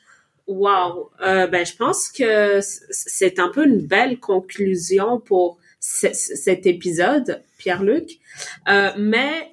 Wow. 0.48 1.12
Euh, 1.22 1.48
ben, 1.48 1.66
je 1.66 1.74
pense 1.76 2.10
que 2.10 2.60
c'est 2.90 3.40
un 3.40 3.48
peu 3.50 3.66
une 3.66 3.80
belle 3.86 4.20
conclusion 4.20 5.20
pour 5.20 5.58
ce- 5.80 6.14
ce- 6.14 6.36
cet 6.36 6.66
épisode, 6.66 7.42
Pierre-Luc. 7.58 8.10
Euh, 8.68 8.90
mais 8.98 9.50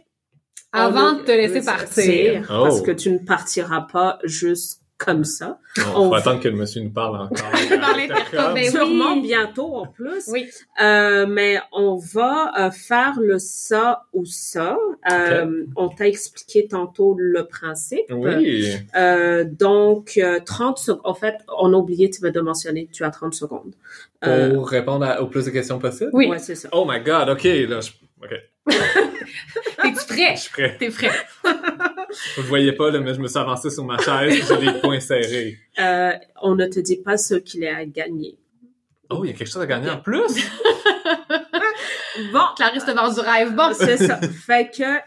Avant 0.73 1.13
de 1.15 1.23
te 1.23 1.31
laisser 1.31 1.65
partir. 1.65 2.47
Oh. 2.51 2.65
parce 2.65 2.81
que 2.83 2.91
tu 2.91 3.11
ne 3.11 3.19
partiras 3.19 3.83
pas 3.83 4.19
juste 4.25 4.80
comme 5.05 5.25
ça. 5.25 5.59
On, 5.79 5.81
On 5.81 6.05
faut 6.05 6.11
va- 6.11 6.17
attendre 6.19 6.41
que 6.41 6.49
le 6.49 6.57
monsieur 6.57 6.83
nous 6.83 6.91
parle 6.91 7.17
encore. 7.17 7.37
Dans 7.71 8.53
ben 8.55 8.63
oui. 8.65 8.71
Sûrement 8.71 9.17
bientôt 9.17 9.75
en 9.77 9.87
plus. 9.87 10.25
Oui. 10.29 10.49
Euh, 10.83 11.27
mais 11.27 11.59
on 11.73 11.97
va 11.97 12.53
euh, 12.67 12.71
faire 12.71 13.15
le 13.19 13.39
ça 13.39 14.03
ou 14.13 14.25
ça. 14.27 14.77
Euh, 15.11 15.65
On 15.77 15.89
t'a 15.89 16.07
expliqué 16.07 16.69
tantôt 16.69 17.15
le 17.19 17.47
principe. 17.47 18.05
Oui. 18.11 18.67
Euh, 18.95 19.45
donc, 19.45 20.19
euh, 20.19 20.39
30 20.45 20.79
secondes. 20.79 21.01
En 21.05 21.15
fait, 21.15 21.37
on 21.59 21.73
a 21.73 21.77
oublié 21.77 22.11
tu 22.11 22.21
de 22.31 22.41
mentionner. 22.41 22.89
Tu 22.93 23.03
as 23.05 23.11
30 23.11 23.33
secondes. 23.35 23.73
Euh, 24.27 24.53
Pour 24.55 24.69
répondre 24.69 25.07
à- 25.07 25.23
au 25.23 25.27
plus 25.29 25.47
de 25.47 25.51
questions 25.51 25.79
possibles? 25.79 26.11
Oui. 26.13 26.29
Ouais, 26.29 26.39
c'est 26.39 26.55
ça. 26.55 26.69
Oh 26.73 26.85
my 26.87 27.01
god, 27.01 27.31
ok, 27.31 27.45
là, 27.45 27.81
je, 27.81 27.91
ok, 28.23 28.35
prêt? 30.15 30.37
je 30.37 30.41
suis 30.41 30.51
prêt. 30.51 30.77
T'es 30.79 30.91
prêt. 30.91 31.11
Vous 32.37 32.43
voyez 32.45 32.73
pas, 32.73 32.91
là, 32.91 33.01
mais 33.01 33.15
je 33.15 33.21
me 33.21 33.29
suis 33.29 33.39
avancé 33.39 33.71
sur 33.71 33.85
ma 33.85 33.99
chaise, 33.99 34.45
j'ai 34.49 34.67
les 34.67 34.81
poings 34.81 35.01
serrés. 35.01 35.59
Euh, 35.79 36.13
on 36.43 36.55
ne 36.55 36.67
te 36.67 36.81
dit 36.81 36.97
pas 36.97 37.17
ce 37.17 37.35
qu'il 37.35 37.63
est 37.65 37.71
à 37.71 37.85
gagner. 37.85 38.39
Oh, 39.09 39.25
il 39.25 39.29
y 39.29 39.31
a 39.31 39.37
quelque 39.37 39.51
chose 39.51 39.63
à 39.63 39.67
gagner 39.67 39.91
en 39.91 39.99
plus? 39.99 40.23
Bon, 42.33 42.41
Clarisse 42.57 42.85
te 42.85 42.91
vend 42.91 43.13
du 43.13 43.21
rêve. 43.21 43.55
Bon. 43.55 43.73
c'est 43.73 43.97
ça. 43.97 44.21
fait 44.47 44.71
que 44.77 44.99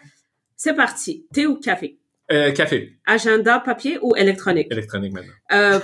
c'est 0.55 0.73
parti. 0.73 1.25
Thé 1.33 1.45
ou 1.45 1.55
café? 1.59 1.99
Euh, 2.31 2.51
café. 2.51 2.97
Agenda 3.05 3.59
papier 3.59 3.99
ou 4.01 4.15
électronique? 4.15 4.67
Électronique 4.71 5.13
maintenant. 5.13 5.33
Euh, 5.51 5.79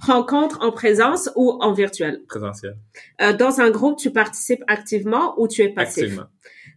rencontre 0.00 0.58
en 0.62 0.72
présence 0.72 1.30
ou 1.36 1.52
en 1.60 1.72
virtuel? 1.72 2.22
Présentiel. 2.28 2.76
Euh, 3.20 3.32
dans 3.32 3.60
un 3.60 3.70
groupe, 3.70 3.98
tu 3.98 4.10
participes 4.10 4.62
activement 4.66 5.34
ou 5.38 5.48
tu 5.48 5.62
es 5.62 5.68
passif? 5.68 6.04
Activement. 6.04 6.26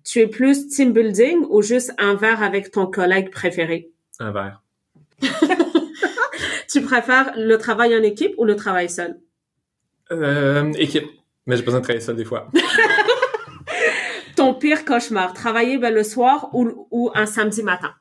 Tu 0.03 0.19
es 0.19 0.27
plus 0.27 0.67
team 0.67 0.93
building 0.93 1.45
ou 1.49 1.61
juste 1.61 1.93
un 1.97 2.15
verre 2.15 2.41
avec 2.41 2.71
ton 2.71 2.87
collègue 2.87 3.31
préféré? 3.31 3.89
Un 4.19 4.31
verre. 4.31 4.63
Tu 6.69 6.81
préfères 6.83 7.33
le 7.35 7.57
travail 7.57 7.97
en 7.97 8.03
équipe 8.03 8.35
ou 8.37 8.45
le 8.45 8.55
travail 8.55 8.89
seul? 8.89 9.19
Euh, 10.11 10.71
équipe. 10.73 11.07
Mais 11.47 11.57
j'ai 11.57 11.63
besoin 11.63 11.79
de 11.79 11.83
travailler 11.83 12.05
seul 12.05 12.15
des 12.15 12.25
fois. 12.25 12.51
Ton 14.35 14.53
pire 14.53 14.85
cauchemar, 14.85 15.33
travailler 15.33 15.79
ben, 15.79 15.91
le 15.91 16.03
soir 16.03 16.49
ou, 16.53 16.87
ou 16.91 17.11
un 17.15 17.25
samedi 17.25 17.63
matin? 17.63 17.93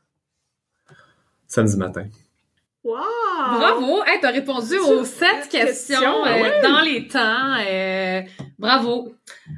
Samedi 1.47 1.79
matin. 1.79 2.07
Wow! 2.85 2.99
Bravo. 3.57 4.03
Hey, 4.05 4.19
t'as 4.21 4.31
répondu 4.31 4.77
aux 4.79 5.05
sept 5.05 5.49
questions 5.51 5.97
questions, 6.01 6.27
euh, 6.27 6.43
ouais. 6.43 6.63
dans 6.63 6.81
les 6.81 7.07
temps. 7.09 7.57
euh, 7.67 8.23
bravo. 8.59 9.15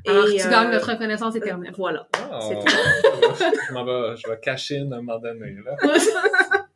Alors, 0.06 0.28
Et, 0.28 0.36
tu 0.36 0.46
euh, 0.46 0.50
gagnes 0.50 0.70
notre 0.70 0.90
reconnaissance 0.92 1.34
éternelle. 1.36 1.72
Voilà. 1.76 2.06
Oh, 2.32 2.38
C'est 2.40 3.44
je 3.68 3.72
m'en 3.74 3.84
vais, 3.84 4.16
je 4.16 4.28
vais 4.28 4.38
cacher 4.40 4.76
une 4.76 4.92
à 4.92 4.96
un 4.96 5.02
moment 5.02 5.18
donné, 5.18 5.56
là. 5.64 5.76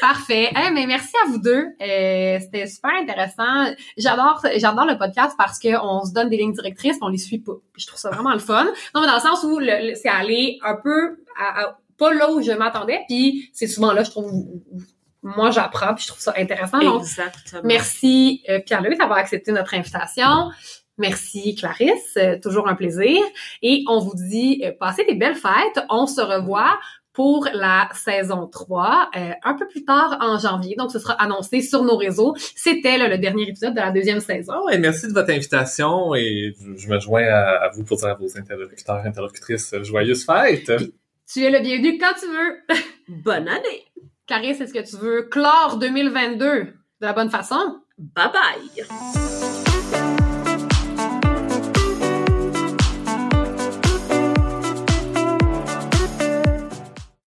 Parfait. 0.00 0.50
Hey, 0.54 0.70
mais 0.72 0.86
merci 0.86 1.12
à 1.24 1.28
vous 1.30 1.38
deux. 1.38 1.68
Euh, 1.80 2.38
C'était 2.40 2.66
super 2.66 2.90
intéressant. 3.00 3.72
J'adore, 3.96 4.42
j'adore 4.56 4.84
le 4.84 4.98
podcast 4.98 5.34
parce 5.38 5.58
que 5.58 5.68
on 5.82 6.04
se 6.04 6.12
donne 6.12 6.28
des 6.28 6.36
lignes 6.36 6.52
directrices, 6.52 6.98
on 7.00 7.08
les 7.08 7.16
suit 7.18 7.38
pas. 7.38 7.54
Je 7.76 7.86
trouve 7.86 7.98
ça 7.98 8.10
vraiment 8.10 8.32
le 8.34 8.38
fun. 8.38 8.64
Non, 8.94 9.00
mais 9.00 9.06
dans 9.06 9.14
le 9.14 9.20
sens 9.20 9.42
où 9.44 9.58
le- 9.58 9.88
le- 9.90 9.94
c'est 9.94 10.10
aller 10.10 10.58
un 10.62 10.76
peu 10.76 11.16
à, 11.38 11.62
à- 11.62 11.78
pas 11.98 12.12
là 12.12 12.30
où 12.30 12.42
je 12.42 12.52
m'attendais. 12.52 13.00
Puis 13.08 13.48
c'est 13.54 13.66
souvent 13.66 13.92
là, 13.92 14.02
je 14.04 14.10
trouve, 14.10 14.26
où- 14.30 14.62
où 14.72 14.78
moi 15.36 15.50
j'apprends. 15.50 15.94
Puis 15.94 16.04
je 16.04 16.08
trouve 16.08 16.20
ça 16.20 16.34
intéressant. 16.36 16.78
Donc 16.78 17.02
Exactement. 17.02 17.62
Merci 17.64 18.42
euh, 18.48 18.60
Pierre-Louis 18.60 18.96
d'avoir 18.96 19.18
accepté 19.18 19.52
notre 19.52 19.74
invitation. 19.74 20.50
Merci 20.98 21.54
Clarisse, 21.54 22.16
euh, 22.16 22.38
toujours 22.40 22.68
un 22.68 22.74
plaisir. 22.74 23.20
Et 23.62 23.84
on 23.88 23.98
vous 23.98 24.14
dit, 24.14 24.62
euh, 24.64 24.72
passez 24.78 25.04
des 25.04 25.14
belles 25.14 25.34
fêtes. 25.34 25.84
On 25.90 26.06
se 26.06 26.22
revoit 26.22 26.78
pour 27.16 27.48
la 27.54 27.88
saison 27.94 28.46
3 28.46 29.10
euh, 29.16 29.30
un 29.42 29.54
peu 29.54 29.66
plus 29.66 29.86
tard 29.86 30.18
en 30.20 30.38
janvier. 30.38 30.76
Donc, 30.76 30.92
ce 30.92 30.98
sera 30.98 31.14
annoncé 31.14 31.62
sur 31.62 31.82
nos 31.82 31.96
réseaux. 31.96 32.34
C'était 32.54 32.98
là, 32.98 33.08
le 33.08 33.16
dernier 33.16 33.48
épisode 33.48 33.74
de 33.74 33.80
la 33.80 33.90
deuxième 33.90 34.20
saison. 34.20 34.52
Oh, 34.64 34.68
et 34.68 34.76
merci 34.76 35.08
de 35.08 35.14
votre 35.14 35.30
invitation 35.30 36.14
et 36.14 36.54
je, 36.60 36.76
je 36.76 36.88
me 36.88 37.00
joins 37.00 37.24
à, 37.24 37.64
à 37.64 37.70
vous 37.70 37.84
pour 37.84 37.96
dire 37.96 38.08
à 38.08 38.14
vos 38.14 38.36
interlocuteurs, 38.36 39.02
interlocutrices, 39.04 39.72
euh, 39.72 39.82
joyeuses 39.82 40.26
fêtes. 40.26 40.70
Tu 41.26 41.42
es 41.42 41.50
le 41.50 41.60
bienvenu 41.60 41.98
quand 41.98 42.12
tu 42.20 42.26
veux. 42.26 42.76
Bonne 43.08 43.48
année! 43.48 43.85
Clarisse, 44.26 44.60
est-ce 44.60 44.74
que 44.74 44.84
tu 44.88 44.96
veux 44.96 45.22
clore 45.22 45.78
2022 45.78 46.38
de 46.38 46.74
la 47.00 47.12
bonne 47.12 47.30
façon? 47.30 47.80
Bye 47.98 48.30
bye! 48.32 49.75